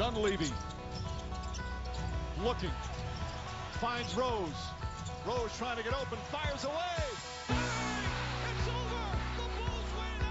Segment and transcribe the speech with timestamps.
[0.00, 0.50] Dunleavy
[2.42, 2.70] looking,
[3.72, 4.48] finds Rose.
[5.26, 7.04] Rose trying to get open, fires away.
[7.50, 9.18] It's over.
[9.58, 10.24] Bulls win.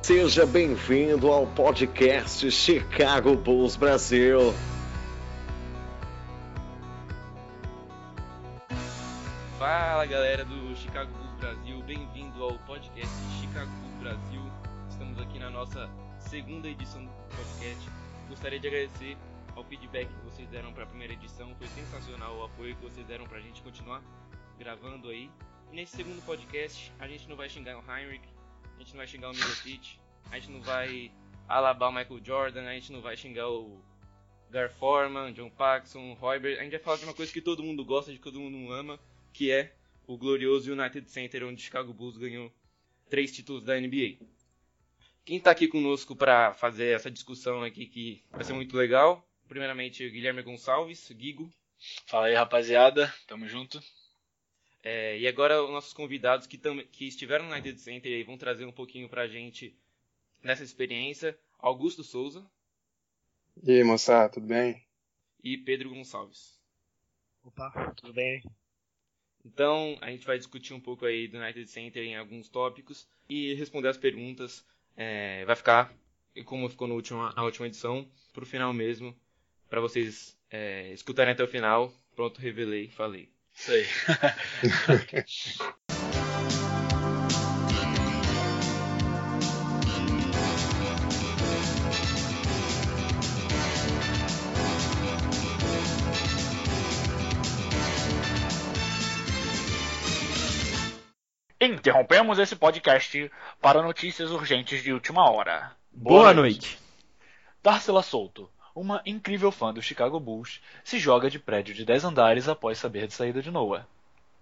[0.00, 4.54] Seja bem-vindo ao podcast Chicago Bulls Brasil.
[16.28, 17.88] Segunda edição do podcast.
[18.28, 19.16] Gostaria de agradecer
[19.56, 23.06] ao feedback que vocês deram para a primeira edição, foi sensacional o apoio que vocês
[23.06, 24.02] deram para a gente continuar
[24.58, 25.30] gravando aí.
[25.72, 28.28] E nesse segundo podcast, a gente não vai xingar o Heinrich,
[28.76, 29.98] a gente não vai xingar o Mirotic,
[30.30, 31.10] a gente não vai
[31.48, 33.80] alabar o Michael Jordan, a gente não vai xingar o
[34.50, 36.58] Gar Forman, John Paxson, Roybert.
[36.60, 38.70] A gente vai falar de uma coisa que todo mundo gosta, de que todo mundo
[38.70, 39.00] ama,
[39.32, 39.72] que é
[40.06, 42.52] o glorioso United Center, onde o Chicago Bulls ganhou
[43.08, 44.18] três títulos da NBA.
[45.28, 50.02] Quem está aqui conosco para fazer essa discussão aqui, que vai ser muito legal, primeiramente
[50.02, 51.52] o Guilherme Gonçalves, Guigo,
[52.06, 53.12] Fala aí, rapaziada.
[53.26, 53.78] Tamo junto.
[54.82, 58.38] É, e agora os nossos convidados que, tam, que estiveram no United Center e vão
[58.38, 59.76] trazer um pouquinho pra gente
[60.42, 62.50] nessa experiência, Augusto Souza
[63.62, 64.82] E aí, moçada, tudo bem?
[65.44, 66.58] e Pedro Gonçalves.
[67.44, 68.42] Opa, tudo bem?
[69.44, 73.52] Então, a gente vai discutir um pouco aí do United Center em alguns tópicos e
[73.52, 74.64] responder as perguntas.
[75.00, 75.94] É, vai ficar,
[76.44, 79.16] como ficou no último, na última edição, pro final mesmo,
[79.70, 81.92] para vocês é, escutarem até o final.
[82.16, 83.30] Pronto, revelei, falei.
[83.54, 83.86] Isso aí.
[101.60, 103.28] Interrompemos esse podcast
[103.60, 105.72] para notícias urgentes de última hora.
[105.90, 106.78] Boa noite!
[107.60, 112.48] Darcela Souto, uma incrível fã do Chicago Bulls, se joga de prédio de 10 andares
[112.48, 113.84] após saber de saída de Noah.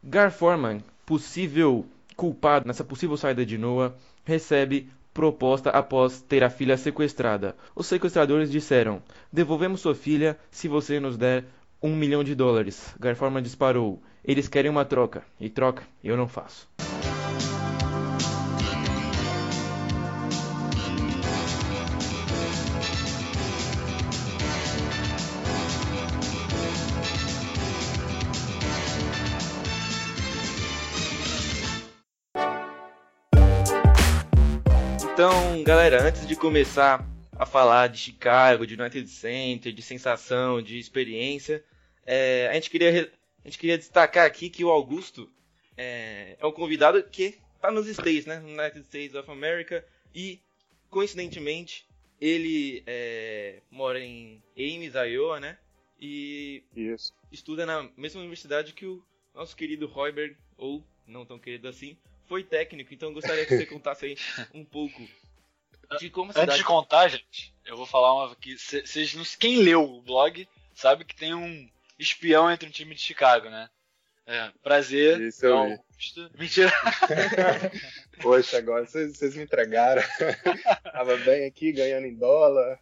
[0.05, 6.77] Gar Forman, possível culpado nessa possível saída de Noah, recebe proposta após ter a filha
[6.77, 7.57] sequestrada.
[7.75, 11.47] Os sequestradores disseram: Devolvemos sua filha se você nos der
[11.83, 12.95] um milhão de dólares.
[13.01, 16.69] Gar Forman disparou: Eles querem uma troca, e troca eu não faço.
[35.67, 41.65] Galera, antes de começar a falar de Chicago, de United Center, de sensação, de experiência,
[42.07, 43.11] é, a, gente queria,
[43.45, 45.29] a gente queria destacar aqui que o Augusto
[45.77, 48.39] é, é um convidado que está nos States, né?
[48.39, 49.85] No United States of America,
[50.15, 50.41] e
[50.89, 51.85] coincidentemente
[52.21, 55.59] ele é, mora em Ames, Iowa, né?
[56.01, 57.13] E Isso.
[57.33, 59.03] estuda na mesma universidade que o
[59.35, 62.95] nosso querido Royberg, ou não tão querido assim, foi técnico.
[62.95, 64.17] Então eu gostaria que você contasse aí
[64.55, 65.03] um pouco
[65.99, 66.59] de como a Antes cidade...
[66.59, 70.49] de contar, gente, eu vou falar uma que cê- vocês não quem leu o blog
[70.75, 73.69] sabe que tem um espião entre um time de Chicago, né?
[74.27, 75.21] É, prazer.
[75.21, 75.73] Isso eu é vi.
[75.73, 76.31] Augusto.
[76.37, 76.73] Mentira.
[78.21, 80.03] Poxa, agora vocês, vocês me entregaram.
[80.93, 82.79] Tava bem aqui, ganhando em dólar.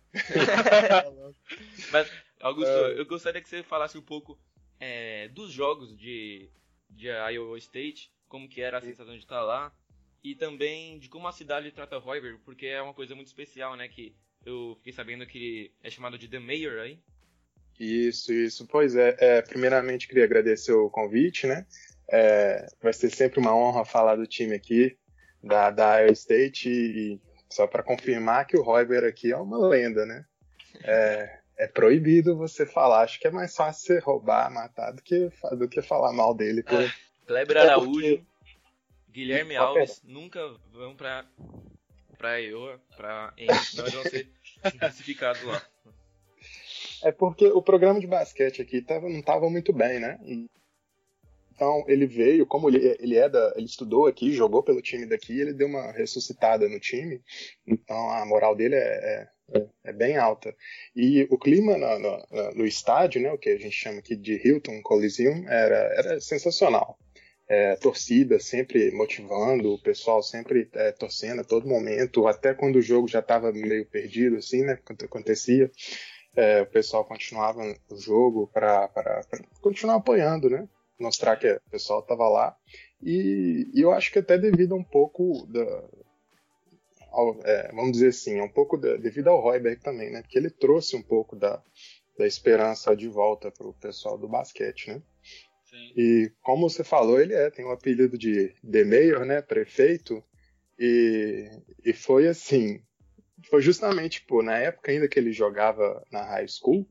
[1.92, 2.10] Mas,
[2.40, 2.98] Augusto, É.
[2.98, 4.38] eu gostaria que você falasse um pouco
[4.80, 6.48] é, dos jogos de,
[6.90, 9.72] de Iowa State, como que era a sensação de estar lá,
[10.24, 13.86] e também de como a cidade trata Royberg, porque é uma coisa muito especial, né?
[13.86, 16.98] Que eu fiquei sabendo que é chamado de The Mayor aí.
[17.78, 18.66] Isso, isso.
[18.66, 21.66] Pois é, é, primeiramente queria agradecer o convite, né?
[22.08, 24.96] É, vai ser sempre uma honra falar do time aqui,
[25.42, 29.58] da, da Iowa State, e, e só para confirmar que o Royber aqui é uma
[29.68, 30.24] lenda, né?
[30.84, 35.30] É, é proibido você falar, acho que é mais fácil você roubar, matar do que,
[35.58, 36.62] do que falar mal dele.
[36.62, 36.78] por-
[37.26, 38.22] Kleber É Araújo, porque-
[39.14, 40.40] Guilherme Ah, Alves nunca
[40.72, 41.24] vão pra,
[42.18, 44.28] pra Iowa, pra Ames, senão eles vão ser
[44.76, 45.62] classificados lá.
[47.04, 50.18] É porque o programa de basquete aqui tava, não estava muito bem, né?
[51.52, 55.38] Então ele veio, como ele, ele é da, ele estudou aqui, jogou pelo time daqui,
[55.38, 57.22] ele deu uma ressuscitada no time.
[57.64, 60.52] Então a moral dele é, é, é bem alta.
[60.96, 64.40] E o clima no, no, no estádio, né, o que a gente chama aqui de
[64.44, 66.98] Hilton Coliseum, era, era sensacional.
[67.46, 72.82] É, torcida sempre motivando, o pessoal sempre é, torcendo a todo momento, até quando o
[72.82, 74.78] jogo já estava meio perdido, assim, né?
[75.04, 75.70] Acontecia
[76.36, 77.60] é, o pessoal continuava
[77.90, 78.90] o jogo para
[79.60, 80.68] continuar apoiando, né?
[80.98, 82.56] Mostrar que o pessoal estava lá.
[83.02, 85.84] E, e, eu acho que até devido a um pouco da,
[87.10, 90.22] ao- é, vamos dizer assim, um pouco da- devido ao Royberg também, né?
[90.22, 91.62] Porque ele trouxe um pouco da,
[92.18, 95.02] da esperança de volta pro pessoal do basquete, né?
[95.74, 95.92] Sim.
[95.96, 99.42] E como você falou, ele é, tem o apelido de The Mayor, né?
[99.42, 100.22] Prefeito.
[100.78, 101.50] E,
[101.84, 102.80] e foi assim,
[103.50, 106.86] foi justamente, pô, na época ainda que ele jogava na high school,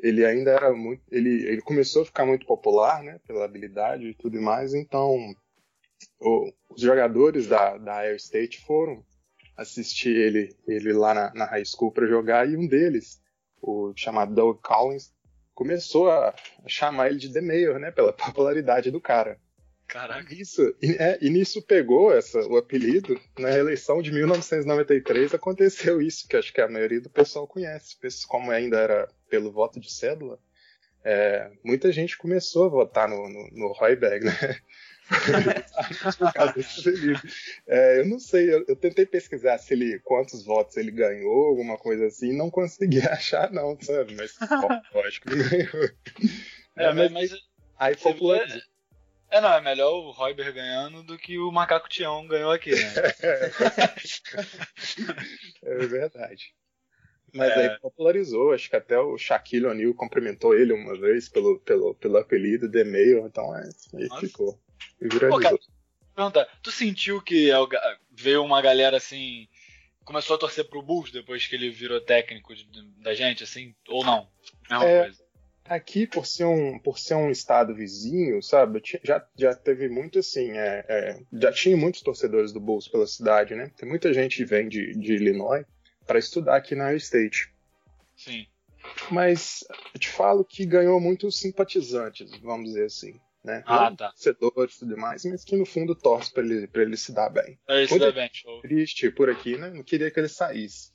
[0.00, 3.20] ele ainda era muito, ele, ele começou a ficar muito popular, né?
[3.26, 5.16] Pela habilidade e tudo mais, então
[6.20, 9.04] o- os jogadores da, da Air State foram
[9.56, 13.20] assistir ele, ele lá na, na high school para jogar e um deles,
[13.60, 15.12] o chamado Doug Collins,
[15.62, 16.34] começou a,
[16.66, 17.92] chamar ele de The Mayor, né?
[17.92, 19.38] Pela popularidade do cara.
[19.86, 20.34] Caraca.
[20.34, 23.20] Isso, e, é, e nisso pegou essa, o apelido.
[23.38, 27.96] Na eleição de 1993 aconteceu isso, que acho que a maioria do pessoal conhece.
[28.26, 30.38] Como ainda era pelo voto de cédula,
[31.04, 34.32] é, muita gente começou a votar no, no, no Royberg, né?
[37.66, 41.76] É, eu não sei, eu, eu tentei pesquisar se ele, quantos votos ele ganhou, alguma
[41.76, 44.14] coisa assim, não consegui achar, não, sabe?
[44.14, 45.90] Mas bom, lógico que ganhou.
[46.76, 47.32] É, É, mas, mas
[47.78, 48.60] aí popularizou.
[49.30, 52.92] é, não, é melhor o Royber ganhando do que o Macaco Tião ganhou aqui, né?
[55.64, 56.54] É verdade.
[57.34, 57.70] Mas É.
[57.70, 62.18] aí popularizou, acho que até o Shaquille O'Neal cumprimentou ele uma vez pelo, pelo, pelo
[62.18, 63.62] apelido The Mail, então é,
[63.94, 64.58] aí ficou.
[65.00, 65.40] E Pô, viralizou.
[65.40, 65.58] cara,
[66.14, 67.50] perguntar, tu sentiu que
[68.10, 69.48] veio uma galera assim,
[70.04, 72.66] começou a torcer pro Bulls depois que ele virou técnico de-
[73.02, 74.28] da gente, assim, ou não?
[74.68, 75.02] Mesma É.
[75.04, 75.22] coisa.
[75.64, 80.50] Aqui, por ser um, por ser um estado vizinho, sabe, já, já teve muito assim,
[80.58, 83.70] é, é, já tinha muitos torcedores do Bulls pela cidade, né?
[83.76, 85.64] Tem muita gente que vem de, de Illinois
[86.04, 87.48] para estudar aqui na State.
[88.16, 88.44] Sim.
[89.08, 89.64] Mas
[89.94, 93.62] eu te falo que ganhou muitos simpatizantes, vamos dizer assim, né?
[93.66, 94.10] Ah, Não tá.
[94.10, 97.28] torcedores e tudo mais, mas que no fundo torce para ele, pra ele se dar
[97.28, 97.58] bem.
[97.68, 98.60] Aí se Onde- dá bem, show.
[98.60, 99.70] triste por aqui, né?
[99.70, 100.92] Não queria que ele saísse.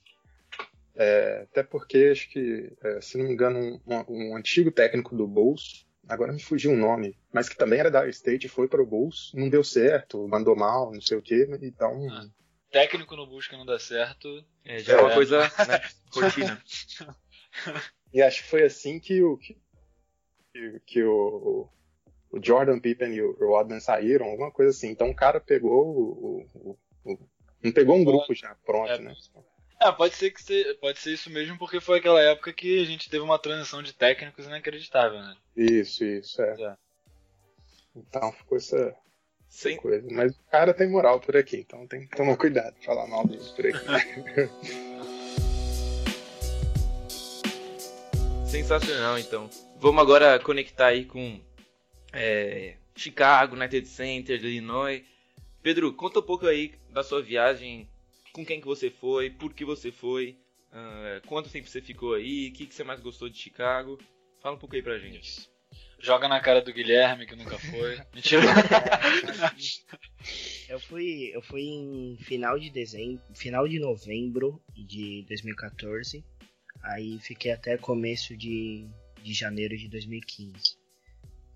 [0.95, 5.15] É, até porque acho que, é, se não me engano, um, um- um antigo técnico
[5.15, 8.81] do Bulls, agora me fugiu o nome, mas que também era da State, foi para
[8.81, 12.25] o Bulls, não deu certo, mandou mal, não sei o quê, então Ah.
[12.71, 14.43] Técnico no Bulls que não dá certo.
[14.65, 15.13] É, já é uma É.
[15.13, 16.61] coisa, né, rotina.
[18.13, 19.57] e acho que foi assim que o que,
[20.53, 21.69] que- que o,
[22.31, 24.89] o Jordan Pippen e o Rodman saíram, alguma coisa assim.
[24.89, 26.77] Então o cara pegou o, o-
[27.13, 27.19] o-
[27.63, 28.99] não pegou um grupo já pronto, É.
[28.99, 29.13] né?
[29.79, 32.85] Ah, pode ser que se, pode ser isso mesmo, porque foi aquela época que a
[32.85, 35.35] gente teve uma transição de técnicos inacreditável, né?
[35.55, 36.61] Isso, isso, é.
[36.61, 36.75] É.
[37.95, 38.95] Então ficou essa,
[39.47, 40.07] Sem, coisa.
[40.11, 43.25] Mas o cara tem moral por aqui, então tem que tomar cuidado de falar mal
[43.27, 43.85] dele por aqui.
[48.45, 49.49] Sensacional, então.
[49.79, 51.39] Vamos agora conectar aí com
[52.17, 55.03] é, Chicago, United Center, Illinois.
[55.61, 57.87] Pedro, conta um pouco aí da sua viagem,
[58.33, 60.35] com quem que você foi, por que você foi,
[60.71, 63.99] ah, quanto tempo você ficou aí, o que, que você mais gostou de Chicago.
[64.41, 65.47] Fala um pouco aí pra gente.
[65.99, 67.99] Joga na cara do Guilherme, que nunca foi.
[68.13, 68.41] Mentira.
[70.69, 76.23] Eu fui, eu fui em final de dezembro, final de novembro de 2014.
[76.83, 78.87] Aí fiquei até começo de,
[79.23, 80.86] de janeiro de 2015.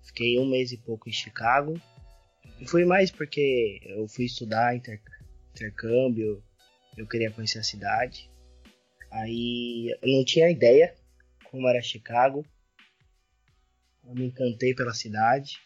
[0.02, 1.80] Fiquei um mês e pouco em Chicago.
[2.60, 5.00] E fui mais porque eu fui estudar inter-
[5.54, 6.42] intercâmbio,
[6.96, 8.30] eu queria conhecer a cidade.
[9.10, 10.94] Aí eu não tinha ideia
[11.50, 12.44] como era Chicago.
[14.04, 15.58] Eu me encantei pela cidade.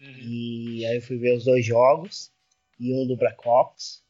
[0.00, 0.06] Uhum.
[0.18, 2.32] E aí eu fui ver os dois jogos.
[2.78, 4.02] E um do Blackhawks.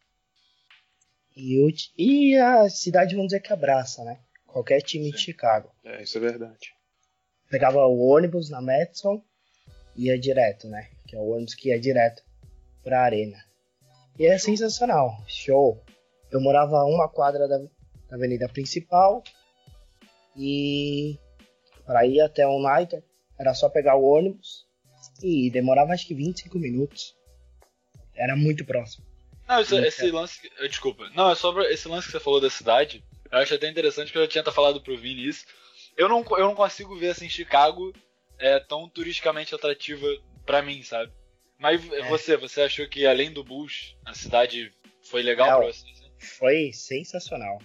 [1.36, 4.18] E, o ti- e a cidade, vamos dizer que abraça, né?
[4.46, 5.24] Qualquer time de Sim.
[5.24, 5.70] Chicago.
[5.84, 6.72] é, isso é verdade.
[7.50, 9.35] Pegava o ônibus na Madison e
[9.96, 10.88] ia direto, né?
[11.06, 12.22] Que é o ônibus que ia direto
[12.84, 13.38] pra arena.
[14.18, 15.10] E é sensacional.
[15.26, 15.82] Show.
[16.30, 19.22] Eu morava a uma quadra da, da avenida principal.
[20.36, 21.18] E
[21.86, 23.02] para ir até o United
[23.38, 24.64] era só pegar o ônibus.
[25.22, 27.14] E demorava acho que 25 minutos.
[28.14, 29.04] Era muito próximo.
[29.48, 30.50] Não, isso- esse lance.
[30.58, 31.08] eh, Desculpa.
[31.14, 33.04] Não, é sobre esse lance que você falou da cidade.
[33.30, 35.44] Eu acho até interessante que eu já tinha até falado pro Vini isso.
[35.96, 37.92] Eu não, eu não consigo ver assim Chicago
[38.38, 40.06] é, tão turisticamente atrativa
[40.44, 41.12] pra mim, sabe?
[41.58, 42.08] Mas É.
[42.08, 45.58] você, você achou que além do Bulls, a cidade foi legal Não.
[45.58, 45.88] pra você?
[45.90, 46.10] assim?
[46.18, 47.58] Foi sensacional.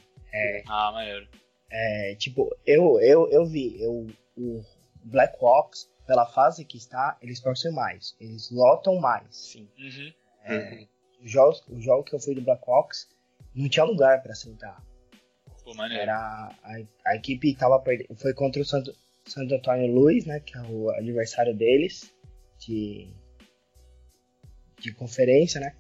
[0.68, 1.28] Ah, maneiro.
[1.70, 4.64] É, tipo, eu, eu, eu vi eu, o
[5.04, 8.16] Blackhawks, pela fase que está, eles torcem mais.
[8.20, 9.26] Eles lotam mais.
[9.36, 9.70] Sim.
[9.78, 10.14] Uhum.
[10.46, 10.88] É,
[11.22, 13.10] o, jogo, o jogo que eu fui do Blackhawks
[13.54, 14.82] não tinha lugar pra sentar.
[15.64, 16.04] Pô, maneiro.
[16.04, 18.16] Era a, a equipe tava perdendo.
[18.16, 18.94] Foi contra o Santo,
[19.26, 20.40] Santo Antônio Luiz, né?
[20.40, 22.14] Que é o adversário deles
[22.60, 23.08] de,
[24.80, 25.76] de conferência, né?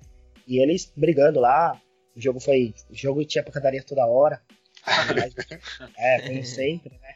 [0.48, 1.79] E eles brigando lá.
[2.15, 2.74] O jogo foi.
[2.89, 4.41] O jogo tinha pancadaria toda hora.
[4.86, 5.33] Mas,
[5.98, 7.15] é, como sempre, né?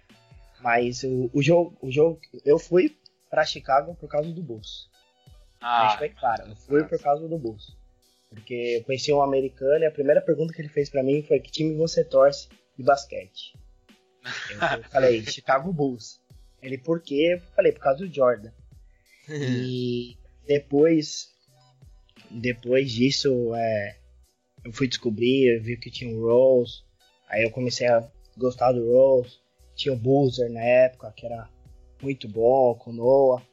[0.62, 2.20] Mas o, o, jogo, o jogo.
[2.44, 2.98] Eu fui
[3.30, 4.90] pra Chicago por causa do Bulls.
[5.62, 7.76] Ah, Deixa bem claro, eu fui por causa do Bulls.
[8.30, 11.40] Porque eu conheci um americano e a primeira pergunta que ele fez pra mim foi
[11.40, 13.54] que time você torce de basquete.
[14.50, 16.20] Eu falei, Chicago Bulls.
[16.62, 17.34] Ele, por quê?
[17.34, 18.52] Eu falei, por causa do Jordan.
[19.30, 20.18] E
[20.48, 21.30] depois,
[22.32, 23.98] depois disso, é,
[24.64, 26.84] eu fui descobrir, eu vi que tinha o Rose.
[27.30, 29.40] Aí eu comecei a gostar do Rose.
[29.76, 31.50] Tinha o Boozer na época, que era
[32.02, 33.44] muito bom, com o Noah.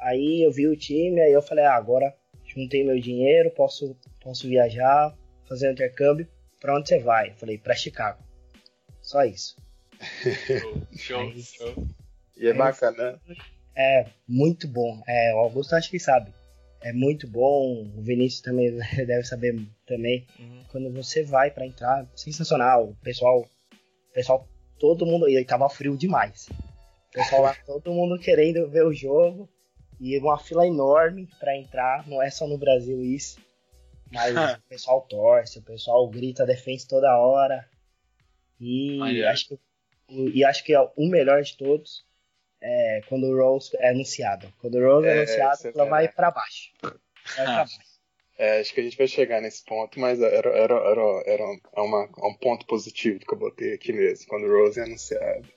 [0.00, 2.14] Aí eu vi o time, aí eu falei, ah, agora
[2.44, 5.16] juntei meu dinheiro, posso, posso viajar,
[5.48, 6.28] fazer um intercâmbio.
[6.60, 7.30] Pra onde você vai?
[7.30, 8.22] Eu falei, pra Chicago.
[9.02, 9.56] Só isso.
[10.96, 11.86] Show, Aí- show.
[12.36, 13.20] E é bacana.
[13.74, 15.02] É muito bom.
[15.06, 16.32] É, o Augusto acho que sabe.
[16.82, 17.90] É muito bom.
[17.96, 18.76] O Vinícius também
[19.06, 20.26] deve saber também.
[20.38, 20.64] Uhum.
[20.70, 22.90] Quando você vai pra entrar, sensacional.
[22.90, 24.46] O pessoal, o pessoal,
[24.78, 25.28] todo mundo.
[25.28, 26.48] E tava frio demais.
[27.08, 29.48] O pessoal lá, todo mundo querendo ver o jogo.
[29.98, 32.06] E uma fila enorme pra entrar.
[32.06, 33.38] Não é só no Brasil isso.
[34.12, 37.66] Mas o pessoal torce, o pessoal grita defense toda hora.
[38.60, 39.60] E acho que, o-
[40.08, 42.04] e acho que é o melhor de todos
[42.60, 44.52] é quando o Rose é anunciado.
[44.58, 46.72] Quando o Rose é, É, anunciado, é ela vai pra baixo.
[46.82, 46.92] Vai
[47.34, 47.78] pra baixo.
[48.38, 51.44] É, acho que a gente vai chegar nesse ponto, mas era, era, era, era
[51.82, 55.48] uma, um ponto positivo que eu botei aqui mesmo, quando o Rose é anunciado.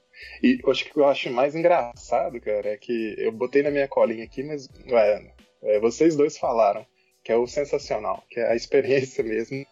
[0.42, 3.72] E acho que o que eu acho mais engraçado, cara, é que eu botei na
[3.72, 6.86] minha colinha aqui, mas ué, é, vocês dois falaram
[7.24, 9.66] que é o sensacional, que é a experiência mesmo,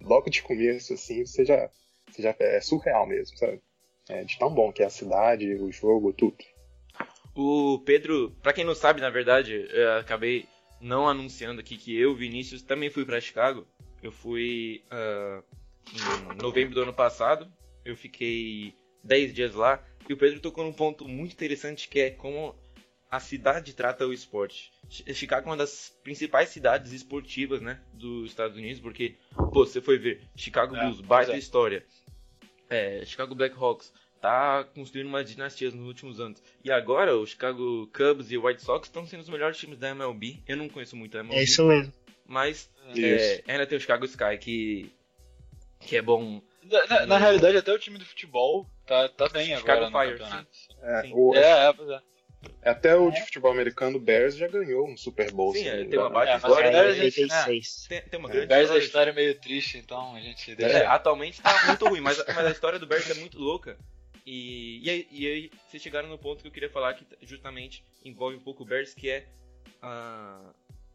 [0.00, 1.70] logo de começo, assim, você já,
[2.10, 3.60] você já é surreal mesmo, sabe?
[4.08, 6.36] É, de tão bom que é a cidade, o jogo, tudo.
[7.34, 10.46] O Pedro, pra quem não sabe, na verdade, eu acabei
[10.80, 13.66] não anunciando aqui que eu, Vinícius, também fui pra Chicago.
[14.02, 15.42] Eu fui ah,
[15.92, 17.50] em novembro do ano passado.
[17.84, 18.74] Eu fiquei
[19.04, 19.82] 10 dias lá.
[20.08, 22.54] E o Pedro tocou num ponto muito interessante que é como
[23.10, 24.70] a cidade trata o esporte.
[24.88, 29.80] Chi- Chicago é uma das principais cidades esportivas, né, dos Estados Unidos, porque, pô, você
[29.80, 31.38] foi ver Chicago É, Bulls, baita é.
[31.38, 31.84] história.
[32.70, 36.42] É, Chicago Blackhawks tá construindo uma dinastia nos últimos anos.
[36.64, 39.88] E agora o Chicago Cubs e o White Sox estão sendo os melhores times da
[39.90, 40.42] MLB.
[40.46, 41.92] Eu não conheço muito a MLB, É isso mesmo.
[42.26, 43.42] mas Isso.
[43.46, 44.92] é, ainda tem o Chicago Sky que
[45.80, 46.42] que é bom.
[46.64, 49.98] Na, na- na realidade, até o time do futebol tá, tá bem Chicago agora no
[50.00, 50.48] Fire, campeonato.
[50.82, 51.12] É, Sim.
[51.14, 52.00] o- É, é, é.
[52.62, 55.52] Até o de futebol americano, o Bears já ganhou um Super Bowl.
[55.52, 56.68] Sim, é, me tem uma baita É, história.
[56.68, 57.86] É, a gente, 86.
[57.88, 58.32] Tem, tem uma É.
[58.32, 58.84] grande Bears a história.
[58.84, 60.88] história é meio triste, então a gente É, deixa.
[60.88, 63.76] atualmente tá muito ruim, mas, mas a história do Bears é muito louca.
[64.26, 67.82] E, e, aí, e aí vocês chegaram no ponto que eu queria falar que justamente
[68.04, 69.26] envolve um pouco o Bears, que é.
[69.82, 70.52] ah,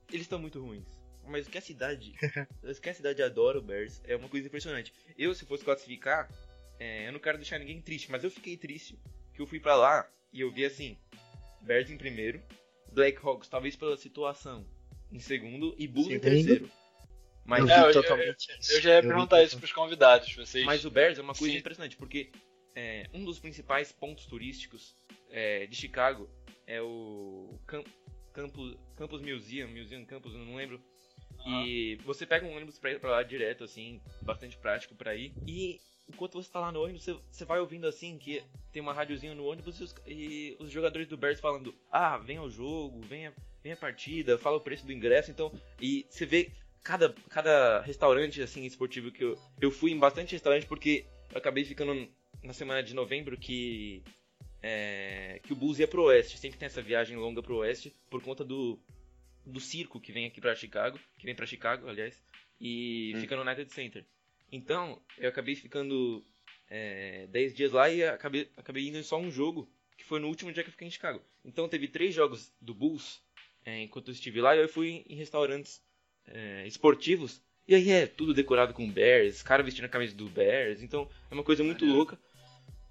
[0.10, 0.86] eles estão muito ruins.
[1.26, 2.14] Mas o que a cidade.
[2.64, 4.94] o que a cidade adora o Bears é uma coisa impressionante.
[5.18, 6.30] Eu, se fosse classificar,
[6.80, 9.00] é, eu não quero deixar ninguém triste, mas eu fiquei triste
[9.34, 10.98] que eu fui pra lá e eu vi assim:
[11.64, 12.42] Bears em primeiro,
[12.92, 14.66] Blackhawks, talvez pela situação,
[15.12, 16.70] em segundo, e Bulls em terceiro.
[17.46, 18.74] Mas Eu É, eu- totalmente isso.
[18.74, 19.60] Eu já ia vi perguntar isso totalmente.
[19.60, 20.36] pros convidados.
[20.36, 20.66] Vocês...
[20.66, 21.60] Mas o Bears é uma coisa Sim.
[21.60, 22.32] impressionante, porque
[22.76, 24.96] é, um dos principais pontos turísticos
[25.30, 26.30] é, de Chicago
[26.66, 27.84] é o Cam
[28.34, 30.82] Campus, Campus Museum, Museum Campus, eu não lembro.
[31.46, 35.34] E você pega um ônibus pra ir pra lá direto, assim, bastante prático pra ir.
[35.46, 38.94] E enquanto você tá lá no ônibus, você, você vai ouvindo assim que tem uma
[38.94, 43.02] rádiozinha no ônibus e os, e os jogadores do Bears falando: Ah, vem ao jogo,
[43.02, 43.34] vem a,
[43.64, 45.32] vem a partida, fala o preço do ingresso.
[45.32, 46.52] Então, e você vê
[46.84, 51.64] cada, cada restaurante assim esportivo que eu, eu fui em bastante restaurante porque eu acabei
[51.64, 52.08] ficando
[52.44, 54.04] na semana de novembro que
[54.62, 58.22] é, que o Bulls ia pro oeste, sempre tem essa viagem longa pro oeste por
[58.22, 58.80] conta do
[59.46, 62.22] do circo que vem aqui pra Chicago, que vem pra Chicago, aliás,
[62.62, 63.20] e Hum.
[63.20, 64.06] fica no United Center.
[64.54, 66.24] Então, eu acabei ficando
[66.70, 69.68] é, 10 dias lá e acabei, acabei indo em só um jogo,
[69.98, 71.20] que foi no último dia que eu fiquei em Chicago.
[71.44, 73.20] Então, teve três jogos do Bulls
[73.66, 75.82] é, enquanto eu estive lá e eu fui em restaurantes
[76.28, 77.42] é, esportivos.
[77.68, 81.34] E aí é tudo decorado com Bears, cara vestindo a camisa do Bears, então é
[81.34, 82.20] uma coisa muito louca.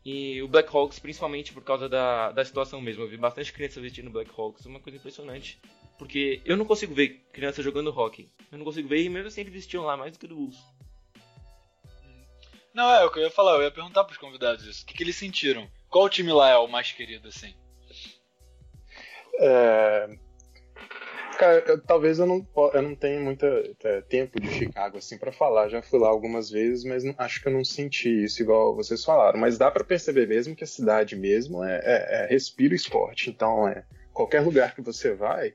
[0.05, 3.05] E o Blackhawks, principalmente por causa da, da situação mesmo.
[3.05, 5.61] Eu vi bastante criança vestindo Blackhawks, uma coisa impressionante.
[5.97, 8.29] Porque eu não consigo ver criança jogando hockey.
[8.51, 10.59] Eu não consigo ver e mesmo sempre vestiam lá mais do que do Bulls.
[12.75, 14.83] Não, é o que eu ia falar, eu ia perguntar pros convidados isso.
[14.83, 15.69] O que, que eles sentiram?
[15.91, 17.55] Qual time lá é o mais querido, assim?
[19.39, 20.09] É,
[21.39, 23.45] Cara, eu- talvez eu não, eu não tenha muito
[24.09, 25.69] tempo de Chicago assim para falar.
[25.69, 29.03] Já fui lá algumas vezes, mas não- acho que eu não senti isso igual vocês
[29.05, 29.41] falaram.
[29.41, 33.31] Mas dá para perceber mesmo que a cidade mesmo é, é, é respira o esporte.
[33.31, 35.55] Então, é qualquer lugar que você vai,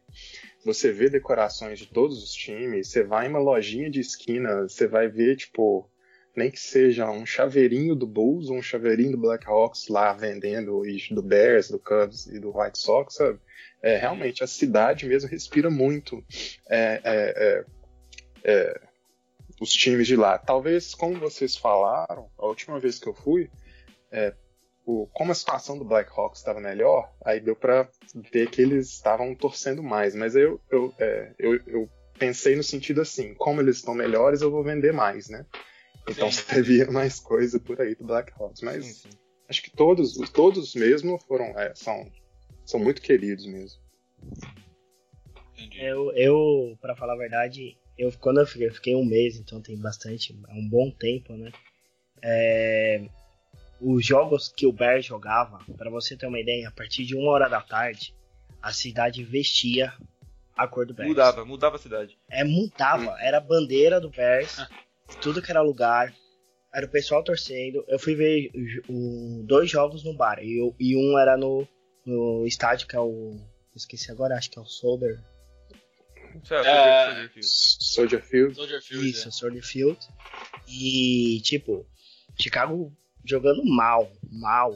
[0.66, 4.88] você vê decorações de todos os times, você vai em uma lojinha de esquina, você
[4.88, 5.90] vai ver, tipo,
[6.38, 11.24] nem que seja um chaveirinho do Bulls, um chaveirinho do Blackhawks lá vendendo, e do
[11.24, 13.40] Bears, do Cubs e do White Sox, sabe?
[13.82, 16.24] É, realmente, a cidade mesmo respira muito
[16.70, 17.66] é, é, é,
[18.44, 18.82] é
[19.60, 20.38] os times de lá.
[20.38, 23.50] Talvez, como vocês falaram, a última vez que eu fui,
[24.12, 24.32] é,
[24.86, 27.90] o, como a situação do Blackhawks estava melhor, aí deu para
[28.32, 30.14] ver que eles estavam torcendo mais.
[30.14, 30.94] Mas eu, eu,
[31.40, 35.44] eu, eu, pensei no sentido assim: como eles estão melhores, eu vou vender mais, né?
[36.08, 38.62] Então você via mais coisa por aí do Blackhawks.
[38.62, 39.18] Mas sim, sim.
[39.50, 42.10] acho que todos, todos mesmo foram, é, são,
[42.66, 43.80] são muito queridos mesmo.
[45.76, 49.62] Eu, eu para falar a verdade, eu quando eu fiquei, eu fiquei um mês, então
[49.62, 51.52] tem bastante, é um bom tempo, né?
[52.22, 53.08] É,
[53.80, 57.32] os jogos que o Bears jogava, para você ter uma ideia, a partir de uma
[57.32, 58.16] hora da tarde,
[58.62, 59.94] a cidade vestia
[60.56, 61.10] a cor do Bears.
[61.10, 62.18] Mudava, mudava a cidade.
[62.30, 63.16] É, mudava.
[63.20, 64.58] Era a bandeira do Bears,
[65.22, 66.14] tudo que era lugar.
[66.74, 67.84] Era o pessoal torcendo.
[67.88, 68.52] Eu fui ver
[68.88, 70.40] o, dois jogos no bar.
[70.44, 71.68] E, eu, e um era no,
[72.06, 73.36] no estádio que é o.
[73.76, 75.24] Esqueci agora, acho que é o Soldier.
[76.52, 78.56] É, Soldier Field.
[78.56, 79.10] Soldier Field.
[79.10, 79.32] Isso, é.
[79.32, 80.00] Soldier Field.
[80.68, 81.86] E, tipo,
[82.40, 82.92] Chicago
[83.26, 84.76] jogando mal, mal.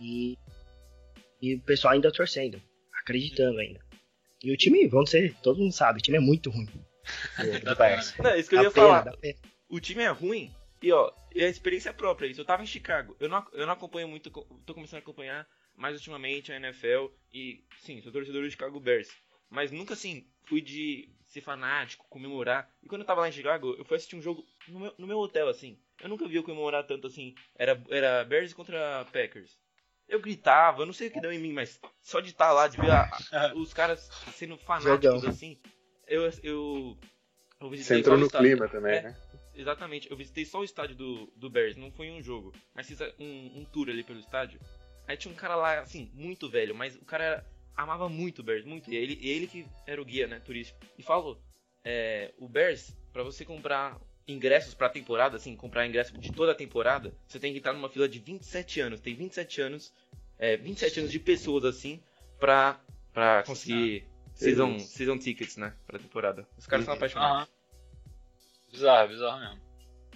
[0.00, 0.38] E,
[1.40, 2.60] e o pessoal ainda torcendo,
[3.02, 3.80] acreditando ainda.
[4.42, 6.68] E o time, vamos ser, todo mundo sabe, o time é muito ruim.
[7.38, 9.12] Do, Não, isso que eu ia pena, falar.
[9.68, 12.40] O time é ruim e ó, é a experiência própria isso.
[12.40, 13.16] Eu tava em Chicago.
[13.18, 17.64] Eu não, eu não acompanho muito, tô começando a acompanhar mais ultimamente a NFL e
[17.78, 19.08] sim, sou torcedor do Chicago Bears.
[19.50, 22.70] Mas nunca assim fui de ser fanático, comemorar.
[22.82, 25.06] E quando eu tava lá em Chicago, eu fui assistir um jogo no meu, no
[25.06, 25.78] meu hotel, assim.
[26.00, 27.34] Eu nunca vi eu comemorar tanto assim.
[27.56, 29.58] Era, era Bears contra Packers.
[30.08, 32.52] Eu gritava, eu não sei o que deu em mim, mas só de estar tá
[32.52, 35.58] lá, de ver a, a, os caras sendo fanáticos assim.
[36.06, 36.96] Eu, eu,
[37.60, 38.48] eu visitei Você entrou no estádio.
[38.48, 39.16] clima também, é, né?
[39.54, 43.00] Exatamente, eu visitei só o estádio do, do Bears, não foi um jogo, mas fiz
[43.18, 44.60] um, um tour ali pelo estádio.
[45.08, 48.42] Aí tinha um cara lá, assim, muito velho, mas o cara era, amava muito o
[48.42, 48.90] Bears, muito.
[48.90, 50.78] E ele, ele que era o guia, né, turístico.
[50.98, 51.40] E falou:
[51.84, 56.54] é, o Bears, para você comprar ingressos pra temporada, assim, comprar ingresso de toda a
[56.54, 59.00] temporada, você tem que estar numa fila de 27 anos.
[59.00, 59.92] Tem 27 anos,
[60.38, 62.02] é, 27 anos de pessoas, assim,
[62.38, 62.80] pra,
[63.12, 64.04] pra conseguir
[64.36, 66.46] season, season tickets, né, pra temporada.
[66.56, 66.92] Os caras uhum.
[66.92, 67.48] são apaixonados.
[68.70, 69.66] Bizarro, bizarro mesmo.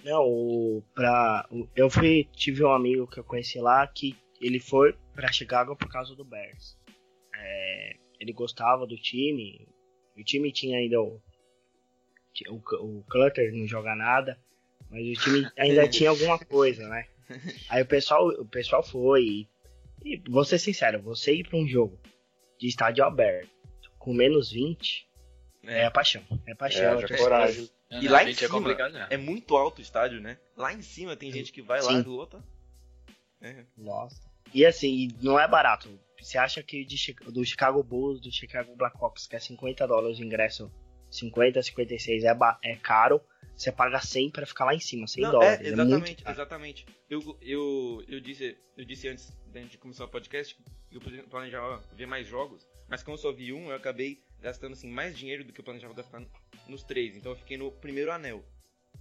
[0.03, 4.95] Não, o, pra, eu fui, tive um amigo que eu conheci lá que ele foi
[5.13, 6.77] pra Chicago por causa do Bears.
[7.35, 9.67] É, ele gostava do time,
[10.17, 11.21] o time tinha ainda o,
[12.49, 14.39] o, o Clutter não joga nada,
[14.89, 17.07] mas o time ainda tinha alguma coisa, né?
[17.69, 19.49] Aí o pessoal, o pessoal foi e,
[20.03, 21.99] e vou ser sincero, você ir para um jogo
[22.59, 23.60] de estádio aberto
[24.01, 25.07] com menos 20
[25.63, 27.69] é, é a paixão, é a paixão, é, é coragem.
[27.91, 28.71] E lá em é cima
[29.09, 30.37] é, é, muito alto o estádio, né?
[30.57, 31.87] Lá em cima tem gente que vai Sim.
[31.87, 32.43] lá e lota.
[33.41, 33.63] É.
[33.77, 34.19] Nossa.
[34.53, 35.89] E assim, não é barato.
[36.19, 40.23] Você acha que de, do Chicago Bulls, do Chicago Blackhawks, que é 50 dólares o
[40.23, 40.71] ingresso
[41.11, 43.21] 50, 56 é, é caro,
[43.55, 45.59] você paga 100 para ficar lá em cima, 100 Não, dólares.
[45.59, 46.85] É, exatamente, é exatamente.
[47.09, 49.31] Eu, eu, eu, disse, eu disse antes
[49.69, 50.57] de começar o podcast
[50.89, 54.73] que eu planejava ver mais jogos, mas como eu só vi um, eu acabei gastando
[54.73, 56.21] assim, mais dinheiro do que eu planejava gastar
[56.67, 57.15] nos três.
[57.15, 58.43] Então eu fiquei no primeiro anel.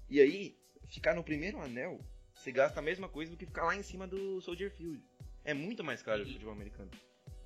[0.09, 1.99] E aí, ficar no primeiro anel,
[2.33, 5.03] você gasta a mesma coisa do que ficar lá em cima do Soldier Field.
[5.45, 6.89] É muito mais caro o futebol americano.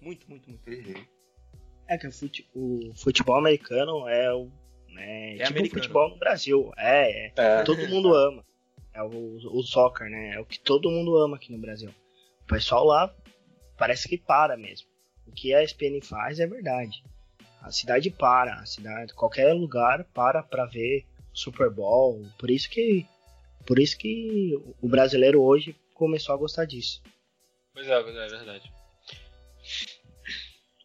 [0.02, 0.68] Muito, muito, muito.
[0.68, 1.06] Uhum.
[1.88, 4.50] É que o, fute, o futebol americano é o.
[4.88, 6.70] Né, é tipo o futebol no Brasil.
[6.76, 7.62] É, é, é.
[7.62, 8.44] todo mundo ama.
[8.92, 10.34] É o, o soccer, né?
[10.34, 11.88] É o que todo mundo ama aqui no Brasil.
[12.42, 13.14] O pessoal lá
[13.78, 14.93] parece que para mesmo.
[15.26, 17.02] O que a SPN faz é verdade.
[17.60, 22.26] A cidade para, a cidade, qualquer lugar para para ver Super Bowl.
[22.38, 23.06] Por isso que,
[23.66, 27.02] por isso que o brasileiro hoje começou a gostar disso.
[27.72, 28.72] Pois é, pois é, é verdade.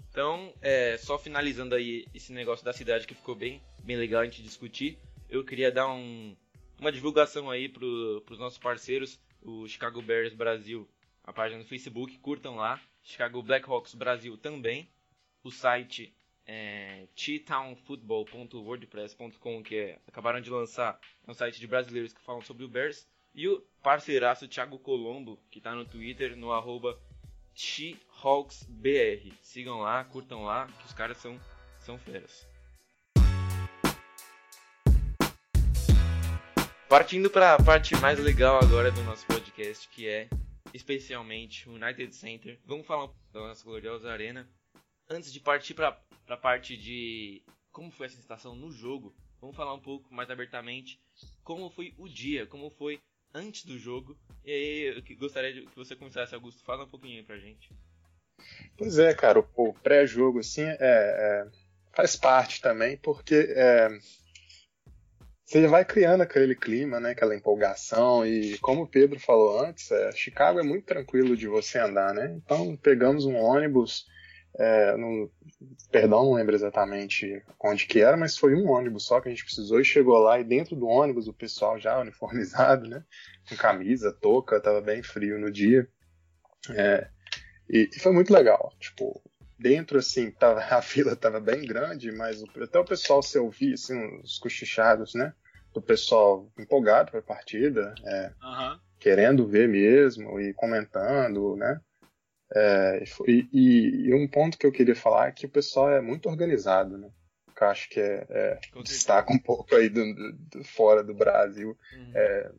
[0.10, 4.26] Então, é, só finalizando aí esse negócio da cidade que ficou bem, bem legal a
[4.26, 4.98] gente discutir,
[5.30, 6.36] eu queria dar um,
[6.80, 10.90] uma divulgação aí para os nossos parceiros, o Chicago Bears Brasil,
[11.24, 14.88] a página no Facebook, curtam lá, Chicago Blackhawks Brasil também,
[15.44, 16.14] o site
[16.46, 17.08] é
[17.46, 22.68] townfootball.wordpress.com que é, acabaram de lançar, é um site de brasileiros que falam sobre o
[22.68, 27.00] Bears, e o parceiraço Thiago Colombo, que está no Twitter, no arroba
[28.68, 29.32] BR.
[29.42, 31.40] Sigam lá, curtam lá, que os caras são,
[31.80, 32.48] são feras.
[36.88, 40.28] Partindo para a parte mais legal agora do nosso podcast, que é
[40.74, 42.60] especialmente o United Center.
[42.66, 44.48] Vamos falar da nossa gloriosa arena.
[45.10, 49.74] Antes de partir para a parte de como foi essa sensação no jogo, vamos falar
[49.74, 51.00] um pouco mais abertamente
[51.44, 53.00] como foi o dia, como foi
[53.34, 54.18] antes do jogo.
[54.44, 57.72] E aí eu gostaria que você começasse, Augusto, fala um pouquinho aí pra gente.
[58.78, 61.48] Pois é, cara, o pré-jogo assim é, é,
[61.92, 63.90] faz parte também, porque é,
[65.50, 70.12] você vai criando aquele clima, né, aquela empolgação e como o Pedro falou antes, é,
[70.12, 72.32] Chicago é muito tranquilo de você andar, né?
[72.36, 74.06] Então pegamos um ônibus,
[74.60, 74.94] é,
[75.92, 79.44] perdão, não lembro exatamente onde que era, mas foi um ônibus só que a gente
[79.44, 83.04] precisou e chegou lá e dentro do ônibus o pessoal já uniformizado, né,
[83.50, 85.90] com camisa, touca, tava bem frio no dia.
[86.76, 87.10] É,
[87.68, 88.72] e, e, foi muito legal.
[88.80, 89.20] Tipo,
[89.60, 94.22] dentro, assim, tava, a fila tava bem grande, mas até o pessoal se ouvir, assim,
[94.22, 95.34] os cochichados, né?
[95.74, 98.80] Do pessoal empolgado pra partida, é, uhum.
[99.00, 101.80] querendo ver mesmo e comentando, né?
[102.56, 106.02] É, e, e, e, um ponto que eu queria falar é que o pessoal é
[106.02, 107.10] muito organizado, né?
[107.56, 111.14] Que eu acho que é, é destaca um pouco aí do, do, do fora do
[111.14, 111.78] Brasil.
[111.94, 112.12] Uhum.
[112.16, 112.52] É,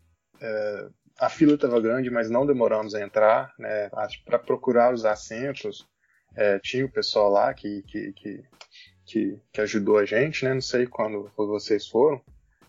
[0.43, 3.91] é a fila estava grande, mas não demoramos a entrar, né?
[4.25, 5.87] Para procurar os assentos,
[6.35, 8.45] é, tinha o pessoal lá que, que, que,
[9.07, 10.55] que, que ajudou a gente, né?
[10.55, 12.21] Não sei quando, vocês foram,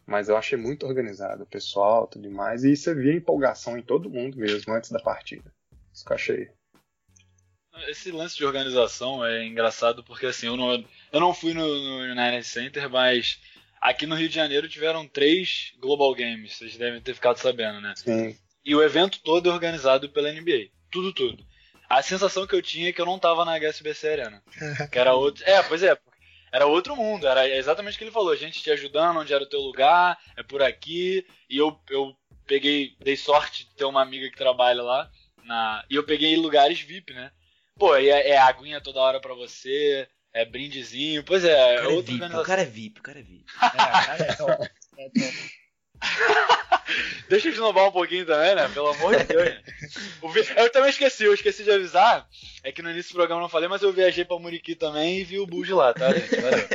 [0.05, 4.09] mas eu achei muito organizado o pessoal, tudo mais, e você via empolgação em todo
[4.09, 5.51] mundo mesmo antes da partida.
[5.93, 6.49] Isso que eu achei.
[7.87, 10.73] Esse lance de organização é engraçado porque assim, eu não,
[11.11, 13.39] eu não fui no, no United Center, mas
[13.81, 17.95] Aqui no Rio de Janeiro tiveram três Global Games, vocês devem ter ficado sabendo, né?
[17.97, 18.37] Sim.
[18.63, 20.69] E o evento todo é organizado pela NBA.
[20.91, 21.43] Tudo, tudo.
[21.91, 24.43] A sensação que eu tinha é que eu não tava na HSBC Arena.
[24.91, 25.43] Que era outro.
[25.45, 25.97] É, pois é.
[26.51, 27.27] Era outro mundo.
[27.27, 28.31] Era exatamente o que ele falou.
[28.31, 31.25] A gente te ajudando, onde era o teu lugar, é por aqui.
[31.49, 35.09] E eu, eu peguei, dei sorte de ter uma amiga que trabalha lá.
[35.43, 37.31] Na, e eu peguei lugares VIP, né?
[37.77, 41.93] Pô, é, é aguinha toda hora pra você é brindezinho, pois é, o cara é
[41.93, 43.45] outra é VIP, O cara é VIP, o cara é VIP.
[43.61, 44.69] É, o cara é top.
[44.97, 46.70] É top.
[47.29, 48.67] Deixa eu esnobar um pouquinho também, né?
[48.69, 49.55] Pelo amor de Deus.
[50.55, 52.27] Eu também esqueci, eu esqueci de avisar.
[52.63, 55.19] É que no início do programa eu não falei, mas eu viajei pra Muriqui também
[55.19, 56.35] e vi o Bujo lá, tá, gente?
[56.39, 56.67] Valeu.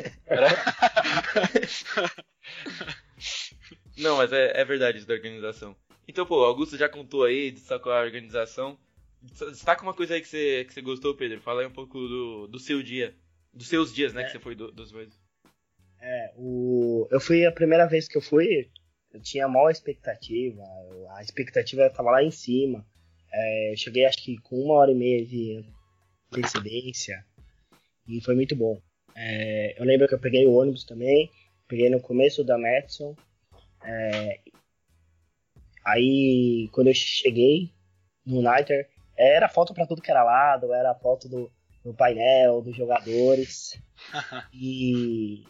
[3.97, 5.75] Não, mas é, é verdade isso da organização.
[6.07, 8.79] Então, pô, o Augusto já contou aí, destacou a organização.
[9.23, 11.41] Destaca uma coisa aí que você, que você gostou, Pedro.
[11.41, 13.15] Fala aí um pouco do, do seu dia.
[13.53, 14.25] Dos seus dias, né, é.
[14.27, 15.19] que você foi do, dos dois.
[15.99, 17.09] É, o...
[17.11, 18.71] eu fui a primeira vez que eu fui,
[19.17, 20.63] eu tinha maior expectativa,
[21.17, 22.87] a expectativa estava lá em cima.
[23.33, 25.65] É, eu cheguei acho que com uma hora e meia de
[26.33, 27.25] antecedência
[28.07, 28.81] e foi muito bom.
[29.15, 31.31] É, eu lembro que eu peguei o ônibus também,
[31.67, 33.15] peguei no começo da Madison.
[33.83, 34.41] É,
[35.85, 37.73] aí quando eu cheguei
[38.25, 41.51] no Niter, era foto para tudo que era lado, era foto do,
[41.83, 43.81] no painel dos jogadores.
[44.53, 45.43] e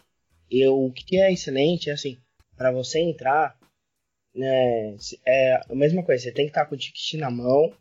[0.49, 2.17] eu, o que é excelente é assim,
[2.57, 3.56] para você entrar,
[4.37, 4.95] né,
[5.25, 7.73] é a mesma coisa, você tem que estar com o ticket na mão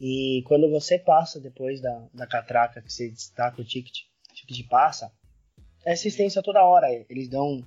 [0.00, 4.34] e quando você passa depois da, da catraca que você está com o ticket, o
[4.34, 5.12] ticket passa,
[5.84, 6.88] é assistência toda hora.
[7.08, 7.62] Eles dão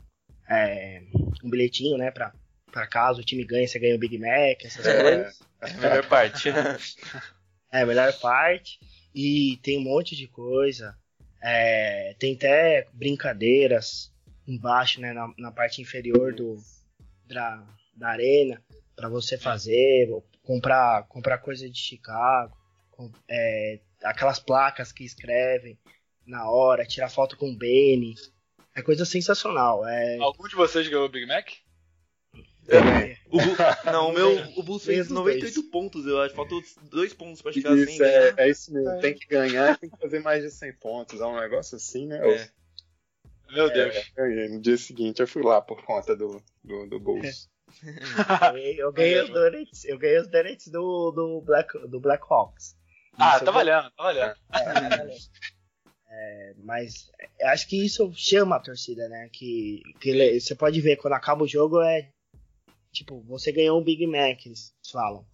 [0.50, 1.02] é,
[1.44, 2.34] um bilhetinho, né, pra,
[2.72, 5.40] pra caso o time ganhe, você ganha o Big Mac, essas é, coisas.
[5.62, 6.50] É a melhor parte.
[7.72, 8.80] é a melhor parte.
[9.14, 10.96] E tem um monte de coisa.
[11.42, 14.12] É, tem até brincadeiras
[14.48, 16.58] embaixo, né, na, na parte inferior do,
[17.26, 17.64] da,
[17.96, 18.62] da arena,
[18.96, 20.10] para você fazer,
[20.42, 22.56] comprar, comprar coisa de Chicago,
[22.92, 25.78] com, é, aquelas placas que escrevem
[26.26, 28.16] na hora, tirar foto com o Benny.
[28.76, 29.86] É coisa sensacional.
[29.88, 30.18] É...
[30.18, 31.50] Algum de vocês ganhou o Big Mac?
[32.68, 33.18] É.
[33.28, 33.92] O Bu...
[33.92, 35.70] Não, o meu o Bulls fez 98 dois.
[35.70, 36.34] pontos, eu acho.
[36.34, 38.04] Faltou dois pontos pra chegar isso, assim.
[38.04, 38.90] É, é isso mesmo.
[38.90, 39.00] É.
[39.00, 41.20] Tem que ganhar tem que fazer mais de 100 pontos.
[41.20, 42.18] É um negócio assim, né?
[42.26, 42.50] É.
[43.52, 44.12] Meu Deus.
[44.18, 47.50] É, no dia seguinte eu fui lá por conta do, do, do Bulls.
[48.78, 52.76] eu ganhei os donuts, eu ganhei os donuts do, do, Black, do Black Hawks.
[53.18, 54.36] Ah, tá valendo, tá valendo.
[54.52, 55.16] É,
[56.10, 57.10] é, mas
[57.44, 59.30] acho que isso chama a torcida, né?
[59.32, 62.10] Que, que você pode ver quando acaba o jogo é
[62.94, 65.26] Tipo, você ganhou um Big Mac, eles falam.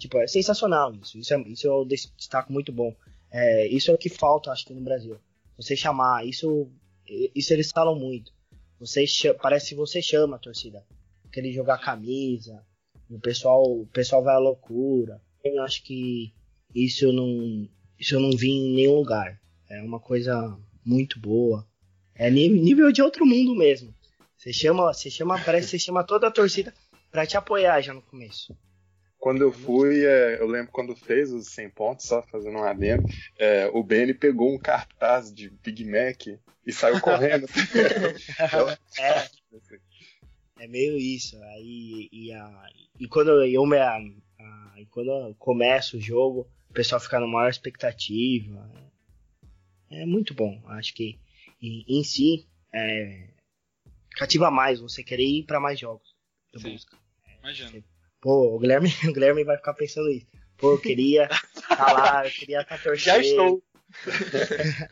[0.00, 1.18] Tipo, é sensacional isso.
[1.18, 2.94] Isso, é, isso eu destaco muito bom.
[3.30, 5.18] É, isso é o que falta, acho que, no Brasil.
[5.56, 6.70] Você chamar, isso,
[7.34, 8.32] isso eles falam muito.
[8.78, 9.04] Você
[9.42, 10.86] parece que você chama a torcida.
[11.38, 12.60] Aquele jogar camisa,
[13.08, 15.20] o pessoal, o pessoal vai à loucura.
[15.44, 16.34] Eu acho que
[16.74, 19.40] isso eu não, isso eu não vi em nenhum lugar.
[19.70, 21.64] É uma coisa muito boa.
[22.12, 23.94] É nível de outro mundo mesmo.
[24.36, 26.74] Você chama, você chama, parece que você chama toda a torcida
[27.08, 28.52] para te apoiar já no começo.
[29.16, 33.04] Quando eu fui, é, eu lembro quando fez os 100 pontos, só fazendo um adendo,
[33.38, 36.26] é, o Benny pegou um cartaz de Big Mac
[36.66, 37.46] e saiu correndo.
[38.98, 39.28] É,
[40.58, 41.40] é meio isso.
[41.44, 47.00] Aí, e, a, e quando eu me, a, a- quando começa o jogo, o pessoal
[47.00, 48.70] fica na maior expectativa.
[49.90, 50.60] É muito bom.
[50.66, 51.18] Acho que
[51.60, 53.28] em, em si é,
[54.12, 56.14] cativa mais você querer ir pra mais jogos
[56.56, 56.72] Sim.
[56.72, 56.96] Busca.
[57.40, 57.84] Imagina.
[58.20, 60.26] Pô, o Guilherme, o Guilherme vai ficar pensando isso.
[60.56, 63.04] Pô, eu queria estar lá, eu queria estar torcendo.
[63.04, 63.62] Já estou.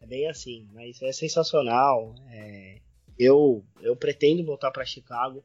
[0.00, 2.14] É bem assim, mas é sensacional.
[2.30, 2.78] É,
[3.18, 5.44] eu, eu pretendo voltar para Chicago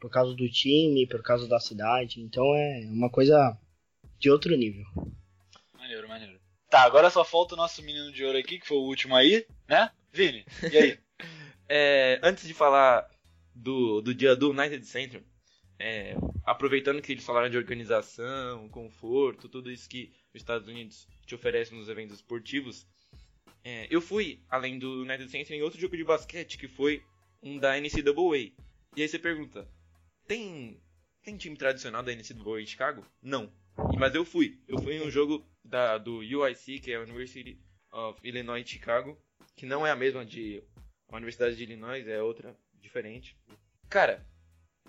[0.00, 2.20] por causa do time, por causa da cidade.
[2.20, 3.58] Então é uma coisa
[4.18, 4.84] de outro nível.
[5.76, 6.40] Maneiro, maneiro.
[6.68, 9.46] Tá, agora só falta o nosso menino de ouro aqui, que foi o último aí,
[9.68, 9.90] né?
[10.12, 10.98] Vini, e aí?
[11.66, 13.08] É, antes de falar
[13.54, 15.24] do, do dia do United Center,
[15.78, 21.34] é, aproveitando que eles falaram de organização, conforto, tudo isso que os Estados Unidos te
[21.34, 22.86] oferecem nos eventos esportivos,
[23.64, 27.02] é, eu fui, além do United Center, em outro jogo de basquete, que foi
[27.42, 28.52] um da NCAA.
[28.94, 29.66] E aí você pergunta,
[30.26, 30.78] tem,
[31.22, 33.04] tem time tradicional da NCAA em Chicago?
[33.22, 33.50] Não.
[33.98, 34.60] Mas eu fui.
[34.68, 37.58] Eu fui em um jogo da, do UIC, que é a University
[37.90, 39.18] of Illinois Chicago,
[39.56, 40.62] que não é a mesma de
[41.08, 43.36] a Universidade de Illinois, é outra, diferente.
[43.88, 44.26] Cara,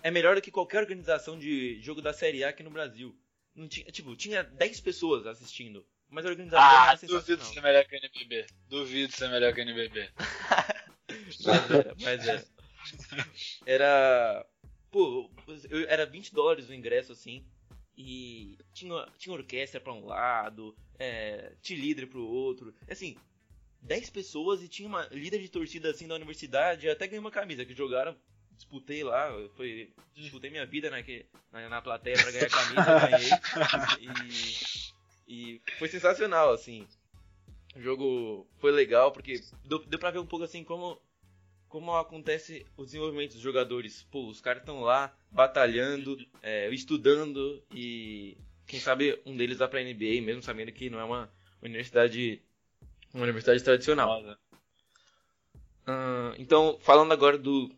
[0.02, 3.16] é melhor do que qualquer organização de jogo da Série A aqui no Brasil.
[3.54, 7.84] Não tinha, tipo, tinha 10 pessoas assistindo, mas a organização Ah, era duvido ser melhor
[7.84, 8.46] que o NBB.
[8.68, 10.10] Duvido ser melhor que o NBB.
[11.44, 12.46] Mas era, mas era.
[13.64, 14.46] Era.
[14.90, 15.30] Pô,
[15.70, 17.44] eu- era 20 dólares o ingresso assim.
[17.96, 22.74] E tinha, tinha orquestra pra um lado, é, tinha líder pro outro.
[22.90, 23.16] Assim,
[23.82, 26.88] 10 pessoas e tinha uma líder de torcida assim da universidade.
[26.88, 28.16] Até ganhei uma camisa que jogaram.
[28.52, 33.08] Disputei lá, foi, disputei minha vida na, que- na, na plateia pra ganhar a camisa,
[33.10, 33.30] ganhei.
[34.00, 34.85] E,
[35.26, 36.86] e foi sensacional, assim.
[37.74, 41.00] O jogo foi legal porque deu, deu pra ver um pouco assim como
[41.68, 44.06] como acontece o desenvolvimento dos jogadores.
[44.10, 48.36] Pô, os caras estão lá batalhando, é, estudando e
[48.66, 51.30] quem sabe um deles vai pra NBA, mesmo sabendo que não é uma
[51.62, 52.40] universidade
[53.12, 54.22] uma universidade tradicional.
[55.86, 57.70] Ah, então, falando agora do,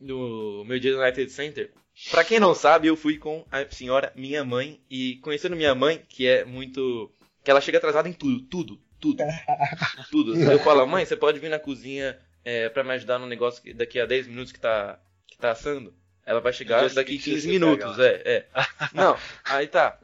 [0.00, 1.72] do meu dia no United Center.
[2.10, 6.04] Pra quem não sabe, eu fui com a senhora minha mãe e conhecendo minha mãe,
[6.08, 7.12] que é muito.
[7.42, 9.22] que ela chega atrasada em tudo, tudo, tudo.
[10.10, 10.36] tudo.
[10.36, 13.72] Eu falo, mãe, você pode vir na cozinha é, pra me ajudar no negócio que
[13.72, 15.94] daqui a 10 minutos que tá, que tá assando?
[16.26, 18.48] Ela vai chegar daqui seguinte 15 você minutos, é, é.
[18.92, 20.00] Não, aí tá.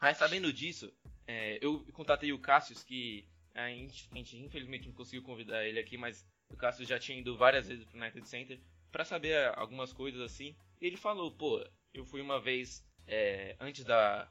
[0.00, 0.92] Aí sabendo disso,
[1.26, 5.78] é, eu contatei o Cassius, que a gente, a gente infelizmente não conseguiu convidar ele
[5.78, 8.58] aqui, mas o Cassius já tinha ido várias vezes pro United Center
[8.92, 10.54] pra saber algumas coisas assim.
[10.80, 14.30] E ele falou, pô, eu fui uma vez é, antes da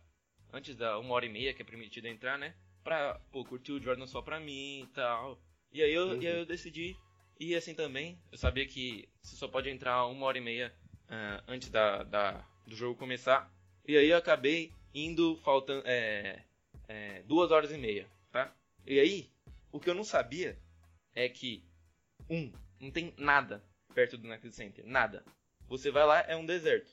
[0.54, 2.56] antes da uma hora e meia que é permitido entrar, né?
[2.84, 5.41] Pra pô, curtir o Jordan só pra mim e tal.
[5.71, 6.95] E aí eu, e aí eu decidi
[7.39, 8.19] ir assim também.
[8.32, 10.74] Eu sabia que você só pode entrar uma hora e meia
[11.10, 13.52] ah, antes da, da, do jogo começar.
[13.88, 16.43] E aí eu acabei indo faltando é,
[16.88, 18.54] é, duas horas e meia, tá?
[18.86, 19.32] E aí,
[19.71, 20.58] o que eu não sabia
[21.15, 21.63] é que,
[22.30, 23.63] um, não tem nada
[23.94, 25.24] perto do United Center, nada.
[25.68, 26.92] Você vai lá, é um deserto.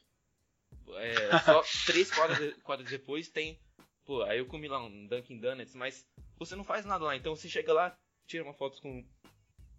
[0.97, 3.59] É, só três quadras, quadras depois tem.
[4.05, 6.07] Pô, aí eu comi lá um Dunkin' Donuts, mas
[6.39, 7.17] você não faz nada lá.
[7.17, 9.05] Então você chega lá, tira uma foto com,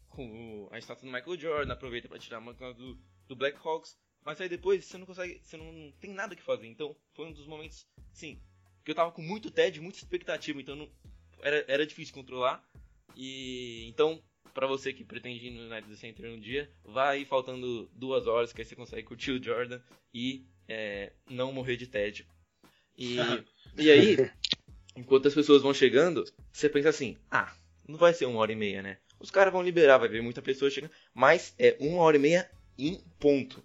[0.09, 3.97] com a estátua do Michael Jordan, aproveita pra tirar uma do, do Black Hawks.
[4.23, 6.67] Mas aí depois você não consegue, você não tem nada que fazer.
[6.67, 8.41] Então foi um dos momentos, sim,
[8.83, 10.91] que eu tava com muito TED, muita expectativa, então não,
[11.39, 12.63] era, era difícil controlar.
[13.15, 14.21] E então,
[14.53, 18.51] pra você que pretende ir no United Center um dia, vai aí faltando duas horas
[18.51, 19.79] que aí você consegue curtir o Jordan
[20.13, 22.27] e é, não morrer de TED.
[22.97, 23.17] E,
[23.77, 24.17] e aí,
[24.95, 27.53] enquanto as pessoas vão chegando, você pensa assim, ah,
[27.87, 28.97] não vai ser uma hora e meia, né?
[29.19, 32.49] Os caras vão liberar, vai ver muita pessoa chegando, mas é uma hora e meia
[32.77, 33.63] em ponto.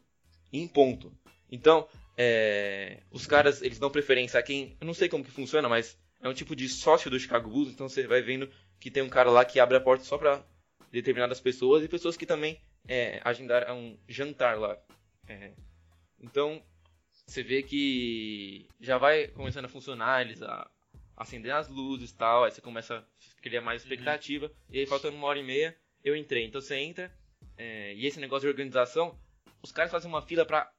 [0.53, 1.13] Em ponto.
[1.51, 5.69] Então, é, os caras, eles dão preferência a quem, eu não sei como que funciona,
[5.69, 9.03] mas é um tipo de sócio do Chicago Bulls, então você vai vendo que tem
[9.03, 10.45] um cara lá que abre a porta só pra
[10.95, 14.79] determinadas pessoas e pessoas que também é, agendaram um jantar lá.
[15.29, 15.53] É,
[16.21, 16.63] então,
[17.27, 20.71] você vê que já vai começando a funcionar, eles a,
[21.17, 25.17] acender as luzes e tal, aí você começa a criar mais expectativa, e aí faltando
[25.17, 26.45] uma hora e meia, eu entrei.
[26.45, 27.13] Então você entra,
[27.57, 29.19] é, e esse negócio de organização,
[29.63, 30.73] os caras fazem uma fila pra.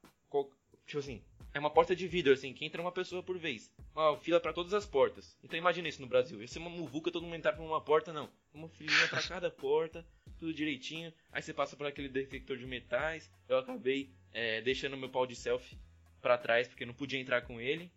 [0.86, 1.21] Tipo assim,
[1.56, 3.72] é uma porta de vidro, assim, que entra uma pessoa por vez.
[3.96, 5.38] Uma fila pra todas as portas.
[5.41, 6.41] Então imagina isso no Brasil.
[6.41, 8.30] Ia ser uma muvuca, todo mundo entrar por uma porta, não.
[8.54, 10.06] Uma filinha pra cada porta,
[10.38, 11.13] tudo direitinho.
[11.32, 13.32] Aí você passa por aquele detector de metais.
[13.48, 15.80] Eu acabei é, deixando meu pau de selfie
[16.22, 17.89] pra trás, porque não podia entrar com ele.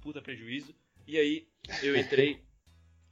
[0.00, 0.74] puta prejuízo.
[1.06, 1.46] E aí
[1.82, 2.42] eu entrei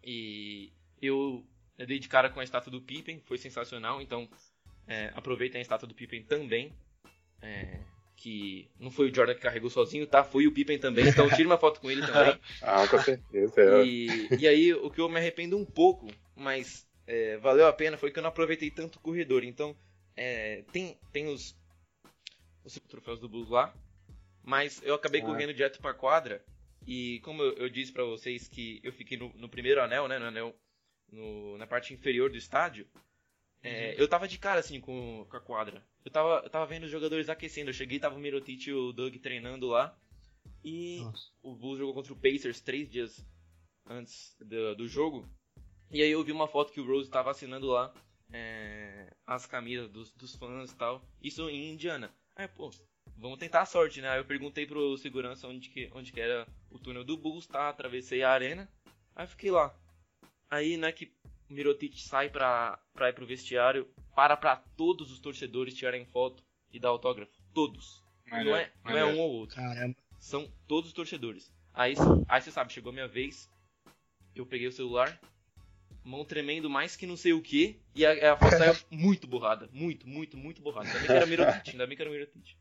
[0.02, 4.00] e eu, eu dei de cara com a estátua do Pippen, foi sensacional.
[4.00, 4.26] Então
[4.86, 6.72] é, aproveitem a estátua do Pippen também.
[7.42, 7.78] É,
[8.22, 10.22] que não foi o Jordan que carregou sozinho, tá?
[10.22, 12.38] Foi o Pippen também, então tire uma foto com ele também.
[12.62, 13.60] Ah, com certeza.
[13.60, 13.84] é.
[13.84, 16.06] E, e aí, o que eu me arrependo um pouco,
[16.36, 19.42] mas é, valeu a pena, foi que eu não aproveitei tanto o corredor.
[19.42, 19.76] Então,
[20.16, 21.56] é, tem, tem os,
[22.64, 23.74] os troféus do Bulls lá,
[24.40, 25.24] mas eu acabei Ah.
[25.24, 26.44] correndo direto pra quadra.
[26.86, 30.18] E como eu, eu disse pra vocês que eu fiquei no, no primeiro anel, né?
[30.20, 30.54] No anel,
[31.10, 32.86] no- na parte inferior do estádio.
[33.62, 35.84] É, eu tava de cara assim com, com a quadra.
[36.04, 37.70] Eu tava, eu tava vendo os jogadores aquecendo.
[37.70, 39.96] Eu cheguei, tava o Mirotic e o Doug treinando lá.
[40.64, 41.30] E Nossa.
[41.42, 43.24] o Bulls jogou contra o Pacers três dias
[43.86, 45.28] antes do, do jogo.
[45.90, 47.92] E aí eu vi uma foto que o Rose tava assinando lá
[48.32, 51.02] é, as camisas dos, dos fãs e tal.
[51.22, 52.10] Isso em Indiana.
[52.34, 52.70] Aí, pô,
[53.16, 54.08] vamos tentar a sorte, né?
[54.08, 57.68] Aí eu perguntei pro segurança onde que, onde que era o túnel do Bulls, tá?
[57.68, 58.68] Atravessei a arena.
[59.14, 59.74] Aí fiquei lá.
[60.50, 61.12] Aí, né, que
[61.52, 66.78] Mirotic sai pra, pra ir pro vestiário, para pra todos os torcedores tirarem foto e
[66.78, 67.32] dar autógrafo.
[67.54, 68.02] Todos.
[68.26, 69.94] Não é, não é um ou outro Caramba.
[70.18, 71.52] são todos os torcedores.
[71.74, 71.94] Aí,
[72.28, 73.50] aí você sabe, chegou a minha vez,
[74.34, 75.20] eu peguei o celular,
[76.04, 79.68] mão tremendo mais que não sei o que, e a, a foto saiu muito borrada.
[79.72, 80.88] Muito, muito, muito borrada.
[80.88, 82.56] Ainda bem que era Mirotic, ainda bem que era Mirotic.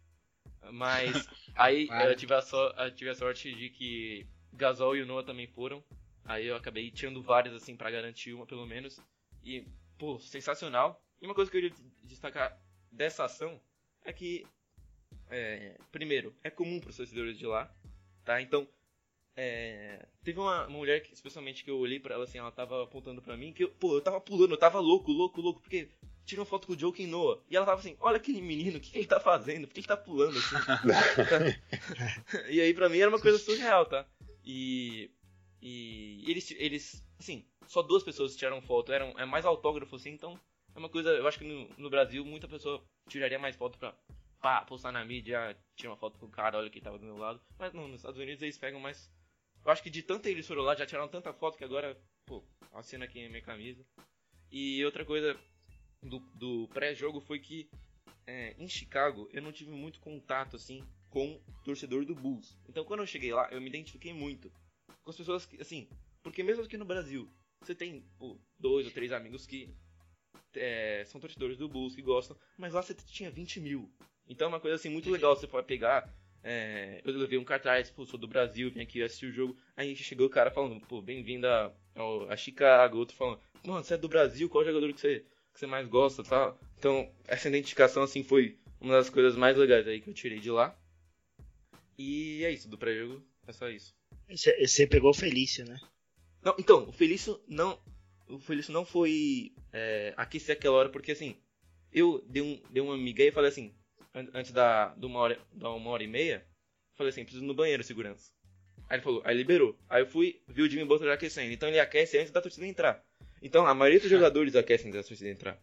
[0.71, 5.05] Mas aí eu tive, a so, eu tive a sorte de que Gasol e o
[5.05, 5.83] Noah também foram.
[6.25, 8.99] Aí eu acabei tirando várias assim pra garantir uma pelo menos.
[9.43, 9.65] E,
[9.97, 11.03] pô, sensacional.
[11.21, 12.59] E uma coisa que eu queria destacar
[12.91, 13.59] dessa ação
[14.03, 14.45] é que
[15.29, 17.73] é, primeiro, é comum para os torcedores de lá,
[18.25, 18.41] tá?
[18.41, 18.67] Então,
[19.35, 23.21] é, teve uma mulher que, especialmente que eu olhei pra ela assim, ela tava apontando
[23.21, 25.89] pra mim, que eu, pô, eu tava pulando, eu tava louco, louco, louco, porque
[26.25, 27.41] tirou uma foto com o Joe Noah.
[27.49, 29.67] E ela tava assim, olha aquele menino, o que, que ele tá fazendo?
[29.67, 30.55] Por que, que tá pulando assim?
[32.49, 34.05] e aí pra mim era uma coisa surreal, tá?
[34.45, 35.09] E.
[35.61, 40.39] E eles, eles, assim, só duas pessoas tiraram foto, eram, é mais autógrafo assim, então
[40.73, 43.95] é uma coisa, eu acho que no, no Brasil muita pessoa tiraria mais foto pra
[44.41, 47.17] pá, postar na mídia, tirar uma foto com o cara, olha quem tava do meu
[47.17, 47.39] lado.
[47.59, 49.11] Mas não, nos Estados Unidos eles pegam mais.
[49.63, 51.95] Eu acho que de tanto eles foram lá, já tiraram tanta foto que agora,
[52.25, 52.43] pô,
[52.73, 53.85] assina aqui a minha camisa.
[54.51, 55.39] E outra coisa
[56.01, 57.69] do, do pré-jogo foi que
[58.25, 62.57] é, em Chicago eu não tive muito contato assim com o torcedor do Bulls.
[62.67, 64.51] Então quando eu cheguei lá, eu me identifiquei muito
[65.03, 65.87] com as pessoas que, assim,
[66.23, 67.29] porque mesmo aqui no Brasil,
[67.61, 69.73] você tem pô, dois ou três amigos que
[70.55, 73.91] é, são torcedores do Bulls, que gostam, mas lá você tinha 20 mil.
[74.27, 76.09] Então é uma coisa assim muito legal, você pode pegar.
[76.43, 79.57] é, eu levei um cartaz, pô, sou do Brasil, vim aqui assistir o jogo.
[79.75, 81.71] Aí chegou o cara falando, pô, bem-vindo a,
[82.29, 82.97] a Chicago.
[82.97, 86.23] Outro falando, mano, você é do Brasil, qual jogador que você, que você mais gosta
[86.23, 86.59] tal.
[86.77, 90.49] Então, essa identificação assim foi uma das coisas mais legais aí que eu tirei de
[90.49, 90.75] lá.
[91.97, 93.93] E é isso, do pré-jogo, é só isso.
[94.31, 95.79] Você pegou o Felício, né?
[96.43, 97.79] Não, então, o Felício não.
[98.27, 101.35] O Felício não foi é, aquecer aquela hora, porque assim,
[101.91, 103.73] eu dei, um, dei uma migué e falei assim,
[104.13, 106.45] an- antes da, de uma hora, da uma hora e meia,
[106.95, 108.31] falei assim, preciso ir no banheiro, segurança.
[108.89, 109.77] Aí ele falou, aí liberou.
[109.89, 111.51] Aí eu fui, vi o Jimmy Butler aquecendo.
[111.51, 113.03] Então ele aquece antes da torcida entrar.
[113.41, 115.61] Então a maioria dos jogadores aquecem antes da torcida entrar.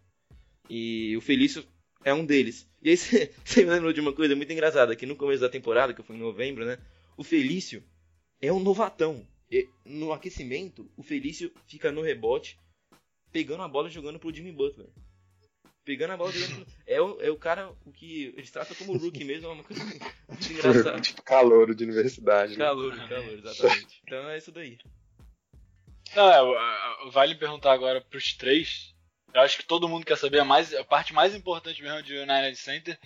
[0.69, 1.65] E o Felício
[2.05, 2.69] é um deles.
[2.83, 5.95] E aí você me lembrou de uma coisa muito engraçada, que no começo da temporada,
[5.95, 6.79] que foi em novembro, né?
[7.17, 7.83] O Felício
[8.41, 9.27] é um novatão.
[9.51, 12.59] E no aquecimento, o Felício fica no rebote,
[13.33, 14.89] pegando a bola e jogando pro Jimmy Butler.
[15.85, 16.75] Pegando a bola e jogando pro...
[16.87, 19.83] é, o, é o cara o que eles tratam como rookie mesmo, é uma coisa
[19.85, 20.03] muito
[20.53, 21.01] engraçada.
[21.01, 22.53] tipo calouro de universidade.
[22.53, 22.59] né?
[22.59, 24.01] Calor, calor, exatamente.
[24.05, 24.79] Então é isso daí.
[26.15, 28.95] Não, é, vale perguntar agora pros três.
[29.33, 32.17] Eu acho que todo mundo quer saber a, mais, a parte mais importante mesmo de
[32.17, 32.99] United Center.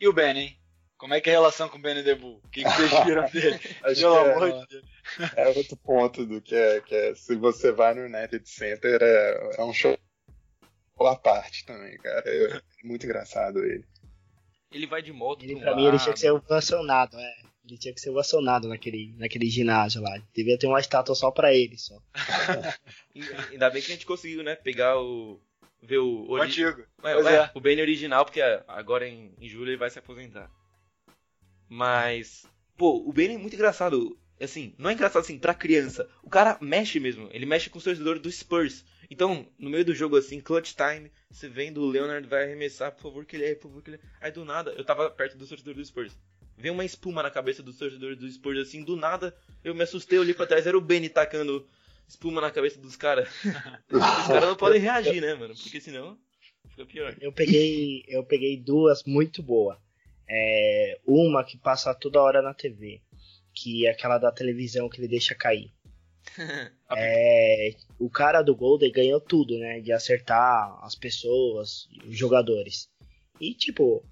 [0.00, 0.58] E o Ben, hein?
[1.02, 2.40] Como é que é a relação com o Ben Debu?
[2.44, 3.58] O que, que vocês viram dele?
[3.82, 4.84] Acho Pelo que é, amor de Deus.
[5.36, 9.56] é outro ponto do que é, que é se você vai no United Center é,
[9.58, 9.98] é um show
[11.00, 12.22] à parte também, cara.
[12.24, 13.84] É, é muito engraçado ele.
[14.70, 17.34] Ele vai de moto Ele, pra mim, ele tinha que ser ovacionado, é.
[17.68, 20.22] Ele tinha que ser ovacionado naquele, naquele ginásio lá.
[20.32, 22.00] Devia ter uma estátua só pra ele, só.
[23.12, 25.40] E- Ainda bem que a gente conseguiu, né, pegar o...
[25.82, 26.28] Ver o...
[26.30, 26.86] O antigo.
[27.02, 27.50] É, é, é.
[27.56, 30.48] o Benny original, porque agora em, em julho ele vai se aposentar.
[31.74, 32.44] Mas,
[32.76, 34.14] pô, o Benny é muito engraçado.
[34.38, 36.06] Assim, não é engraçado assim pra criança.
[36.22, 37.30] O cara mexe mesmo.
[37.32, 38.84] Ele mexe com os torcedores do Spurs.
[39.10, 43.00] Então, no meio do jogo assim, clutch time, você vendo o Leonard vai arremessar, por
[43.00, 44.00] favor que ele é, por favor que ele é.
[44.20, 46.12] Aí do nada, eu tava perto dos torcedores do Spurs.
[46.58, 50.18] Veio uma espuma na cabeça dos torcedores do Spurs assim, do nada, eu me assustei,
[50.18, 51.66] eu olhei pra trás, era o Benny tacando
[52.06, 53.30] espuma na cabeça dos caras.
[53.90, 55.54] Os caras não podem reagir, né, mano?
[55.54, 56.18] Porque senão
[56.68, 57.16] fica pior.
[57.18, 59.78] Eu peguei, eu peguei duas muito boas.
[60.34, 63.02] É, uma que passa toda hora na TV,
[63.52, 65.70] que é aquela da televisão que ele deixa cair.
[66.96, 69.80] é, o cara do Golden ganhou tudo, né?
[69.80, 72.88] De acertar as pessoas, os jogadores.
[73.38, 74.02] E tipo,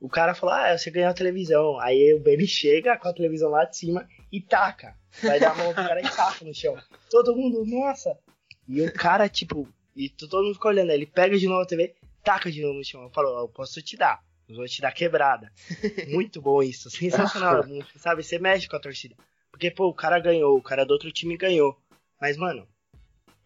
[0.00, 1.78] o cara falou: Ah, você ganhou a televisão.
[1.78, 4.96] Aí o Benny chega com a televisão lá de cima e taca.
[5.22, 6.76] Vai dar a mão pro cara e taca no chão.
[7.10, 8.18] Todo mundo, nossa.
[8.66, 10.90] E o cara, tipo, e todo mundo fica olhando.
[10.90, 11.94] Ele pega de novo a TV,
[12.24, 13.02] taca de novo no chão.
[13.02, 14.20] Eu falo: Eu posso te dar.
[14.50, 15.52] Eu vou te dar quebrada.
[16.08, 16.90] Muito bom isso.
[16.90, 17.64] Sensacional.
[17.96, 18.22] sabe?
[18.22, 19.14] Você mexe com a torcida.
[19.50, 21.78] Porque, pô, o cara ganhou, o cara do outro time ganhou.
[22.20, 22.66] Mas, mano,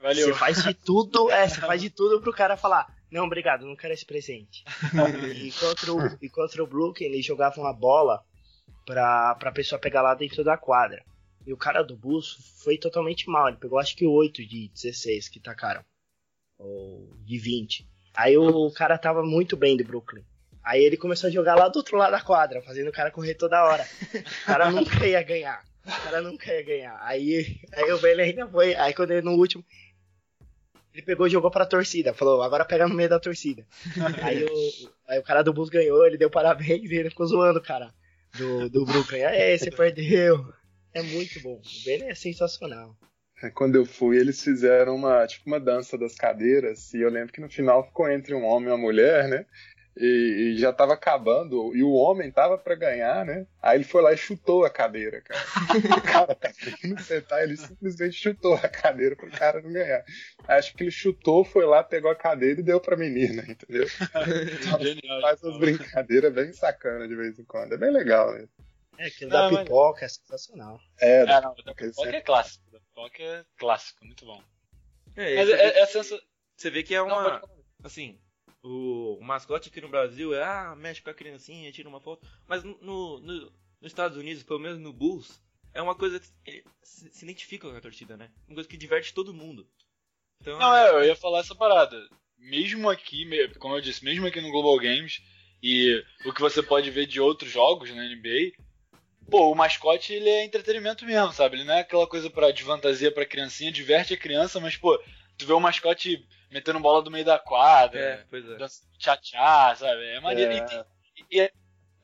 [0.00, 0.26] Valeu.
[0.26, 3.76] você faz de tudo, é, você faz de tudo pro cara falar, não, obrigado, não
[3.76, 4.64] quero esse presente.
[5.36, 8.24] e, contra o, e contra o Brooklyn, eles jogavam a bola
[8.86, 11.04] pra, pra pessoa pegar lá dentro da quadra.
[11.46, 13.48] E o cara do Bulls foi totalmente mal.
[13.48, 15.84] Ele pegou acho que 8 de 16 que tacaram.
[16.58, 17.86] Ou de 20.
[18.14, 20.24] Aí o cara tava muito bem do Brooklyn.
[20.64, 23.34] Aí ele começou a jogar lá do outro lado da quadra, fazendo o cara correr
[23.34, 23.86] toda hora.
[24.14, 25.62] O cara nunca ia ganhar.
[25.86, 26.98] O cara nunca ia ganhar.
[27.02, 28.74] Aí, aí o Bailey ainda foi.
[28.74, 29.62] Aí quando ele no último.
[30.94, 32.14] Ele pegou e jogou pra torcida.
[32.14, 33.66] Falou, agora pega no meio da torcida.
[34.22, 37.58] aí, o, aí o cara do Bulls ganhou, ele deu parabéns e ele ficou zoando
[37.58, 37.92] o cara
[38.38, 39.24] do, do Brooklyn.
[39.24, 40.54] Aí, você perdeu.
[40.94, 41.60] É muito bom.
[41.60, 42.96] O Bailey é sensacional.
[43.42, 47.32] É, quando eu fui, eles fizeram uma, tipo, uma dança das cadeiras, e eu lembro
[47.32, 49.44] que no final ficou entre um homem e uma mulher, né?
[49.96, 53.46] E, e já tava acabando, e o homem tava para ganhar, né?
[53.62, 55.40] Aí ele foi lá e chutou a cadeira, cara.
[55.96, 60.04] o cara tá querendo sentar, ele simplesmente chutou a cadeira pro cara não ganhar.
[60.48, 63.86] Acho que ele chutou, foi lá, pegou a cadeira e deu pra menina, entendeu?
[63.86, 67.74] Então, Genial, faz umas brincadeiras bem sacanas de vez em quando.
[67.74, 68.48] É bem legal, né?
[68.98, 70.12] É, aquilo da pipoca mas...
[70.12, 70.80] é sensacional.
[71.00, 72.16] É, é não, da pipoca sempre...
[72.16, 72.64] é clássico.
[72.72, 74.42] Da pipoca é clássico, muito bom.
[75.16, 76.20] É, mas é, é, sensa...
[76.56, 77.40] Você vê que é uma.
[77.40, 77.48] Não,
[77.82, 78.18] assim,
[78.62, 82.26] o, mascote aqui no Brasil é, ah, mexe com a criancinha, tira uma foto.
[82.46, 85.40] Mas no, no, nos Estados Unidos, pelo menos no Bulls,
[85.72, 88.30] é uma coisa que se, se identifica com a torcida, né?
[88.46, 89.68] Uma coisa que diverte todo mundo.
[90.40, 91.96] Então, Não, é, eu ia falar essa parada.
[92.38, 93.26] Mesmo aqui,
[93.58, 95.22] como eu disse, mesmo aqui no Global Games,
[95.62, 98.52] e o que você pode ver de outros jogos na NBA,
[99.30, 101.56] pô, o mascote ele é entretenimento mesmo, sabe?
[101.56, 105.02] Ele não é aquela coisa para de fantasia pra criancinha, diverte a criança, mas, pô,
[105.38, 108.56] tu vê o mascote metendo bola do meio da quadra, é, pois é.
[108.98, 110.04] tchá-tchá, sabe?
[110.04, 110.52] É maneiro.
[110.52, 110.86] É.
[111.16, 111.52] E, e, é,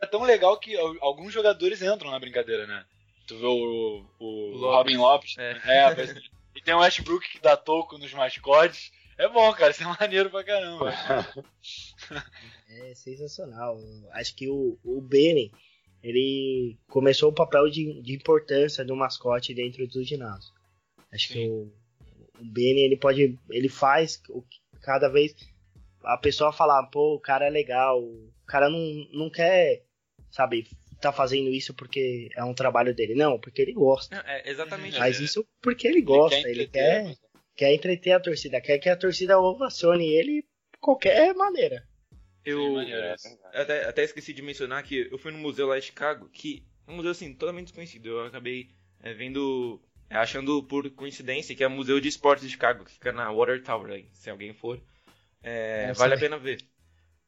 [0.00, 2.84] é tão legal que alguns jogadores entram na brincadeira, né?
[3.26, 4.76] Tu vê o, o, o Lopes.
[4.76, 5.38] Robin Lopes.
[5.38, 5.52] É.
[5.64, 5.94] é
[6.56, 8.90] e tem o Westbrook que dá toco nos mascotes.
[9.16, 10.92] É bom, cara, isso é maneiro pra caramba.
[12.68, 13.78] é sensacional.
[14.12, 15.52] Acho que o, o Benny,
[16.02, 20.50] ele começou o papel de, de importância do mascote dentro do ginásio.
[21.12, 21.34] Acho Sim.
[21.34, 21.72] que o,
[22.40, 23.38] o Benny, ele pode.
[23.50, 25.34] Ele faz o que cada vez
[26.02, 29.82] a pessoa falar, pô, o cara é legal, o cara não, não quer,
[30.30, 30.66] sabe,
[31.00, 33.14] tá fazendo isso porque é um trabalho dele.
[33.14, 34.22] Não, porque ele gosta.
[34.26, 34.96] É, exatamente.
[34.96, 37.16] Faz isso porque ele gosta, ele quer, ele quer,
[37.56, 41.86] quer entreter a torcida, quer que a torcida ovacione ele de qualquer maneira.
[42.44, 43.14] Eu, eu
[43.52, 46.90] até, até esqueci de mencionar que eu fui no museu lá em Chicago, que é
[46.90, 48.08] um museu assim, totalmente desconhecido.
[48.08, 48.70] Eu acabei
[49.02, 52.92] é, vendo é, achando por coincidência que é o Museu de Esportes de Chicago, que
[52.92, 54.80] fica na Water Tower, aí, se alguém for.
[55.42, 56.58] É, vale a pena ver.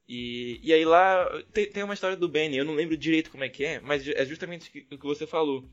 [0.09, 3.45] E, e aí lá tem, tem, uma história do Benny, eu não lembro direito como
[3.45, 5.65] é que é, mas é justamente o que você falou.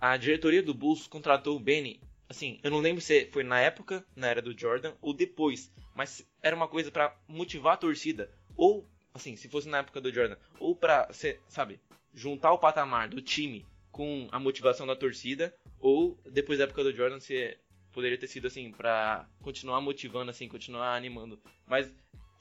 [0.00, 4.04] A diretoria do Bulls contratou o Benny, assim, eu não lembro se foi na época,
[4.16, 8.88] na era do Jordan, ou depois, mas era uma coisa para motivar a torcida, ou,
[9.12, 11.08] assim, se fosse na época do Jordan, ou pra,
[11.48, 11.80] sabe,
[12.14, 13.66] juntar o patamar do time
[13.98, 17.58] com a motivação da torcida, ou depois da época do Jordan, se
[17.92, 21.36] poderia ter sido assim, pra continuar motivando, assim, continuar animando.
[21.66, 21.92] Mas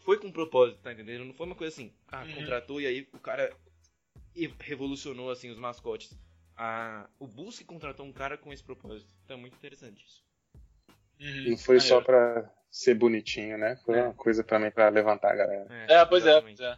[0.05, 1.25] foi com propósito, tá entendendo?
[1.25, 2.35] Não foi uma coisa assim, ah, uhum.
[2.35, 3.51] contratou e aí o cara
[4.59, 6.15] revolucionou, assim, os mascotes.
[6.55, 9.11] Ah, o Bulls contratou um cara com esse propósito.
[9.25, 10.23] Então é muito interessante isso.
[11.19, 11.49] Uhum.
[11.49, 13.77] Não foi só pra ser bonitinho, né?
[13.77, 14.03] Foi é.
[14.03, 15.65] uma coisa também pra levantar a galera.
[15.87, 16.77] É, é pois é, pois é.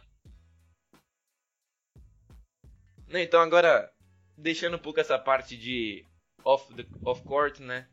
[3.12, 3.92] Então agora
[4.40, 6.04] deixando um pouco essa parte de
[6.44, 7.86] off, the, off court, né?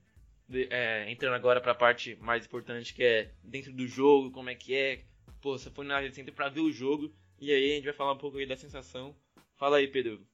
[0.48, 4.50] De, é, entrando agora para a parte mais importante que é dentro do jogo, como
[4.50, 5.04] é que é.
[5.42, 7.94] Pô, você foi na área center para ver o jogo e aí a gente vai
[7.94, 9.16] falar um pouco aí da sensação.
[9.58, 10.26] Fala aí, Pedro.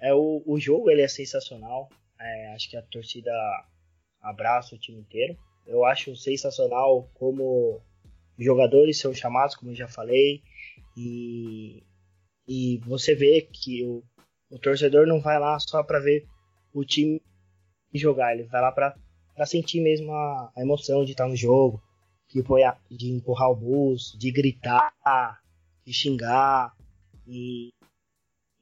[0.00, 1.88] É o, o jogo ele é sensacional.
[2.20, 3.32] É, acho que a torcida
[4.20, 5.36] abraça o time inteiro.
[5.66, 7.82] Eu acho sensacional como
[8.38, 10.42] jogadores são chamados, como eu já falei,
[10.96, 11.82] e,
[12.46, 14.02] e você vê que o,
[14.52, 16.26] o torcedor não vai lá só para ver
[16.74, 17.22] o time
[17.92, 18.94] jogar, ele vai lá para
[19.46, 21.82] sentir mesmo a, a, emoção de estar no jogo,
[22.28, 22.42] de,
[22.90, 24.92] de empurrar o bus, de gritar,
[25.86, 26.74] de xingar.
[27.26, 27.72] E,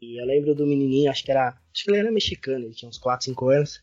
[0.01, 1.49] E eu lembro do menininho, acho que era.
[1.49, 3.82] Acho que ele era mexicano, ele tinha uns 4, 5 anos.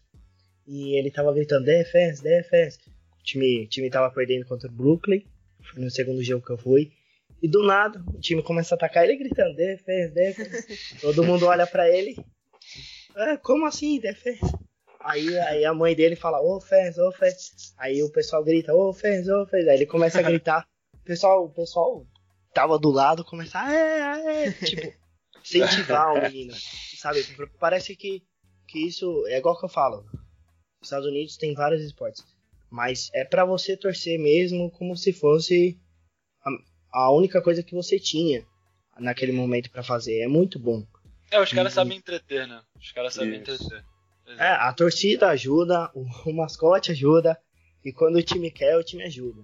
[0.65, 2.79] E ele tava gritando, defense, defense.
[3.19, 5.23] O time, o time tava perdendo contra o Brooklyn.
[5.61, 6.91] Foi no segundo jogo que eu fui.
[7.41, 10.99] E do nada, o time começa a atacar ele gritando, defense, defense.
[10.99, 12.15] Todo mundo olha pra ele.
[13.15, 14.41] Ah, como assim, defense?
[14.99, 17.73] Aí, aí a mãe dele fala, offense, offense.
[17.77, 19.69] Aí o pessoal grita, offense, offense.
[19.69, 20.67] Aí ele começa a gritar.
[20.93, 22.05] O pessoal, o pessoal
[22.53, 24.93] tava do lado, começa é, é, tipo,
[25.39, 26.53] incentivar o menino.
[26.97, 27.23] Sabe?
[27.59, 28.23] Parece que,
[28.67, 30.03] que isso é igual que eu falo.
[30.81, 32.25] Os Estados Unidos tem vários esportes.
[32.69, 35.79] Mas é para você torcer mesmo como se fosse
[37.05, 38.45] a, única coisa que você tinha
[38.99, 40.19] naquele momento para fazer.
[40.19, 40.85] É muito bom.
[41.29, 42.61] É, os caras sabem entreter, né?
[42.79, 43.53] Os caras sabem Isso.
[43.53, 43.85] entreter.
[44.37, 47.39] É, a torcida ajuda, o, o, mascote ajuda,
[47.83, 49.41] e quando o time quer, o time ajuda.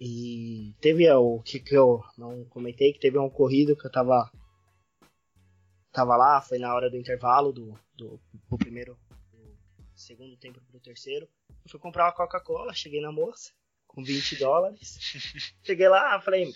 [0.00, 4.30] E teve o que, que eu não comentei, que teve um ocorrido que eu tava.
[5.92, 8.98] Tava lá, foi na hora do intervalo do, do, do primeiro.
[9.30, 11.28] Do segundo tempo pro terceiro.
[11.64, 13.52] Eu fui comprar uma Coca-Cola, cheguei na moça,
[13.94, 14.98] com 20 dólares.
[15.62, 16.52] cheguei lá, falei,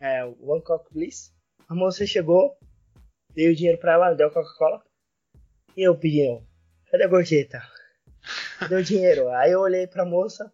[0.00, 1.30] é, one Coca, please.
[1.68, 2.56] A moça chegou,
[3.34, 4.82] dei o dinheiro pra ela, deu Coca-Cola.
[5.76, 6.26] E eu pedi,
[6.90, 7.62] cadê a gorjeta?
[8.68, 9.28] Deu dinheiro.
[9.30, 10.50] Aí eu olhei pra moça,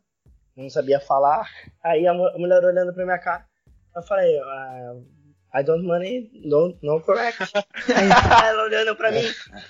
[0.57, 1.49] não sabia falar.
[1.83, 3.47] Aí a, mulher olhando pra minha cara,
[3.95, 5.07] eu falei, uh,
[5.55, 7.39] I don't money, no, no correct.
[7.95, 9.25] Aí ela olhando pra mim,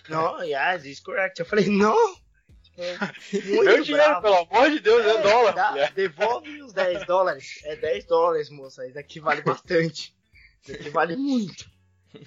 [0.08, 1.40] no, yes, it's correct.
[1.40, 2.21] Eu falei, não.
[3.28, 5.52] Tipo, Meu dinheiro, pelo amor de Deus, é, é dólar.
[5.52, 7.60] Dá, devolve os 10 dólares.
[7.64, 8.86] É 10 dólares, moça.
[8.86, 10.14] Isso aqui vale bastante.
[10.62, 11.70] Isso aqui vale muito.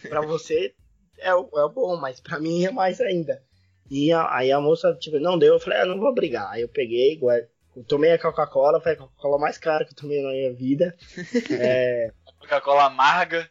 [0.07, 0.73] Pra você
[1.17, 3.41] é, é bom, mas pra mim é mais ainda.
[3.89, 6.51] E a, aí a moça, tipo, não deu, eu falei, ah, não vou brigar.
[6.51, 7.19] Aí eu peguei,
[7.75, 10.95] eu tomei a Coca-Cola, foi a Coca-Cola mais cara que eu tomei na minha vida.
[11.51, 13.49] É, Coca-Cola amarga.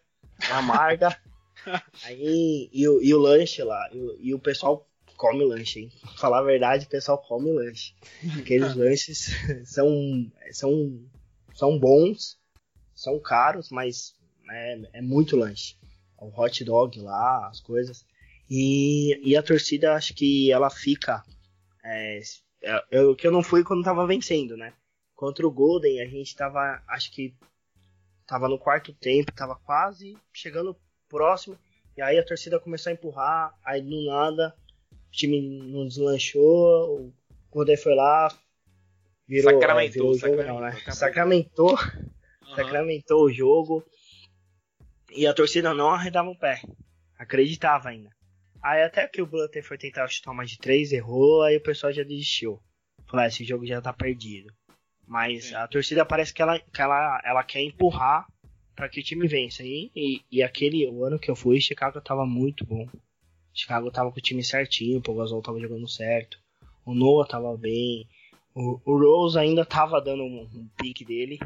[0.51, 1.17] Amarga.
[2.05, 4.87] Aí, e, o, e o lanche lá, e, e o pessoal
[5.17, 5.93] come lanche, hein?
[6.17, 7.95] Falar a verdade, o pessoal come lanche.
[8.39, 9.31] Aqueles lanches
[9.65, 11.01] são, são,
[11.55, 12.39] são bons,
[12.95, 14.15] são caros, mas
[14.51, 15.77] é, é muito lanche.
[16.19, 18.05] O hot dog lá, as coisas.
[18.49, 21.23] E, e a torcida, acho que ela fica.
[21.85, 22.21] É,
[22.91, 24.73] eu, que eu não fui quando tava vencendo, né?
[25.15, 27.35] Contra o Golden, a gente tava, acho que
[28.27, 30.77] tava no quarto tempo, tava quase chegando
[31.09, 31.59] próximo.
[31.97, 34.55] E aí a torcida começou a empurrar, aí do nada
[35.15, 37.15] time não deslanchou, o
[37.51, 38.29] Golden foi lá,
[39.27, 40.73] virou, sacramentou, é, virou o jogo, não, né?
[40.91, 42.55] Sacramentou, uhum.
[42.55, 43.85] sacramentou o jogo.
[45.17, 46.61] E a torcida não arredava o pé.
[47.17, 48.11] Acreditava ainda.
[48.63, 51.93] Aí até que o Blutter foi tentar chutar uma de três, errou, aí o pessoal
[51.93, 52.61] já desistiu.
[53.07, 54.53] Falou, ah, esse jogo já tá perdido.
[55.07, 55.55] Mas Sim.
[55.55, 58.27] a torcida parece que ela, que ela, ela quer empurrar
[58.75, 59.63] para que o time vença.
[59.63, 62.89] E, e, e, aquele o ano que eu fui, Chicago tava muito bom.
[63.55, 66.39] Chicago tava com o time certinho, o Pogazol tava jogando certo.
[66.85, 68.09] O Noah tava bem.
[68.55, 71.39] O, o Rose ainda tava dando um, um pique dele.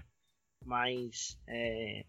[0.65, 2.05] Mas é,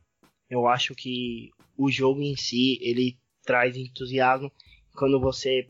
[0.49, 4.51] eu acho que o jogo em si, ele traz entusiasmo
[4.95, 5.67] quando você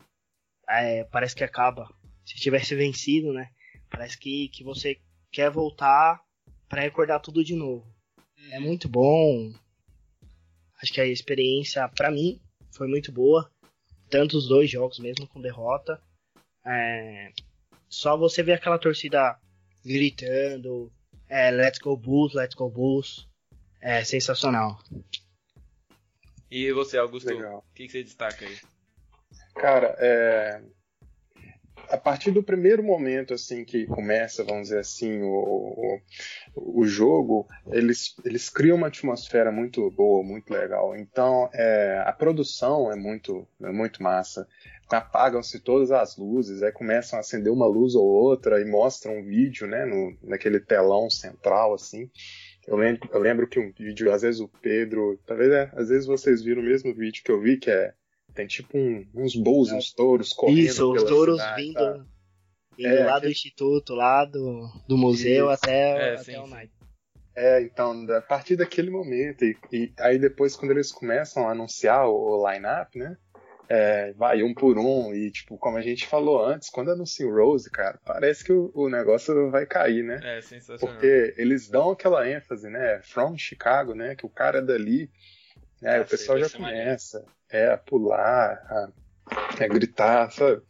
[0.68, 1.92] é, parece que acaba.
[2.24, 3.50] Se tivesse vencido, né?
[3.90, 5.00] Parece que, que você
[5.32, 6.22] quer voltar
[6.68, 7.84] para recordar tudo de novo.
[8.52, 8.66] É uhum.
[8.66, 9.52] muito bom.
[10.80, 12.40] Acho que a experiência, para mim,
[12.72, 13.50] foi muito boa.
[14.10, 16.00] Tanto os dois jogos, mesmo com derrota.
[16.66, 17.32] É,
[17.88, 19.38] só você ver aquela torcida
[19.84, 20.92] gritando:
[21.28, 23.28] é, Let's go Bulls, Let's go Bulls.
[23.80, 24.78] É sensacional.
[26.50, 28.58] E você, Augusto, o que, que você destaca aí?
[29.54, 30.62] Cara, é...
[31.90, 36.00] a partir do primeiro momento assim que começa, vamos dizer assim, o,
[36.54, 40.96] o, o jogo, eles, eles criam uma atmosfera muito boa, muito legal.
[40.96, 44.46] Então, é, a produção é muito, é muito massa.
[44.88, 49.24] Apagam-se todas as luzes, aí começam a acender uma luz ou outra e mostram um
[49.24, 52.10] vídeo, né, no, naquele telão central, assim.
[52.66, 56.06] Eu lembro, eu lembro que um vídeo, às vezes o Pedro, talvez é, às vezes
[56.06, 57.94] vocês viram o mesmo vídeo que eu vi, que é
[58.34, 60.58] tem tipo um, uns bulls, uns touros correndo.
[60.58, 62.04] Isso, os touros cidade, vindo, tá?
[62.76, 65.54] vindo é, lá do instituto, lá do, do museu Isso.
[65.54, 66.72] até, é, até sim, o night.
[67.34, 72.08] É, então, a partir daquele momento, e, e, aí depois quando eles começam a anunciar
[72.08, 73.16] o, o line-up, né?
[73.72, 77.32] É, vai um por um, e tipo, como a gente falou antes, quando anuncia o
[77.32, 80.18] Rose, cara, parece que o, o negócio vai cair, né?
[80.24, 80.80] É, sensacional.
[80.80, 83.00] Porque eles dão aquela ênfase, né?
[83.04, 84.16] From Chicago, né?
[84.16, 85.08] Que o cara é dali.
[85.80, 88.88] Né, ah, o pessoal já começa é, a pular, a,
[89.64, 90.62] a gritar, sabe?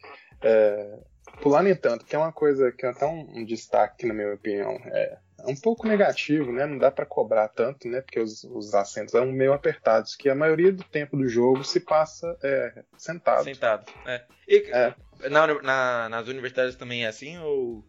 [0.43, 0.99] É,
[1.43, 4.35] pular nem tanto, que é uma coisa que é até um, um destaque, na minha
[4.35, 4.73] opinião.
[4.87, 6.67] É, é um pouco negativo, né?
[6.67, 8.01] Não dá para cobrar tanto, né?
[8.01, 11.81] Porque os, os assentos são meio apertados, que a maioria do tempo do jogo se
[11.81, 13.45] passa é, sentado.
[13.45, 13.87] Sentado.
[14.07, 14.25] É.
[14.49, 14.95] E É.
[15.29, 17.85] na, na- nas universidades também é assim ou.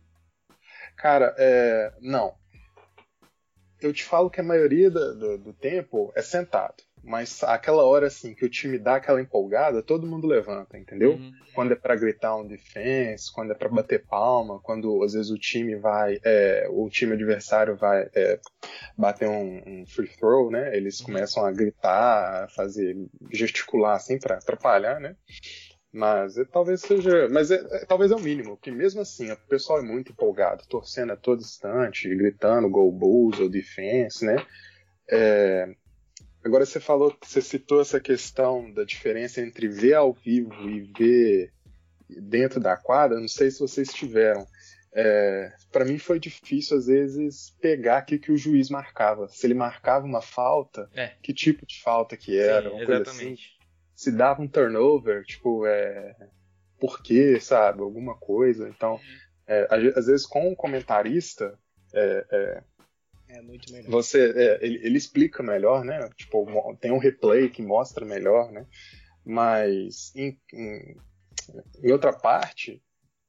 [0.96, 2.36] Cara, é, não.
[3.82, 6.84] Eu te falo que a maioria do, do- do tempo é sentado.
[7.04, 11.14] Mas aquela hora assim que o time dá aquela empolgada, todo mundo levanta, entendeu?
[11.14, 11.32] Uhum.
[11.54, 15.38] Quando é pra gritar um defense, quando é pra bater palma, quando às vezes o
[15.38, 18.40] time vai, é, o time adversário vai é,
[18.98, 20.76] bater um, um free throw, né?
[20.76, 22.96] Eles começam a gritar, a fazer,
[23.32, 25.16] gesticular assim pra atrapalhar, né?
[25.92, 29.38] Mas é, talvez seja, mas é, é- talvez é o mínimo, porque mesmo assim o
[29.50, 34.38] pessoal é muito empolgado, torcendo a todo instante, gritando gol bulls ou defense, né?
[35.10, 35.68] É,
[36.44, 41.52] Agora você falou, você citou essa questão da diferença entre ver ao vivo e ver
[42.10, 43.20] dentro da quadra.
[43.20, 44.46] Não sei se vocês tiveram.
[44.94, 49.28] É, para mim foi difícil às vezes pegar o que, que o juiz marcava.
[49.30, 51.14] Se ele marcava uma falta, É.
[51.22, 52.92] que tipo de falta que era, Sim, assim.
[52.92, 53.58] exatamente.
[53.96, 56.16] Se dava um turnover, tipo, é,
[56.80, 57.82] por quê, sabe?
[57.82, 58.68] Alguma coisa.
[58.68, 59.00] Então,
[59.48, 61.58] é, às vezes com o comentarista,
[61.94, 62.64] é,
[63.32, 63.90] é, muito melhor.
[63.90, 66.10] você é, ele, ele explica melhor, né?
[66.16, 66.46] Tipo,
[66.80, 68.66] tem um replay que mostra melhor, né?
[69.26, 70.98] Mas em, em,
[71.84, 72.82] em outra parte,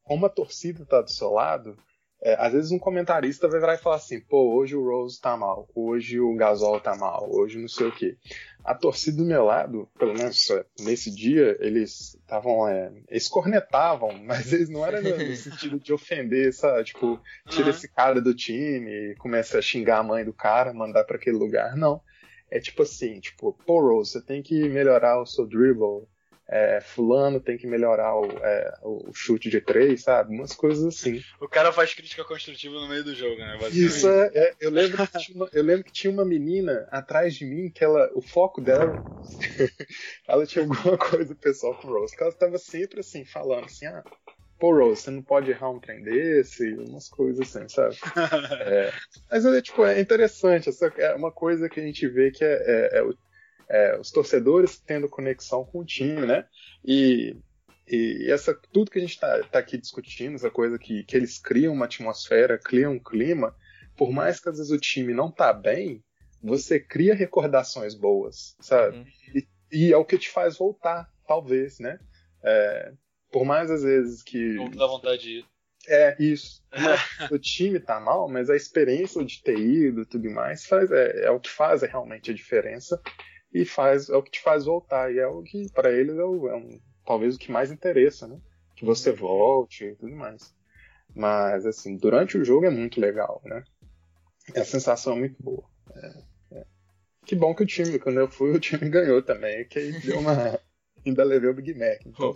[0.02, 1.76] como a torcida tá do seu lado,
[2.24, 5.36] é, às vezes um comentarista vai virar e falar assim, pô, hoje o Rose tá
[5.36, 8.16] mal, hoje o Gasol tá mal, hoje não sei o quê.
[8.64, 12.68] A torcida do meu lado, pelo menos é, nesse dia, eles estavam.
[12.68, 16.84] É, eles cornetavam, mas eles não eram no, sentido de ofender, sabe?
[16.84, 17.70] Tipo, tira Aham.
[17.70, 21.76] esse cara do time, começa a xingar a mãe do cara, mandar pra aquele lugar.
[21.76, 22.00] Não.
[22.48, 26.06] É tipo assim, tipo, pô, Rose, você tem que melhorar o seu dribble.
[26.54, 30.34] É, fulano tem que melhorar o, é, o chute de três, sabe?
[30.34, 31.18] Umas coisas assim.
[31.40, 33.56] O cara faz crítica construtiva no meio do jogo, né?
[33.72, 37.34] Isso é, é- eu, lembro que tinha uma, eu lembro que tinha uma menina atrás
[37.34, 39.02] de mim que ela, o foco dela,
[40.28, 43.86] ela tinha alguma coisa pessoal com o Rose, que ela estava sempre assim, falando assim,
[43.86, 44.04] ah,
[44.58, 47.96] pô Rose, você não pode errar um trem desse, umas coisas assim, sabe?
[48.68, 48.92] É,
[49.30, 52.52] mas é, tipo, é interessante, essa é uma coisa que a gente vê que é,
[52.52, 53.16] é- é o-
[53.72, 56.46] é os torcedores tendo conexão com o time, né?
[56.84, 57.34] E,
[57.88, 61.38] e essa, tudo que a gente está tá aqui discutindo, essa coisa que, que eles
[61.38, 63.56] criam uma atmosfera, criam um clima,
[63.96, 66.04] por mais que às vezes o time não tá bem,
[66.42, 68.98] você cria recordações boas, sabe?
[68.98, 69.42] Uhum.
[69.72, 71.98] E é o que te faz voltar, talvez, né?
[72.44, 72.92] É,
[73.30, 74.54] por mais às vezes que.
[74.54, 75.46] Não dá vontade de ir.
[75.88, 76.62] É, isso.
[77.30, 81.24] o time tá mal, mas a experiência de ter ido e tudo mais faz, é,
[81.24, 83.00] é o que faz realmente a diferença
[83.52, 85.12] e faz é o que te faz voltar.
[85.12, 88.26] E é o que, para eles, é, o- é um, talvez o que mais interessa,
[88.28, 88.38] né?
[88.76, 90.54] Que você volte e tudo mais.
[91.14, 93.62] Mas, assim, durante o jogo é muito legal, né?
[94.54, 95.64] E a sensação é muito boa.
[95.96, 96.64] É, é.
[97.26, 100.18] Que bom que o time, quando eu fui, o time ganhou também, que aí deu
[100.20, 100.60] uma.
[101.04, 102.00] Ainda levei o Big Mac.
[102.06, 102.34] Então,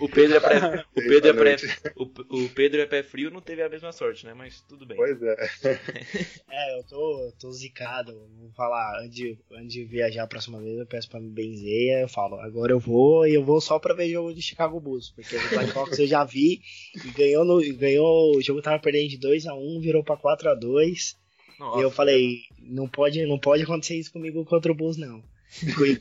[0.00, 1.56] O, o Pedro é pré, o Pedro é pré,
[1.96, 4.32] o, o Pedro é pé frio, não teve a mesma sorte, né?
[4.32, 4.96] Mas tudo bem.
[4.96, 5.36] Pois é.
[6.50, 8.12] É, eu tô, tô zicado.
[8.38, 12.02] Vou falar, antes de, antes de viajar a próxima vez, eu peço pra me benzer.
[12.02, 15.10] Eu falo, agora eu vou e eu vou só pra ver jogo de Chicago Bulls.
[15.10, 16.60] Porque o Blackhawks eu já vi
[17.04, 18.36] e ganhou, no, e ganhou.
[18.36, 21.16] O jogo tava perdendo de 2x1, virou pra 4x2.
[21.58, 25.22] Nossa, E eu falei, não pode, não pode acontecer isso comigo contra o Bulls, não.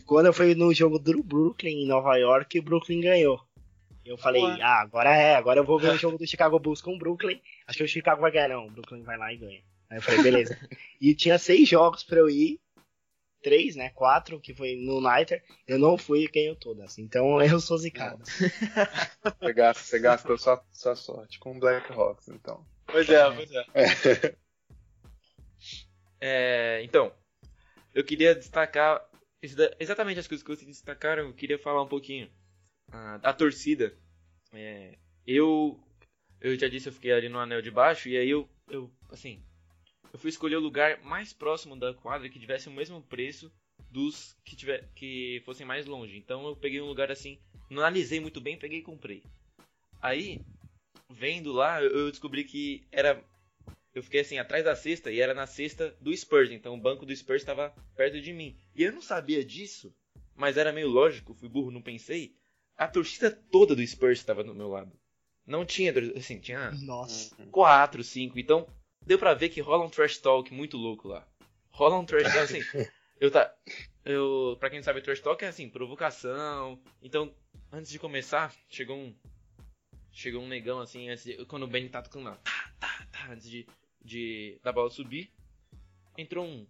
[0.06, 3.42] Quando eu fui no jogo do Brooklyn em Nova York, o Brooklyn ganhou.
[4.06, 4.60] Eu falei, Ué.
[4.62, 7.40] ah, agora é, agora eu vou ver o jogo do Chicago Bulls com o Brooklyn.
[7.68, 8.66] Acho que o Chicago vai ganhar, não.
[8.66, 9.62] O Brooklyn vai lá e ganha.
[9.90, 10.58] Aí eu falei, beleza.
[11.00, 12.60] e tinha seis jogos pra eu ir.
[13.42, 13.90] Três, né?
[13.92, 15.44] Quatro, que foi no Nighter.
[15.68, 16.98] Eu não fui e ganhou todas.
[16.98, 18.24] Então eu sou zicado.
[18.26, 22.66] Você, gasta, você gastou sua, sua sorte com o Blackhawks, então.
[22.86, 24.36] Pois é, pois é.
[26.22, 27.14] É, então,
[27.94, 29.09] eu queria destacar
[29.42, 31.24] exatamente as coisas que vocês destacaram.
[31.24, 32.30] Eu queria falar um pouquinho
[32.92, 33.96] ah, da torcida.
[34.54, 35.80] É, eu,
[36.42, 39.44] eu já disse, eu fiquei ali no anel de baixo e aí eu, eu, assim,
[40.12, 43.52] eu fui escolher o lugar mais próximo da quadra que tivesse o mesmo preço
[43.92, 46.18] dos que tiver, que fossem mais longe.
[46.18, 49.24] Então eu peguei um lugar assim, não analisei muito bem, peguei e comprei.
[50.02, 50.42] Aí,
[51.10, 53.24] vendo lá, eu eu descobri que era
[53.94, 57.06] eu fiquei assim atrás da cesta e era na cesta do Spurs, então o banco
[57.06, 58.58] do Spurs estava perto de mim.
[58.76, 59.94] E eu não sabia disso,
[60.36, 62.36] mas era meio lógico, fui burro, não pensei.
[62.78, 64.92] A torcida toda do Spurs estava do meu lado.
[65.46, 67.36] Não tinha, assim, tinha Nossa.
[67.48, 68.68] quatro, cinco, então
[69.06, 71.28] deu pra ver que rola um trash talk muito louco lá.
[71.72, 72.62] Rola um trash talk assim.
[73.20, 73.54] Eu tá
[74.06, 76.82] eu, para quem não sabe, trash talk é assim, provocação.
[77.02, 77.34] Então,
[77.72, 79.14] antes de começar, chegou um
[80.12, 83.32] chegou um negão assim, antes de- quando o Ben tá tocando lá, tá, tá, tá,
[83.32, 83.66] antes de,
[84.04, 85.32] de da bola subir.
[86.18, 86.68] Entrou um.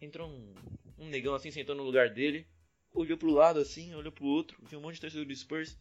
[0.00, 0.54] Entrou um,
[0.98, 2.46] um negão assim, sentou no lugar dele.
[2.92, 5.76] Olhou pro lado assim, olhou pro outro, viu um monte de torcedor do Spurs.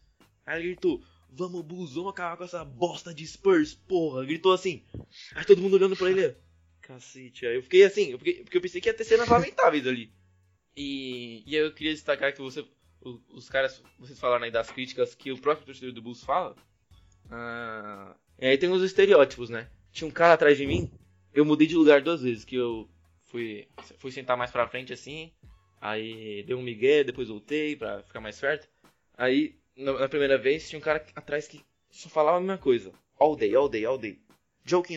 [0.46, 4.26] Aí ele gritou: Vamos, Bulls, vamos acabar com essa bosta de Spurs, porra.
[4.26, 4.84] Gritou assim.
[5.36, 6.36] Aí todo mundo olhando pra ele.
[6.82, 7.46] Cacete.
[7.46, 10.12] Aí eu fiquei assim, eu fiquei, porque eu pensei que ia ter cenas lamentáveis ali.
[10.76, 12.66] E, e aí eu queria destacar que você,
[13.02, 16.56] os, os caras, vocês falaram aí das críticas que o próprio torcedor do Bulls fala.
[17.30, 19.68] Ah, e aí tem os estereótipos, né?
[19.92, 20.92] Tinha um cara atrás de mim,
[21.34, 22.88] eu mudei de lugar duas vezes, que eu
[23.26, 23.68] fui,
[24.00, 25.32] fui sentar mais pra frente assim,
[25.82, 28.68] aí dei um migué, depois voltei pra ficar mais perto.
[29.18, 32.92] Aí, na, primeira vez, tinha um cara atrás que só falava a mesma coisa.
[33.20, 34.20] All day, all day, all day.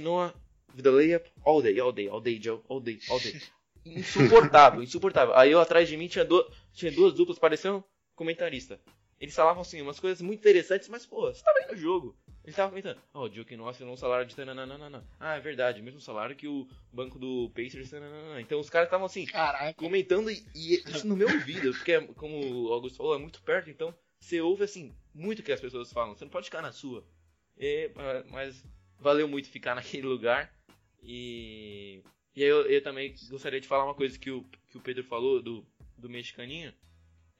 [0.02, 0.34] Noah,
[0.74, 3.40] with the layup, all day, all day, all day, Joe, all day, all day.
[3.84, 5.34] Insuportável, insuportável.
[5.34, 7.82] Aí eu atrás de mim tinha, do, tinha duas duplas, pareciam
[8.14, 8.78] comentarista.
[9.20, 12.16] Eles falavam assim, umas coisas muito interessantes, mas pô, você tá vendo o jogo.
[12.42, 15.06] Ele tava comentando, ó, oh, o Noah assinou um salário de tananana.
[15.20, 18.40] Ah, é verdade, mesmo salário que o banco do Pacers tananana.
[18.40, 19.74] Então os caras estavam assim, Caraca.
[19.74, 23.42] comentando e, e isso no meu ouvido, porque é, como o Augusto falou, é muito
[23.42, 26.62] perto, então você ouve assim, muito o que as pessoas falam, você não pode ficar
[26.62, 27.06] na sua.
[27.58, 27.90] E,
[28.30, 28.64] mas
[28.98, 30.50] valeu muito ficar naquele lugar.
[31.02, 32.02] E,
[32.34, 35.04] e aí eu, eu, também gostaria de falar uma coisa que o, que o Pedro
[35.04, 35.66] falou do,
[35.96, 36.72] do mexicaninho,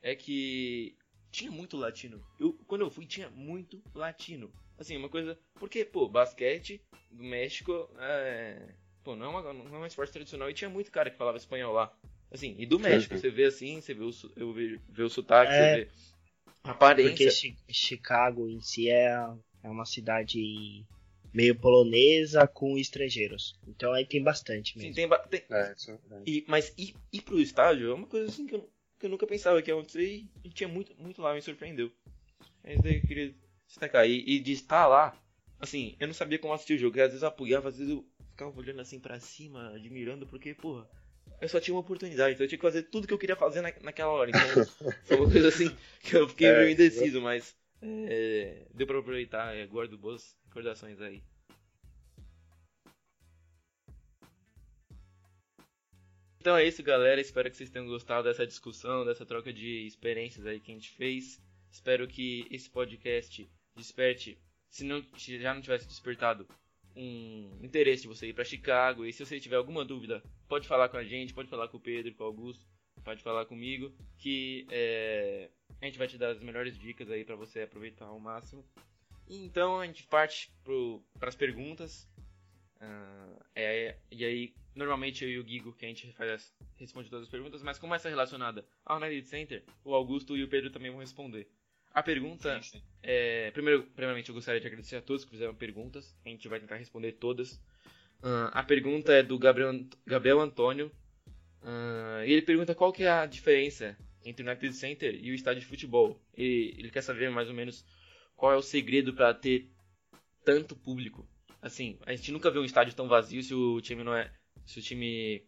[0.02, 0.96] é que
[1.30, 2.22] tinha muito latino.
[2.38, 4.52] Eu, quando eu fui, tinha muito latino.
[4.78, 5.38] Assim, uma coisa.
[5.54, 8.74] Porque, pô, basquete do México é.
[9.02, 11.38] Pô, não é, uma, não é uma esporte tradicional e tinha muito cara que falava
[11.38, 11.92] espanhol lá.
[12.30, 15.52] Assim, e do México, você vê assim, você vê o, eu vê, vê o sotaque,
[15.52, 15.90] é, você vê
[16.62, 17.30] a aparência.
[17.30, 19.12] Porque Chicago em si é,
[19.62, 20.86] é uma cidade
[21.32, 23.58] meio polonesa com estrangeiros.
[23.66, 24.94] Então aí tem bastante mesmo.
[24.94, 25.44] Sim, tem, tem...
[25.50, 26.22] É, isso, é.
[26.26, 28.68] E, mas ir, ir pro estádio é uma coisa assim que eu,
[29.00, 31.90] que eu nunca pensava que ia acontecer e, e tinha muito, muito lá, me surpreendeu.
[32.62, 33.34] É isso daí que eu queria
[33.66, 34.06] destacar.
[34.06, 35.16] E, e de estar lá,
[35.58, 37.00] assim, eu não sabia como assistir o jogo.
[37.00, 40.86] às vezes eu apoiava, às vezes eu ficava olhando assim para cima, admirando, porque, porra,
[41.40, 43.62] eu só tinha uma oportunidade, então eu tinha que fazer tudo que eu queria fazer
[43.62, 44.30] na, naquela hora.
[44.30, 44.40] Então
[45.04, 49.56] foi uma coisa assim que eu fiquei é, meio indeciso, mas é, deu pra aproveitar,
[49.56, 51.22] é, guardo boas recordações aí.
[56.40, 57.20] Então é isso, galera.
[57.20, 60.90] Espero que vocês tenham gostado dessa discussão, dessa troca de experiências aí que a gente
[60.90, 61.38] fez.
[61.70, 66.48] Espero que esse podcast desperte, se, não, se já não tivesse despertado,
[66.96, 69.04] um interesse de você ir para Chicago.
[69.04, 71.80] E se você tiver alguma dúvida, pode falar com a gente, pode falar com o
[71.80, 72.66] Pedro, com o Augusto,
[73.04, 77.36] pode falar comigo, que é, a gente vai te dar as melhores dicas aí para
[77.36, 78.64] você aproveitar ao máximo.
[79.28, 80.50] Então a gente parte
[81.18, 82.08] para as perguntas.
[82.80, 87.24] Uh, é, e aí, normalmente eu e o Gigo que a gente faz, responde todas
[87.24, 90.70] as perguntas, mas como essa é relacionada ao United Center, o Augusto e o Pedro
[90.70, 91.48] também vão responder.
[91.92, 92.82] A pergunta sim, sim.
[93.02, 93.50] é.
[93.50, 96.16] Primeiro, primeiramente, eu gostaria de agradecer a todos que fizeram perguntas.
[96.24, 97.54] A gente vai tentar responder todas.
[98.22, 99.72] Uh, a pergunta é do Gabriel,
[100.06, 100.92] Gabriel Antônio.
[101.62, 105.34] Uh, e ele pergunta qual que é a diferença entre o United Center e o
[105.34, 106.20] estádio de futebol.
[106.36, 107.84] E ele quer saber mais ou menos
[108.36, 109.68] qual é o segredo para ter
[110.44, 111.28] tanto público.
[111.60, 114.32] Assim, a gente nunca vê um estádio tão vazio se o time não é.
[114.70, 115.44] Se o time.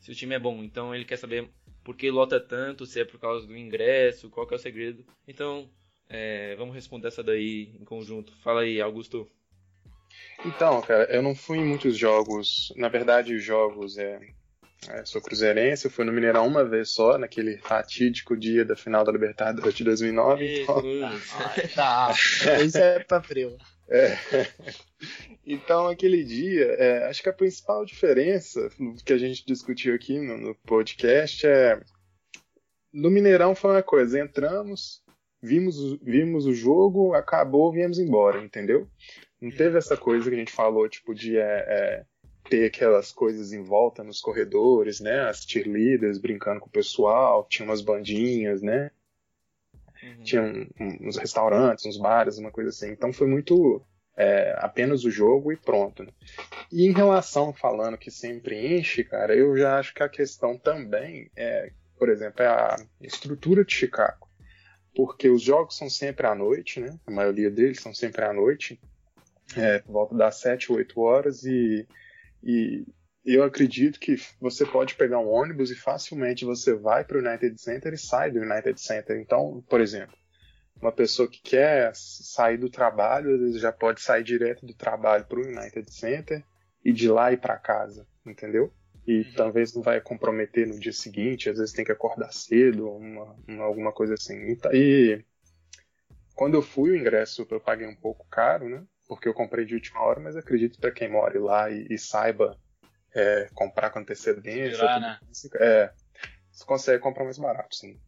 [0.00, 0.64] Se o time é bom.
[0.64, 1.48] Então ele quer saber
[1.84, 5.04] por que lota tanto, se é por causa do ingresso, qual que é o segredo.
[5.28, 5.70] Então,
[6.08, 8.32] é, vamos responder essa daí em conjunto.
[8.42, 9.30] Fala aí, Augusto.
[10.44, 12.72] Então, cara, eu não fui em muitos jogos.
[12.76, 14.20] Na verdade, os jogos é,
[14.88, 19.04] é, sou cruzeirense, eu fui no Mineirão uma vez só, naquele fatídico dia da final
[19.04, 20.62] da Libertadores de 2009.
[20.62, 20.82] então...
[21.74, 22.12] tá,
[22.64, 23.56] isso é pra frio.
[23.88, 24.16] É.
[25.46, 28.70] Então, aquele dia, é, acho que a principal diferença
[29.04, 31.78] que a gente discutiu aqui no, no podcast é.
[32.90, 35.02] No Mineirão foi uma coisa: entramos,
[35.42, 38.88] vimos, vimos o jogo, acabou, viemos embora, entendeu?
[39.38, 42.04] Não teve essa coisa que a gente falou, tipo, de é, é,
[42.48, 45.28] ter aquelas coisas em volta nos corredores, né?
[45.28, 48.90] As cheerleaders brincando com o pessoal, tinha umas bandinhas, né?
[50.04, 50.22] Uhum.
[50.22, 52.90] Tinha um, um, uns restaurantes, uns bares, uma coisa assim.
[52.90, 53.82] Então foi muito
[54.16, 56.02] é, apenas o jogo e pronto.
[56.02, 56.10] Né?
[56.72, 61.30] E em relação falando que sempre enche, cara, eu já acho que a questão também
[61.36, 64.28] é, por exemplo, é a estrutura de Chicago.
[64.94, 66.98] Porque os jogos são sempre à noite, né?
[67.06, 68.80] A maioria deles são sempre à noite,
[69.56, 71.86] é, por volta das 7, 8 horas, e,
[72.42, 72.84] e
[73.24, 77.60] eu acredito que você pode pegar um ônibus e facilmente você vai para o United
[77.60, 79.18] Center e sai do United Center.
[79.18, 80.14] Então, por exemplo,
[80.80, 85.24] uma pessoa que quer sair do trabalho, às vezes já pode sair direto do trabalho
[85.24, 86.44] para o United Center
[86.84, 88.70] e de lá ir para casa, entendeu?
[89.06, 89.32] E uhum.
[89.36, 93.64] talvez não vai comprometer no dia seguinte, às vezes tem que acordar cedo, uma, uma,
[93.64, 94.56] alguma coisa assim.
[94.72, 95.22] E
[96.34, 98.82] quando eu fui, o ingresso eu paguei um pouco caro, né?
[99.06, 102.58] Porque eu comprei de última hora, mas acredito para quem mora lá e, e, saiba
[103.14, 104.70] é, comprar com antecedência.
[104.70, 105.20] Virar, tudo né?
[105.30, 105.92] isso, É,
[106.50, 107.98] você consegue comprar mais barato, sim.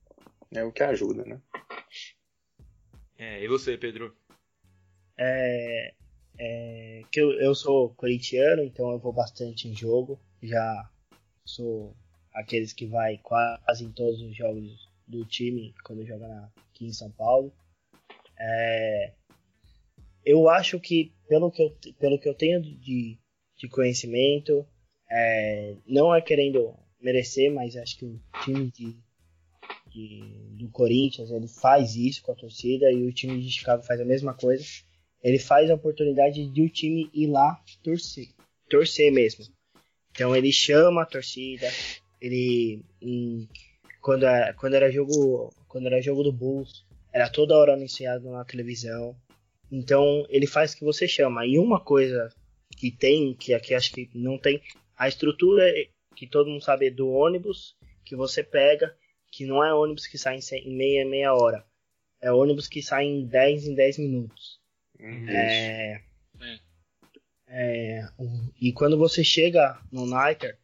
[0.53, 1.41] É o que ajuda, né?
[3.19, 4.17] É, e você, Pedro?
[5.19, 5.95] É,
[6.39, 10.21] é, que eu, eu sou corintiano, então eu vou bastante em jogo.
[10.43, 10.91] Já
[11.45, 11.97] sou
[12.33, 16.93] aqueles que vai quase em todos os jogos do time quando joga na- aqui em
[16.93, 17.53] São Paulo.
[18.39, 19.15] É,
[20.25, 23.19] eu acho que pelo que eu, pelo que eu tenho de,
[23.57, 24.67] de conhecimento,
[25.11, 28.97] é, não é querendo merecer, mas acho que o time de,
[29.91, 34.01] de- do Corinthians ele faz isso com a torcida e o time de Chicago faz
[34.01, 34.65] a mesma coisa.
[35.23, 38.29] Ele faz a oportunidade de o time ir lá torcer,
[38.69, 39.45] torcer mesmo.
[40.13, 41.69] Então ele chama a torcida,
[42.21, 43.49] ele em-
[44.01, 48.45] quando, é- quando era jogo quando era jogo do Bulls era toda hora anunciado na
[48.45, 49.17] televisão.
[49.71, 51.47] Então ele faz o que você chama.
[51.47, 52.29] E uma coisa
[52.77, 54.61] que tem que aqui acho que não tem
[54.97, 58.97] a estrutura é- que todo mundo sabe é do ônibus que você pega,
[59.31, 61.65] que não é ônibus que sai em meia meia hora.
[62.21, 64.59] É ônibus que sai em 10 em 10 minutos.
[64.99, 65.29] Uhum.
[65.29, 66.01] É,
[67.49, 70.59] é, o- e quando você chega no Niter,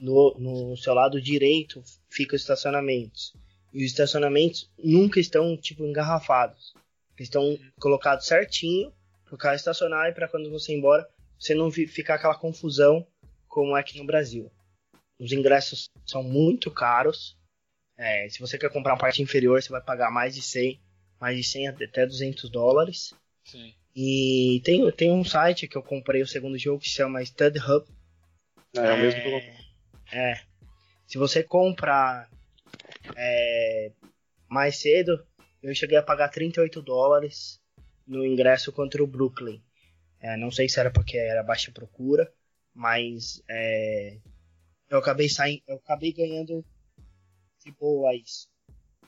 [0.00, 3.32] no, no seu lado direito ficam os estacionamentos.
[3.72, 6.74] E os estacionamentos nunca estão tipo engarrafados.
[7.16, 8.92] Eles estão colocados certinho
[9.24, 11.08] para o carro estacionar e para quando você ir embora
[11.38, 13.06] você não ficar aquela confusão
[13.58, 14.48] como é aqui no Brasil.
[15.18, 17.36] Os ingressos são muito caros.
[17.96, 20.80] É, se você quer comprar uma parte inferior, você vai pagar mais de 100,
[21.20, 23.12] mais de 100 até 200 dólares.
[23.44, 23.74] Sim.
[23.96, 27.58] E tem, tem um site que eu comprei o segundo jogo que se chama Stud
[27.58, 27.84] Hub.
[28.76, 29.42] É, o mesmo que eu
[30.12, 30.40] É.
[31.04, 32.30] Se você comprar
[33.16, 33.90] é,
[34.48, 35.26] mais cedo,
[35.60, 37.60] eu cheguei a pagar 38 dólares
[38.06, 39.60] no ingresso contra o Brooklyn.
[40.20, 42.32] É, não sei se era porque era baixa procura,
[42.78, 44.20] mas é,
[44.88, 46.64] eu acabei saindo, eu acabei ganhando
[47.58, 48.48] de boa isso.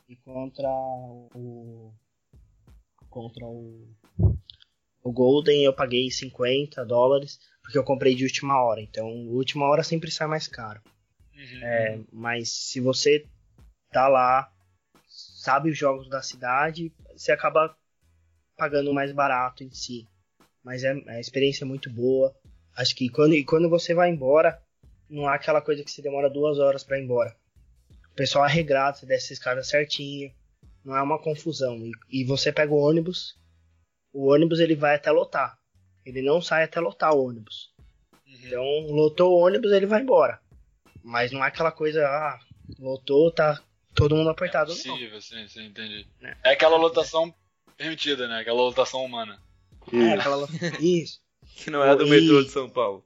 [0.09, 1.93] E contra o
[3.09, 3.89] contra o
[5.05, 8.81] o Golden eu paguei 50 dólares porque eu comprei de última hora.
[8.81, 10.83] Então, última hora sempre sai mais caro.
[11.33, 11.65] Uhum.
[11.65, 13.25] É, mas se você
[13.93, 14.53] tá lá,
[15.07, 17.77] sabe os jogos da cidade, você acaba
[18.57, 20.09] pagando mais barato em si.
[20.65, 22.35] Mas é, a experiência é muito boa.
[22.77, 24.61] Acho que quando, e quando você vai embora,
[25.09, 27.37] não há aquela coisa que você demora duas horas para ir embora.
[28.13, 30.33] O pessoal é regrado, você desce a escada certinho,
[30.85, 31.77] não é uma confusão.
[31.79, 33.37] E, e você pega o ônibus,
[34.13, 35.59] o ônibus ele vai até lotar.
[36.05, 37.73] Ele não sai até lotar o ônibus.
[38.27, 38.35] Uhum.
[38.45, 40.41] Então, lotou o ônibus, ele vai embora.
[41.03, 42.39] Mas não é aquela coisa, ah,
[42.79, 43.63] lotou, tá
[43.95, 44.73] todo mundo apertado.
[44.73, 44.95] É não.
[44.95, 46.07] possível, sim, sim, entendi.
[46.23, 46.37] É.
[46.45, 47.35] É aquela lotação
[47.77, 48.41] permitida, né?
[48.41, 49.41] Aquela lotação humana.
[49.93, 50.47] É, aquela
[50.81, 51.21] Isso.
[51.57, 53.05] Que não é do E- metrô de São Paulo.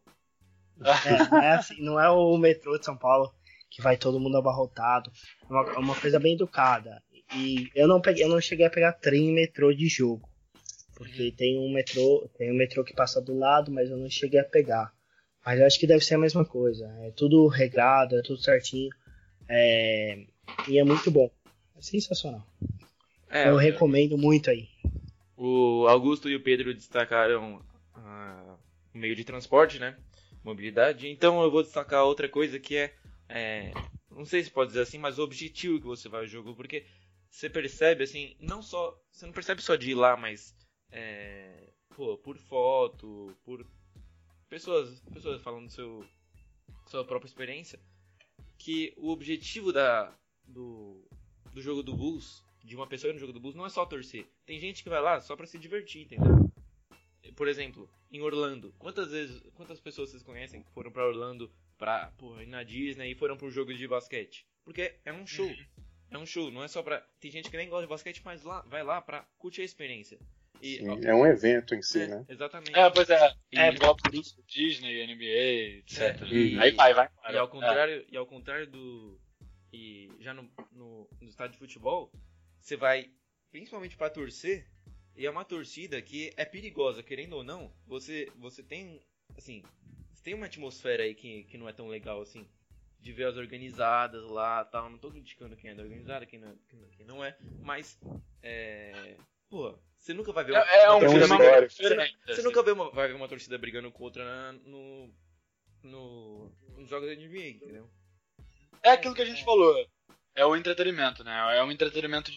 [1.05, 3.33] É, não, é assim, não é o metrô de São Paulo
[3.71, 5.11] que vai todo mundo abarrotado.
[5.49, 7.03] É uma, é uma coisa bem educada.
[7.37, 10.29] E eu não peguei, eu não cheguei a pegar trem e metrô de jogo.
[10.97, 14.41] Porque tem um metrô, tem um metrô que passa do lado, mas eu não cheguei
[14.41, 14.93] a pegar.
[15.45, 16.87] Mas eu acho que deve ser a mesma coisa.
[17.03, 18.91] É tudo regrado, é tudo certinho.
[19.49, 20.25] É,
[20.69, 21.31] e é muito bom.
[21.77, 22.47] É sensacional.
[23.31, 24.69] É, eu recomendo muito aí.
[25.37, 27.61] O Augusto e o Pedro destacaram
[28.93, 29.99] meio de transporte, né?
[30.43, 31.09] Mobilidade.
[31.09, 32.95] Então eu vou destacar outra coisa que é,
[33.29, 33.73] é,
[34.11, 36.87] não sei se pode dizer assim, mas o objetivo que você vai ao jogo, porque
[37.31, 40.55] você percebe assim, não só, você não percebe só de ir lá, mas
[40.93, 43.67] é, pô, por foto, por
[44.49, 46.05] pessoas, pessoas falando seu
[46.87, 47.81] sua própria experiência,
[48.59, 50.13] que o objetivo da
[50.47, 51.03] do,
[51.53, 54.27] do jogo do Bulls, de uma pessoa no jogo do Bulls, não é só torcer.
[54.45, 56.51] Tem gente que vai lá só pra se divertir, entendeu?
[57.33, 62.13] Por exemplo, em Orlando, quantas vezes, quantas pessoas vocês conhecem que foram pra Orlando pra
[62.19, 64.47] porra, ir na Disney e foram pro jogo de basquete?
[64.65, 65.51] Porque é um show.
[66.11, 67.01] É um show, não é só pra.
[67.19, 70.19] Tem gente que nem gosta de basquete, mas lá, vai lá pra curtir a experiência.
[70.63, 72.25] E, Sim, ó, é um evento em si, é, né?
[72.29, 72.79] Exatamente.
[72.79, 73.35] É, pois é.
[73.53, 76.23] E- É, igual por isso, Disney, NBA, etc.
[76.23, 77.09] É, e- Aí vai, vai.
[77.31, 79.21] E ao contrário, e ao contrário do.
[79.73, 82.13] E já no, no, no estádio de futebol,
[82.61, 83.11] você vai
[83.51, 84.67] principalmente pra torcer,
[85.17, 89.01] e é uma torcida que é perigosa, querendo ou não, você, você tem.
[89.37, 89.63] Assim,
[90.13, 92.47] você tem uma atmosfera aí que, que não é tão legal assim.
[93.01, 94.89] De ver as organizadas lá tal.
[94.89, 96.55] Não tô criticando quem é da organizada, quem não é,
[96.97, 97.99] quem não- não é, mas.
[98.43, 99.17] É.
[99.51, 101.69] Pô, você nunca vai ver É, é um uma muito história.
[101.69, 102.19] diferente.
[102.25, 102.43] você assim.
[102.43, 105.15] nunca vê uma, vai ver uma torcida brigando com outra na- no,
[105.83, 107.89] no, nos jogos da NBA, entendeu?
[108.83, 109.87] É aquilo que a gente falou.
[110.35, 111.57] É o entretenimento, né?
[111.59, 112.33] É um entretenimento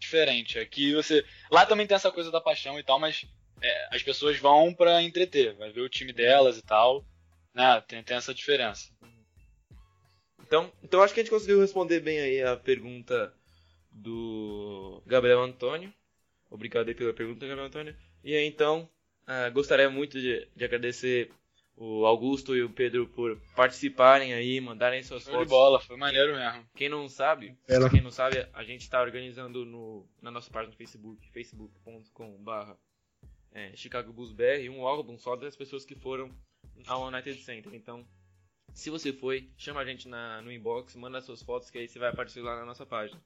[0.00, 0.58] diferente.
[0.58, 1.24] Aqui você.
[1.50, 3.26] Lá também tem essa coisa da paixão e tal, mas
[3.62, 7.04] é, as pessoas vão pra entreter, vai ver o time delas e tal.
[7.54, 8.90] né, tem, tem essa diferença.
[10.40, 13.32] Então, então acho que a gente conseguiu responder bem aí a pergunta
[13.90, 15.92] do Gabriel Antônio.
[16.50, 17.96] Obrigado aí pela pergunta, Gabriel Antônio.
[18.24, 18.88] E aí, então,
[19.28, 21.30] uh, gostaria muito de, de, agradecer
[21.82, 25.46] o Augusto e o Pedro por participarem aí, mandarem suas Show fotos.
[25.46, 26.68] de bola, foi maneiro mesmo.
[26.74, 30.70] Quem não sabe, Ela- quem não sabe, a gente está organizando no, na nossa página
[30.72, 32.74] do Facebook, facebook.com.br
[33.52, 36.30] é, Chicago Bulls BR, um álbum só das pessoas que foram
[36.86, 37.74] ao United Center.
[37.74, 38.06] Então,
[38.74, 41.98] se você foi, chama a gente na, no inbox, manda suas fotos que aí você
[41.98, 43.20] vai aparecer lá na nossa página.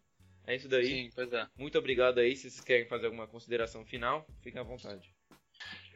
[0.47, 0.87] É isso daí.
[0.87, 1.47] Sim, pois é.
[1.59, 2.37] Muito obrigado aí.
[2.37, 5.14] Se vocês querem fazer alguma consideração final, fiquem à vontade.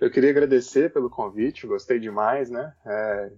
[0.01, 2.73] Eu queria agradecer pelo convite, gostei demais, né?
[2.87, 3.33] É,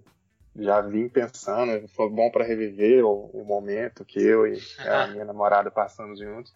[0.57, 5.25] já vim pensando, foi bom para reviver o, o momento que eu e a minha
[5.25, 6.53] namorada passamos juntos.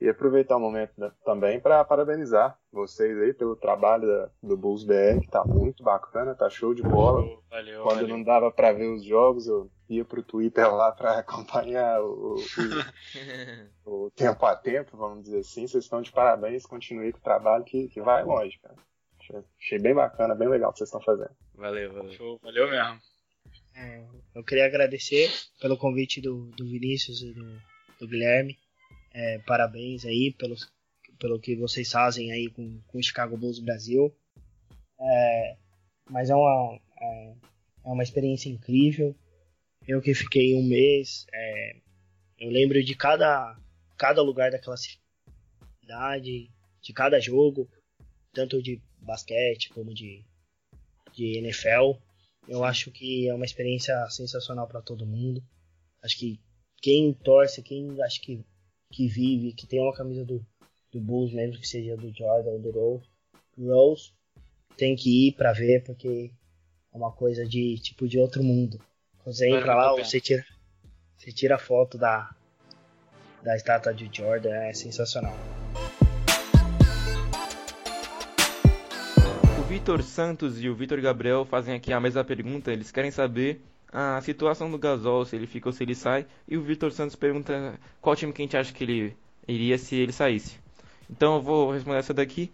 [0.00, 4.82] E aproveitar o momento da- também para parabenizar vocês aí pelo trabalho da- do Bulls
[4.82, 7.20] BR, que tá muito bacana, tá show de bola.
[7.50, 8.08] Valeu, Quando valeu.
[8.08, 12.44] não dava para ver os jogos, eu ia pro Twitter lá para acompanhar o, o-
[14.06, 15.66] o tempo a tempo, vamos dizer assim.
[15.66, 18.76] Vocês estão de parabéns, continue com o trabalho que, que vai longe, cara.
[19.58, 21.30] Achei, bem bacana, bem legal o que vocês estão fazendo.
[21.54, 22.12] Valeu, valeu.
[22.12, 23.00] Show, valeu mesmo.
[23.74, 24.04] É,
[24.34, 27.62] eu queria agradecer pelo convite do, do Vinícius e do,
[28.00, 28.58] do Guilherme.
[29.12, 30.70] É, parabéns aí pelos,
[31.18, 34.14] pelo que vocês fazem aí com, com o Chicago Bulls Brasil.
[34.98, 35.56] É,
[36.08, 37.34] mas é uma, é,
[37.84, 39.14] é uma experiência incrível.
[39.86, 41.76] Eu que fiquei um mês, é,
[42.38, 43.56] eu lembro de cada,
[43.96, 46.50] cada lugar daquela cidade,
[46.82, 47.68] de cada jogo,
[48.32, 50.24] tanto de basquete como de,
[51.12, 51.98] de NFL.
[52.48, 55.42] Eu acho que é uma experiência sensacional para todo mundo.
[56.02, 56.40] Acho que
[56.80, 58.44] quem torce, quem acho que,
[58.90, 60.44] que vive, que tem uma camisa do,
[60.90, 64.12] do Bulls, mesmo que seja do Jordan ou do Rose,
[64.76, 66.30] tem que ir para ver, porque
[66.92, 68.80] é uma coisa de tipo de outro mundo.
[69.24, 70.44] Você entra lá, você tira,
[71.16, 72.34] você tira a foto da,
[73.42, 75.36] da estátua de Jordan, é sensacional.
[79.70, 82.72] Vitor Santos e o Vitor Gabriel fazem aqui a mesma pergunta.
[82.72, 83.62] Eles querem saber
[83.92, 86.26] a situação do Gasol, se ele fica ou se ele sai.
[86.48, 89.16] E o Vitor Santos pergunta qual time que a gente acha que ele
[89.46, 90.58] iria se ele saísse.
[91.08, 92.50] Então eu vou responder essa daqui.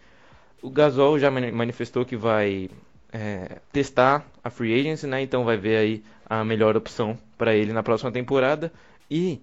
[0.61, 2.69] O Gasol já mani- manifestou que vai
[3.11, 5.23] é, testar a free agency, né?
[5.23, 8.71] Então vai ver aí a melhor opção para ele na próxima temporada.
[9.11, 9.41] E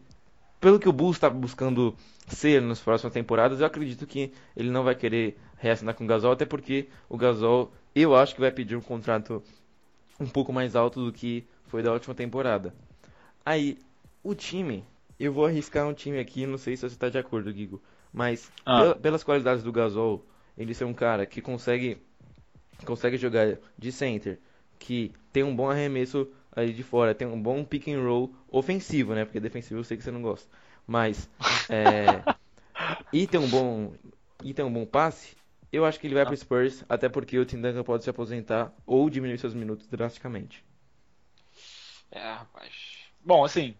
[0.61, 1.95] pelo que o Bulls está buscando
[2.27, 6.33] ser nas próximas temporadas, eu acredito que ele não vai querer reassinar com o Gasol,
[6.33, 9.41] até porque o Gasol, eu acho que vai pedir um contrato
[10.19, 12.73] um pouco mais alto do que foi da última temporada.
[13.45, 13.77] Aí,
[14.23, 14.85] o time,
[15.19, 17.81] eu vou arriscar um time aqui, não sei se você está de acordo, Guigo,
[18.13, 18.77] mas Ah.
[18.77, 20.25] pela- pelas qualidades do Gasol,
[20.57, 21.97] ele ser um cara que consegue
[22.85, 24.39] consegue jogar de center,
[24.79, 29.13] que tem um bom arremesso ali de fora, tem um bom pick and roll ofensivo,
[29.15, 29.25] né?
[29.25, 30.49] Porque defensivo eu sei que você não gosta.
[30.85, 31.29] Mas
[31.69, 32.23] é,
[33.11, 33.93] e tem um bom
[34.43, 35.35] e tem um bom passe,
[35.73, 38.71] eu acho que ele vai pro Spurs, até porque o Tim Duncan pode se aposentar
[38.85, 40.63] ou diminuir seus minutos drasticamente.
[42.11, 42.71] É, rapaz.
[43.25, 43.75] Bom, assim,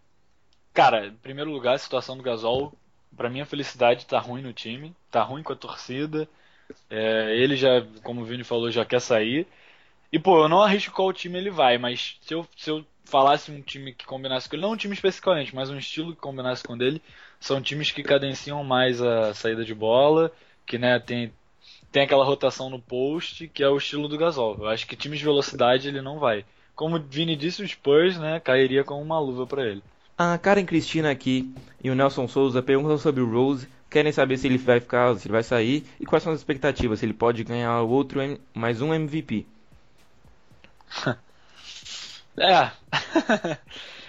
[0.73, 2.73] cara, em primeiro lugar, a situação do Gasol,
[3.15, 6.27] pra mim a felicidade tá ruim no time, tá ruim com a torcida.
[6.89, 9.47] É, ele já, como o Vini falou, já quer sair.
[10.11, 13.51] E pô, eu não arrisco qual time ele vai, mas se eu, se eu falasse
[13.51, 16.63] um time que combinasse com ele, não um time especificamente, mas um estilo que combinasse
[16.63, 17.01] com ele,
[17.39, 20.31] são times que cadenciam mais a saída de bola,
[20.65, 21.31] que né, tem,
[21.93, 24.57] tem aquela rotação no post, que é o estilo do Gasol.
[24.59, 26.43] Eu acho que times de velocidade ele não vai.
[26.75, 29.83] Como o Vini disse, o Spurs, né, cairia como uma luva pra ele.
[30.17, 34.47] A Karen Cristina aqui e o Nelson Souza perguntam sobre o Rose, querem saber se
[34.47, 37.43] ele vai ficar, se ele vai sair e quais são as expectativas, se ele pode
[37.43, 38.19] ganhar outro
[38.55, 39.45] mais um MVP.
[42.35, 42.71] É.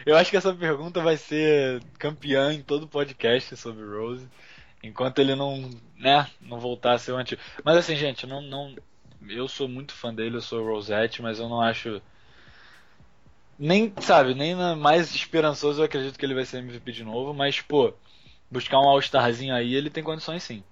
[0.07, 4.27] Eu acho que essa pergunta vai ser campeã em todo podcast sobre o Rose,
[4.87, 7.41] enquanto ele não, né, não voltar a ser o antigo.
[7.65, 8.75] Mas assim, gente, não, não,
[9.29, 12.01] eu sou muito fã dele, eu sou o Rosette, mas eu não acho
[13.59, 17.61] nem, sabe, nem mais esperançoso eu acredito que ele vai ser MVP de novo, mas
[17.61, 17.93] pô,
[18.51, 20.63] buscar um All-Starzinho aí, ele tem condições sim.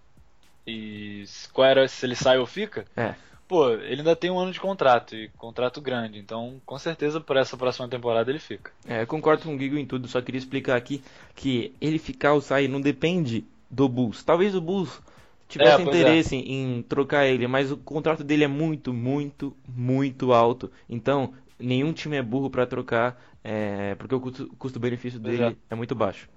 [0.66, 2.84] E se- qual era se ele sai ou fica?
[2.96, 3.14] É.
[3.48, 7.36] Pô, ele ainda tem um ano de contrato, e contrato grande, então com certeza por
[7.36, 8.72] essa próxima temporada ele fica.
[8.88, 11.02] É, eu concordo com o Guigo em tudo, só queria explicar aqui
[11.36, 14.23] que ele ficar ou sair não depende do Bulls.
[14.23, 15.01] Talvez o Bulls
[15.49, 15.89] tivesse É, é.
[15.89, 20.70] interesse em trocar ele, mas o contrato dele é muito, muito, muito alto.
[20.89, 25.75] Então, nenhum time é burro pra trocar, é, porque o custo- custo-benefício Pois dele é
[25.75, 26.29] muito baixo.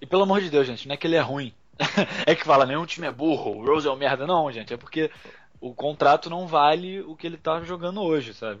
[0.00, 1.52] E pelo amor de Deus, gente, não é que ele é ruim.
[2.26, 4.26] é que fala, nenhum time é burro, o Rose é um merda.
[4.26, 5.10] Não, gente, é porque
[5.60, 8.60] o contrato não vale o que ele tá jogando hoje, sabe?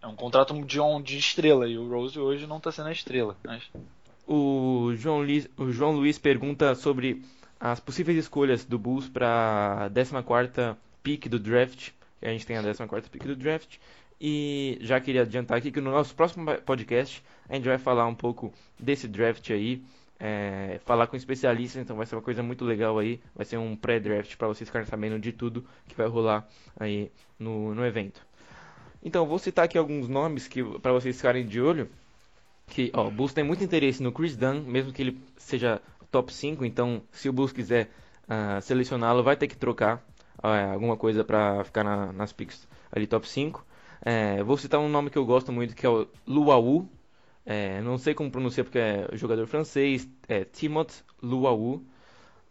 [0.00, 2.92] É um contrato de, um, de estrela e o Rose hoje não tá sendo a
[2.92, 3.36] estrela.
[3.44, 3.62] Mas...
[4.34, 7.22] O João, Luiz, o João Luiz pergunta sobre
[7.60, 11.90] as possíveis escolhas do Bulls para a 14 pick do draft.
[12.22, 13.76] A gente tem a 14 pick do draft.
[14.18, 18.14] E já queria adiantar aqui que no nosso próximo podcast a gente vai falar um
[18.14, 19.82] pouco desse draft aí.
[20.18, 23.20] É, falar com especialistas, então vai ser uma coisa muito legal aí.
[23.34, 26.48] Vai ser um pré-draft para vocês ficarem sabendo de tudo que vai rolar
[26.80, 28.26] aí no, no evento.
[29.04, 31.90] Então, vou citar aqui alguns nomes que para vocês ficarem de olho.
[32.72, 35.78] Que, ó, o Bulls tem muito interesse no Chris Dunn, mesmo que ele seja
[36.10, 37.90] top 5, então se o Bulls quiser
[38.24, 39.96] uh, selecioná-lo, vai ter que trocar
[40.42, 43.62] uh, alguma coisa para ficar na, nas picks ali top 5.
[44.00, 46.88] É, vou citar um nome que eu gosto muito, que é o Luau.
[47.44, 51.82] É, não sei como pronunciar porque é jogador francês, é Timoth Luau.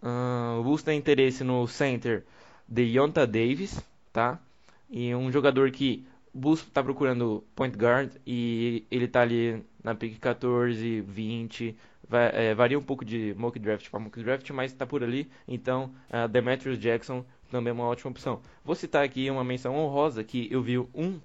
[0.04, 2.24] Uh, o Bulls tem interesse no center
[2.68, 3.82] de Yonta Davis,
[4.14, 4.40] tá?
[4.88, 10.20] E um jogador que Bulls está procurando point guard e ele está ali na pick
[10.20, 11.76] 14, 20,
[12.08, 15.30] vai, é, varia um pouco de mock draft para mock draft, mas está por ali.
[15.48, 18.42] Então, uh, Demetrius Jackson também é uma ótima opção.
[18.64, 21.20] Vou citar aqui uma menção honrosa que eu vi um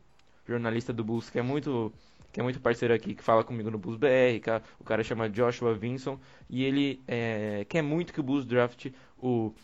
[0.46, 1.92] jornalista do Bulls que é muito
[2.32, 4.36] que é muito parceiro aqui, que fala comigo no Bulls BR,
[4.78, 8.88] o cara chama Joshua Vinson, e ele é, quer muito que o Bulls draft
[9.18, 9.54] o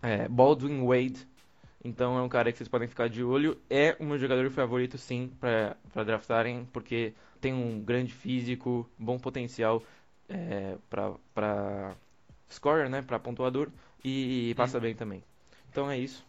[0.00, 1.26] é, Baldwin Wade,
[1.86, 4.98] então é um cara que vocês podem ficar de olho, é o meu jogador favorito
[4.98, 9.82] sim para draftarem, porque tem um grande físico, bom potencial
[10.28, 11.94] é, para
[12.50, 13.68] scorer, né, para pontuador,
[14.04, 14.80] e passa hum.
[14.80, 15.22] bem também.
[15.70, 16.24] Então é isso,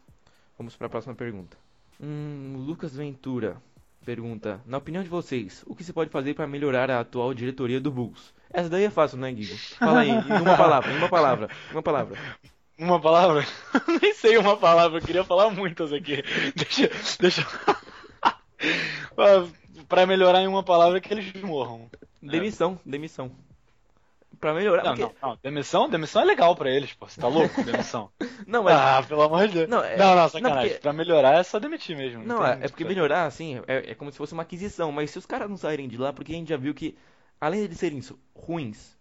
[0.58, 1.58] vamos para a próxima pergunta.
[2.00, 3.58] Hum, Lucas Ventura
[4.06, 7.82] pergunta: Na opinião de vocês, o que se pode fazer para melhorar a atual diretoria
[7.82, 8.34] do Bulls?
[8.52, 9.58] Essa daí é fácil, né, Guigo?
[9.58, 12.18] Fala aí, em uma palavra, em uma palavra, uma palavra.
[12.78, 13.46] Uma palavra?
[14.02, 16.24] Nem sei uma palavra, eu queria falar muitas aqui.
[16.56, 16.90] Deixa.
[17.20, 17.48] deixa...
[19.88, 21.90] para melhorar em uma palavra que eles morram.
[22.22, 22.90] Demissão, é.
[22.90, 23.32] demissão.
[24.40, 24.84] Pra melhorar.
[24.84, 25.16] Não, porque...
[25.22, 27.08] não, não, demissão, demissão é legal pra eles, pô.
[27.08, 27.64] Você tá louco?
[27.64, 28.12] Demissão.
[28.46, 28.76] não, mas...
[28.76, 29.70] Ah, pelo amor de Deus.
[29.70, 29.98] Não, é...
[29.98, 30.42] não, não, sacanagem.
[30.42, 30.82] Não, porque...
[30.82, 32.24] Pra melhorar é só demitir mesmo.
[32.24, 34.92] Não, é, é porque melhorar, assim, é, é, como se fosse uma aquisição.
[34.92, 36.96] Mas se os caras não saírem de lá, porque a gente já viu que,
[37.42, 38.00] além de serem
[38.36, 38.96] ruins,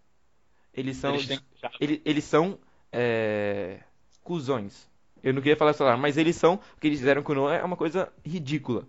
[0.72, 1.14] eles são.
[1.14, 1.40] Eles, têm...
[1.80, 2.58] eles, eles são.
[2.92, 3.80] É...
[4.22, 4.88] Cusões.
[5.22, 6.54] Eu não queria falar palavra, mas eles são.
[6.54, 8.84] O que eles fizeram com o Noah é uma coisa ridícula.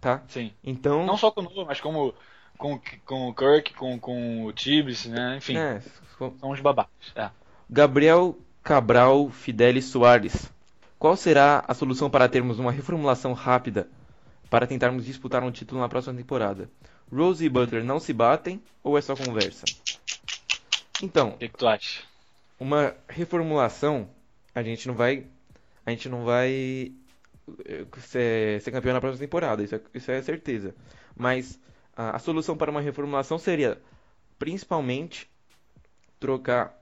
[0.00, 0.22] Tá?
[0.28, 0.52] Sim.
[0.62, 1.04] Então.
[1.06, 2.14] Não só com o Noah, mas como
[2.56, 5.36] com, com o Kirk, com, com o Tibbs, né?
[5.36, 5.56] Enfim.
[5.56, 5.80] É,
[6.18, 7.12] são os babacas.
[7.14, 7.30] É.
[7.68, 10.50] Gabriel Cabral Fidelis Soares.
[10.98, 13.88] Qual será a solução para termos uma reformulação rápida
[14.48, 16.70] para tentarmos disputar um título na próxima temporada?
[17.12, 19.64] Rose e Butler não se batem ou é só conversa?
[21.02, 22.02] Então, o que, que, tu acha?
[22.64, 24.08] Uma reformulação,
[24.54, 25.26] a gente não vai,
[25.84, 26.92] a gente não vai
[27.66, 30.74] eh, ser, ser campeão na próxima temporada, isso é, isso é certeza.
[31.14, 31.60] Mas
[31.94, 33.78] a, a solução para uma reformulação seria
[34.38, 35.30] principalmente
[36.18, 36.74] trocar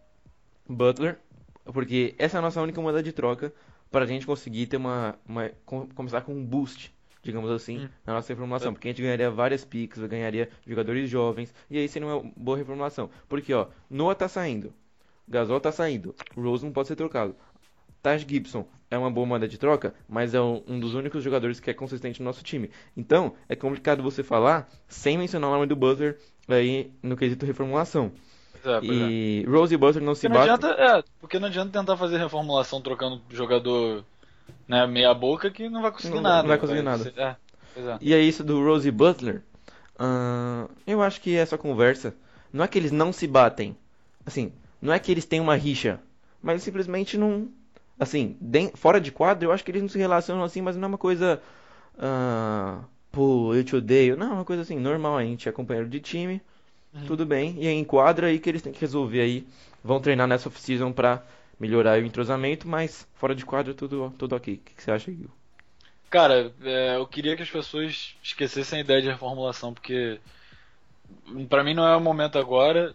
[0.68, 1.18] Butler,
[1.64, 3.53] porque essa é a nossa única moeda de troca
[3.91, 5.51] para a gente conseguir ter uma, uma
[5.97, 7.89] começar com um boost, digamos assim, hum.
[8.07, 12.07] na nossa reformulação, porque a gente ganharia várias picks, ganharia jogadores jovens, e aí seria
[12.07, 13.11] uma boa reformulação.
[13.28, 14.72] Porque ó, Noah tá saindo,
[15.33, 17.35] Gasol tá saindo, Rose não pode ser trocado.
[18.03, 21.71] Taj Gibson é uma boa moeda de troca, mas é um, dos únicos jogadores que
[21.71, 22.71] é consistente no nosso time.
[22.96, 26.18] Então, é complicado você falar sem mencionar o nome do Butler
[26.49, 28.13] aí no quesito reformulação.
[28.64, 29.50] É, e é.
[29.50, 30.49] Rose e Butler não se porque batem.
[30.49, 34.04] Não adianta, é, porque não adianta tentar fazer reformulação trocando jogador
[34.68, 36.42] né, meia boca que não vai conseguir não, nada.
[36.42, 37.13] Não vai conseguir nada.
[37.17, 37.22] É,
[37.80, 37.99] é.
[38.00, 39.42] E é isso do Rose e Butler.
[39.95, 42.14] Uh, eu acho que essa conversa
[42.53, 43.76] não é que eles não se batem.
[44.26, 44.53] Assim,
[44.83, 46.00] não é que eles têm uma rixa,
[46.42, 47.49] mas simplesmente não
[48.03, 48.37] assim,
[48.75, 50.99] fora de quadro, eu acho que eles não se relacionam assim, mas não é uma
[50.99, 51.41] coisa.
[51.95, 54.17] Uh, pô, eu te odeio.
[54.17, 55.18] Não, é uma coisa assim, normal.
[55.18, 56.41] A gente é companheiro de time,
[56.92, 57.07] uhum.
[57.07, 57.57] tudo bem.
[57.59, 59.46] E aí em quadra aí que eles têm que resolver aí.
[59.84, 61.22] Vão treinar nessa off-season pra
[61.59, 64.54] melhorar o entrosamento, mas fora de quadro tudo, tudo ok.
[64.54, 65.30] O que, que você acha, Gil?
[66.11, 70.21] Cara, é, eu queria que as pessoas esquecessem a ideia de reformulação, porque
[71.49, 72.95] para mim não é o momento agora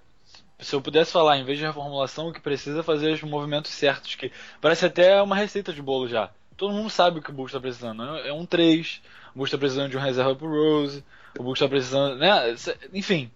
[0.59, 3.71] se eu pudesse falar, em vez de reformulação, o que precisa é fazer os movimentos
[3.71, 6.31] certos, que parece até uma receita de bolo já.
[6.55, 8.03] Todo mundo sabe o que o Bulls está precisando.
[8.19, 9.01] É um 3,
[9.34, 11.03] o Bulls está precisando de um reserva pro Rose,
[11.38, 12.17] o Bulls está precisando.
[12.17, 12.55] Né?
[12.93, 13.29] Enfim,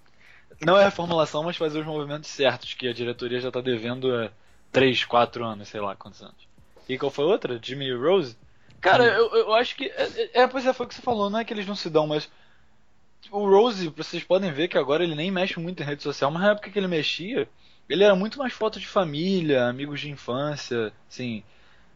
[0.66, 4.32] não é reformulação, mas fazer os movimentos certos, que a diretoria já está devendo há
[4.72, 6.48] 3, 4 anos, sei lá quantos anos.
[6.90, 7.60] E qual foi a outra?
[7.62, 8.36] Jimmy Rose?
[8.82, 9.86] Cara, eu, eu acho que.
[9.86, 11.76] É, é, é, pois é, foi o que você falou, não é que eles não
[11.76, 12.28] se dão, mas
[13.32, 16.44] o Rose, vocês podem ver que agora ele nem mexe muito em rede social, mas
[16.44, 17.48] na época que ele mexia,
[17.90, 21.44] ele era muito mais foto de família, amigos de infância, assim.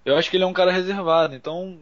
[0.05, 1.77] Eu acho que ele é um cara reservado, então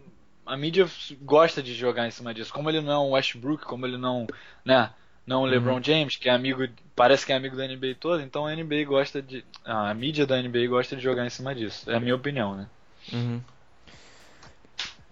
[0.46, 0.88] a mídia
[1.22, 2.54] gosta de jogar em cima disso.
[2.54, 4.28] Como ele não é um Westbrook, como ele não,
[4.66, 4.90] né,
[5.26, 8.24] não é um LeBron James, que é amigo, parece que é amigo da NBA toda,
[8.24, 11.90] então a NBA gosta de, a mídia da NBA gosta de jogar em cima disso.
[11.90, 12.68] É a minha opinião, né?
[13.12, 13.42] Uhum.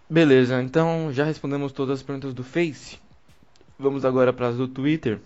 [0.10, 3.01] Beleza, então já respondemos todas as perguntas do Face.
[3.82, 5.20] Vamos agora para as do Twitter.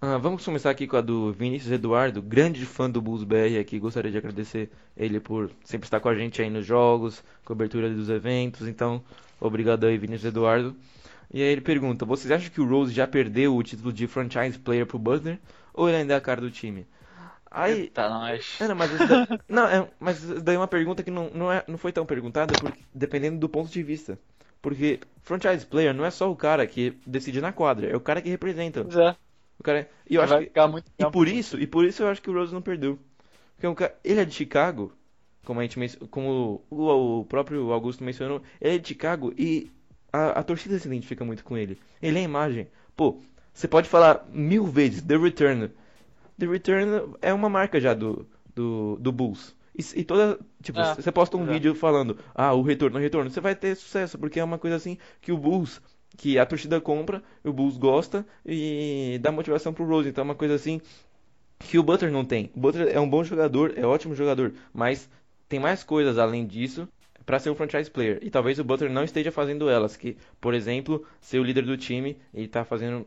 [0.00, 3.80] Ah, vamos começar aqui com a do Vinícius Eduardo, grande fã do Bulls BR aqui.
[3.80, 8.08] Gostaria de agradecer ele por sempre estar com a gente aí nos jogos, cobertura dos
[8.08, 8.68] eventos.
[8.68, 9.02] Então,
[9.40, 10.76] obrigado aí, Vinícius Eduardo.
[11.34, 14.56] E aí ele pergunta: Vocês acham que o Rose já perdeu o título de franchise
[14.56, 15.40] player pro Butler?
[15.74, 16.86] Ou ele ainda é a cara do time?
[17.50, 17.88] Aí.
[17.88, 18.56] Tá, nós.
[18.60, 18.90] É, não, mas
[19.48, 22.54] não, é, mas daí é uma pergunta que não, não, é, não foi tão perguntada,
[22.60, 24.16] porque, dependendo do ponto de vista.
[24.60, 28.20] Porque franchise player não é só o cara que decide na quadra, é o cara
[28.20, 28.84] que representa.
[28.84, 29.16] Pois é.
[29.58, 32.20] O cara, e eu acho que, muito e por isso, e por isso eu acho
[32.20, 32.98] que o Rose não perdeu.
[33.56, 34.92] Porque cara, ele é de Chicago,
[35.44, 39.70] como a gente como o, o próprio Augusto mencionou, ele é de Chicago e
[40.12, 41.78] a, a torcida se identifica muito com ele.
[42.02, 42.68] Ele é a imagem.
[42.94, 43.18] Pô,
[43.52, 45.70] você pode falar mil vezes The Return.
[46.38, 49.55] The Return é uma marca já do, do, do Bulls.
[49.78, 53.30] E, e toda, tipo, É, você posta um vídeo falando, ah, o retorno, o retorno,
[53.30, 55.82] você vai ter sucesso, porque é uma coisa assim que o Bulls,
[56.16, 60.08] que a torcida compra, o Bulls gosta e dá motivação pro Rose.
[60.08, 60.80] Então é uma coisa assim
[61.58, 62.50] que o Butler não tem.
[62.54, 65.08] O Butler é um bom jogador, é um ótimo jogador, mas
[65.48, 66.88] tem mais coisas além disso
[67.24, 68.18] para ser um franchise player.
[68.22, 71.76] E talvez o Butler não esteja fazendo elas, que, por exemplo, ser o líder do
[71.76, 73.06] time e tá fazendo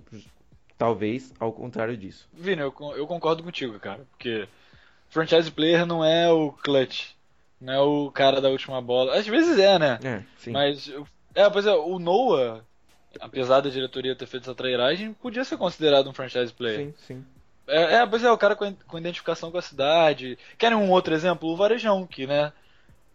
[0.77, 2.27] talvez ao contrário disso.
[2.33, 4.05] Vini, eu, eu concordo contigo, cara.
[4.11, 4.47] Porque
[5.10, 7.11] franchise player não é o clutch.
[7.60, 9.15] Não é o cara da última bola.
[9.18, 9.99] Às vezes é, né?
[10.03, 10.52] É, sim.
[10.52, 10.91] Mas.
[11.36, 12.64] É, pois é, o Noah,
[13.19, 16.88] apesar da diretoria ter feito essa trairagem, podia ser considerado um franchise player.
[16.88, 17.26] Sim, sim.
[17.68, 20.38] É, é, pois é, o cara com, com identificação com a cidade.
[20.57, 21.49] Querem um outro exemplo?
[21.49, 22.52] O Varejão, que, né?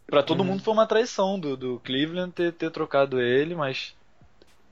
[0.07, 0.47] Pra todo Uhum.
[0.47, 3.95] mundo foi uma traição do, do Cleveland ter, ter trocado ele, mas.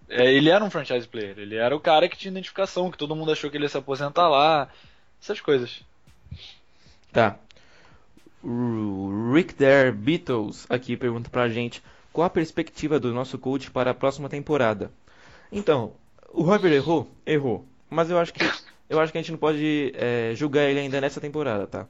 [0.09, 1.39] é, ele era um franchise player.
[1.39, 3.79] Ele era o cara que tinha identificação, que todo mundo achou que ele ia se
[3.79, 4.69] aposentar lá.
[5.21, 5.81] Essas coisas.
[7.13, 7.39] Tá.
[8.43, 11.83] O Rick Dare Beatles aqui pergunta pra gente
[12.13, 14.91] qual a perspectiva do nosso coach para a próxima temporada.
[15.51, 15.93] Então,
[16.33, 17.09] o Roger errou?
[17.25, 17.65] Errou.
[17.89, 18.43] Mas eu acho que
[18.89, 21.87] eu acho que a gente não pode é, julgar ele ainda nessa temporada, tá?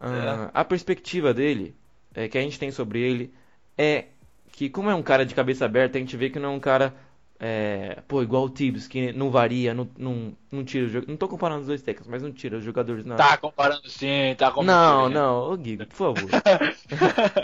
[0.00, 1.74] Ah, A perspectiva dele,
[2.14, 3.32] é, que a gente tem sobre ele,
[3.76, 4.06] é
[4.52, 6.60] que como é um cara de cabeça aberta, a gente vê que não é um
[6.60, 6.94] cara
[7.40, 11.06] é, pô, igual o Tibbs, que não varia, não, não, não tira o jogo.
[11.08, 13.14] Não tô comparando os dois técnicos, mas não tira os jogadores na.
[13.14, 14.66] Tá comparando sim, tá comparando.
[14.66, 16.30] Não, não, ô Giga, por favor.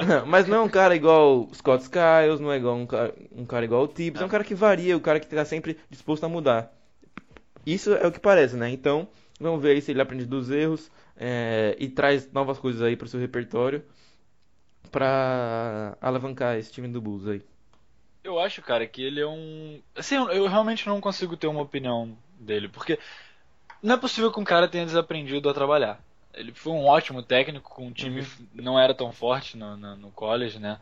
[0.05, 3.15] Não, mas não é um cara igual o Scott Skiles, não é igual um cara,
[3.31, 5.79] um cara igual o Tibbs, é um cara que varia, o cara que tá sempre
[5.89, 6.73] disposto a mudar.
[7.65, 8.69] Isso é o que parece, né?
[8.71, 9.07] Então,
[9.39, 13.07] vamos ver aí se ele aprende dos erros é, e traz novas coisas aí pro
[13.07, 13.81] seu repertório
[14.91, 17.43] pra alavancar esse time do Bulls aí.
[18.24, 19.82] Eu acho, cara, que ele é um.
[19.94, 22.98] Assim, eu, realmente não consigo ter uma opinião dele, porque
[23.82, 26.01] não é possível que um cara tenha desaprendido a trabalhar.
[26.34, 28.26] Ele foi um ótimo técnico, com um time Uhum.
[28.55, 30.80] não era tão forte no, no, no college, né?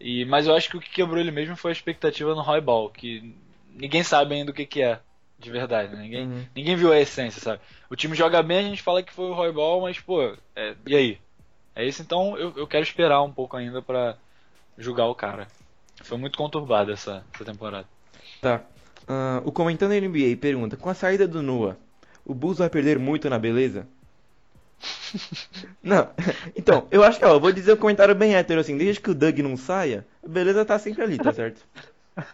[0.00, 2.60] E, mas eu acho que o que quebrou ele mesmo foi a expectativa no Roy
[2.60, 3.36] Ball, que
[3.68, 5.00] ninguém sabe ainda o que, que é,
[5.38, 6.02] de verdade, né?
[6.02, 6.46] Ninguém, Uhum.
[6.56, 7.62] ninguém viu a essência, sabe?
[7.90, 10.76] O time joga bem, a gente fala que foi o Roy Ball, mas, pô, é,
[10.86, 11.18] e aí?
[11.74, 14.16] É isso, então eu, eu quero esperar um pouco ainda pra
[14.78, 15.46] julgar o cara.
[16.02, 17.86] Foi muito conturbada essa, essa temporada.
[18.40, 18.62] Tá.
[19.06, 21.76] Ah, o comentando NBA pergunta: com a saída do Noah,
[22.24, 23.86] o Bulls vai perder muito na beleza?
[25.82, 26.08] Não,
[26.56, 29.10] então, eu acho que, ó, eu vou dizer um comentário bem hétero assim: desde que
[29.10, 31.60] o Doug não saia, a beleza tá sempre ali, tá certo?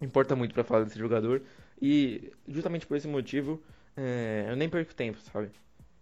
[0.01, 1.43] importa muito pra falar desse jogador
[1.81, 3.61] e justamente por esse motivo
[3.97, 5.51] é, eu nem perco tempo, sabe?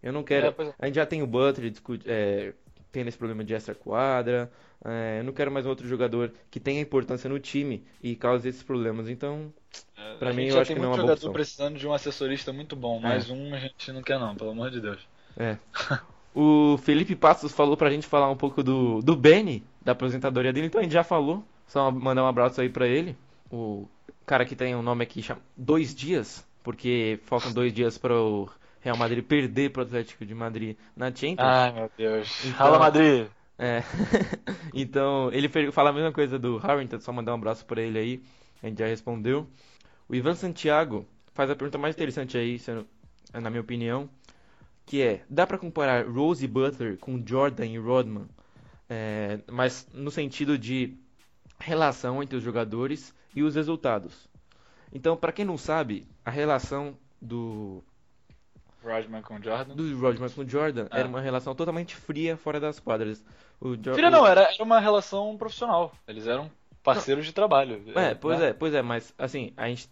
[0.03, 0.49] Eu não quero.
[0.49, 0.75] É, pois é.
[0.79, 2.53] A gente já tem o Butler discute, é,
[2.93, 4.51] tendo esse problema de extra quadra.
[4.85, 8.49] é, eu não quero mais um outro jogador que tenha importância no time e cause
[8.49, 9.09] esses problemas.
[9.09, 9.53] Então,
[10.19, 11.33] Pra a mim, eu acho que não é uma boa opção.
[11.33, 13.01] precisando de um assessorista muito bom.
[13.01, 15.01] Mais um a gente não quer não, pelo amor de Deus.
[15.37, 15.59] É.
[16.35, 20.67] O Felipe Passos falou pra gente falar um pouco do, do Benny, da aposentadoria dele,
[20.69, 21.45] então a gente já falou.
[21.67, 23.17] Só mandar um abraço aí pra ele.
[23.51, 23.87] O
[24.25, 28.49] cara que tem um nome aqui chama Dois Dias, porque faltam dois dias para o
[28.83, 31.39] Real Madrid perder pro Atlético de Madrid na Champions.
[31.41, 32.45] Ai, meu Deus.
[32.45, 33.27] Então- Fala, Madrid.
[33.59, 33.83] É.
[34.75, 38.23] então, ele fala a mesma coisa do Harrington, só mandar um abraço pra ele aí.
[38.63, 39.47] A gente já respondeu.
[40.09, 42.61] O Ivan Santiago faz a pergunta mais interessante aí,
[43.33, 44.11] na minha opinião,
[44.85, 48.27] que é: dá pra comparar Rose Butler com Jordan e Rodman?
[48.91, 50.95] É, mas no sentido de
[51.59, 54.29] relação entre os jogadores e os resultados.
[54.93, 57.83] Então, pra quem não sabe, a relação do
[58.85, 59.75] Rodman com Jordan.
[59.75, 60.99] do Rodman com Jordan Ah.
[60.99, 63.25] era uma relação totalmente fria fora das quadras.
[63.61, 65.93] O Jo- o- não, era, era uma relação profissional.
[66.07, 66.51] Eles eram
[66.83, 67.83] parceiros de trabalho.
[67.95, 68.49] É, pois né?
[68.49, 69.89] é, pois é, mas assim, a gente,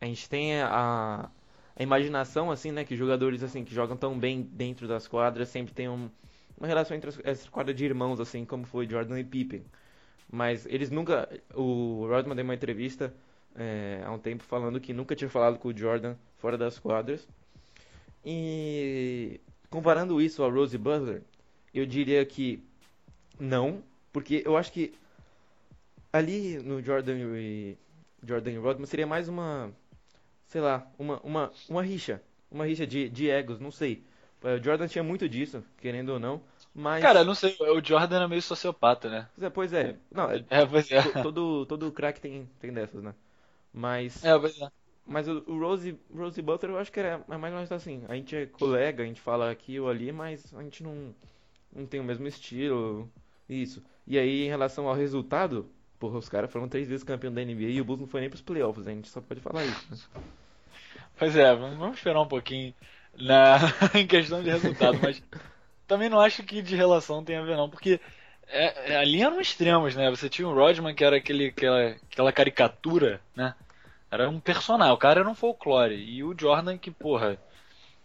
[0.00, 1.30] a gente tem a,
[1.76, 5.72] a imaginação, assim, né, que jogadores, assim, que jogam tão bem dentro das quadras sempre
[5.72, 6.10] tem um-
[6.58, 9.64] uma relação entre as, essa quadra de irmãos, assim, como foi Jordan e Pippen.
[10.30, 13.14] Mas eles nunca, o Rodman deu uma entrevista
[13.56, 17.28] é, há um tempo falando que nunca tinha falado com o Jordan fora das quadras.
[18.24, 19.40] E
[19.70, 21.22] comparando isso ao Rose Butler,
[21.74, 22.62] eu diria que
[23.40, 23.82] não,
[24.12, 24.94] porque eu acho que
[26.12, 27.76] ali no Jordan e
[28.26, 29.70] Jordan e Rodman seria mais uma,
[30.48, 34.04] sei lá, uma, uma, uma rixa, uma rixa de, de egos, não sei.
[34.42, 36.42] O Jordan tinha muito disso, querendo ou não,
[36.74, 39.28] mas Cara, eu não sei, o Jordan era meio sociopata, né?
[39.34, 39.96] Pois é, pois é.
[40.10, 41.00] Não, é- É, pois é.
[41.00, 43.14] to- todo todo craque tem tem dessas, né?
[43.72, 44.68] Mas É, pois é.
[45.06, 48.02] Mas o, o Rose Rose Butler eu acho que era é mais ou menos assim.
[48.08, 51.14] A gente é colega, a gente fala aqui ou ali, mas a gente não
[51.74, 53.10] não tem o mesmo estilo,
[53.48, 53.82] isso.
[54.06, 55.68] E aí em relação ao resultado,
[55.98, 58.30] porra, os caras foram três vezes campeão da NBA e o Bulls não foi nem
[58.30, 60.08] pros playoffs, a gente só pode falar isso.
[60.14, 60.22] né?
[61.16, 62.74] Pois é, vamos esperar um pouquinho
[63.16, 63.58] na,
[63.94, 65.22] em questão de resultado, mas
[65.86, 68.00] também não acho que de relação tem a ver não, porque
[68.48, 70.10] é, é, ali eram extremos, né?
[70.10, 73.54] Você tinha o Rodman que era aquele, aquela, aquela caricatura, né?
[74.14, 77.36] Era um personagem, o cara era um folclore, e o Jordan que, porra,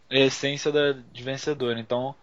[0.10, 2.16] é a essência da, de vencedor, então,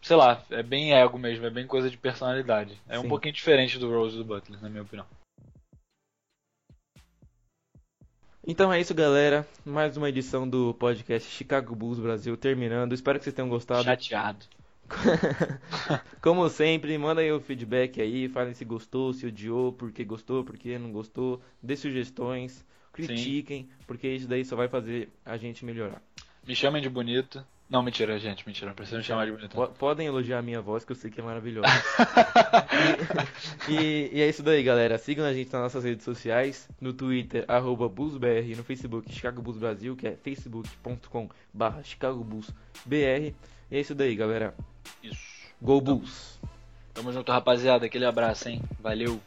[0.00, 2.80] sei lá, é bem ego mesmo, é bem coisa de personalidade.
[2.88, 3.08] É um Sim.
[3.08, 5.04] pouquinho diferente do Rose e do Butler, na minha opinião.
[8.46, 9.44] Então é isso, galera.
[9.64, 12.92] Mais uma edição do podcast Chicago Bulls Brasil terminando.
[12.92, 13.82] Espero que vocês tenham gostado.
[13.82, 14.46] Chateado.
[16.22, 20.44] Como sempre, manda aí o feedback aí, falem se gostou, se odiou, por que gostou,
[20.44, 25.64] por que não gostou, dê sugestões, critiquem, porque isso daí só vai fazer a gente
[25.64, 26.02] melhorar.
[26.46, 27.44] Me chamem de bonito.
[27.72, 29.56] Não, mentira, gente, mentira, não precisa me chamar de bonito.
[29.78, 31.68] podem elogiar a minha voz, que eu sei que é maravilhosa.
[33.68, 34.98] E, e é isso daí, galera.
[34.98, 39.58] Sigam a gente nas nossas redes sociais, no Twitter, arroba BullsBR, no Facebook, Chicago Bulls
[39.58, 42.50] Brasil, que é facebook.com barra Chicago Bulls
[42.84, 43.32] BR.
[43.70, 44.54] E é isso daí, galera.
[45.02, 45.22] Isso.
[45.60, 46.40] Go Bulls!
[46.92, 47.86] Tamo junto, rapaziada.
[47.86, 48.60] Aquele abraço, hein?
[48.80, 49.20] Valeu.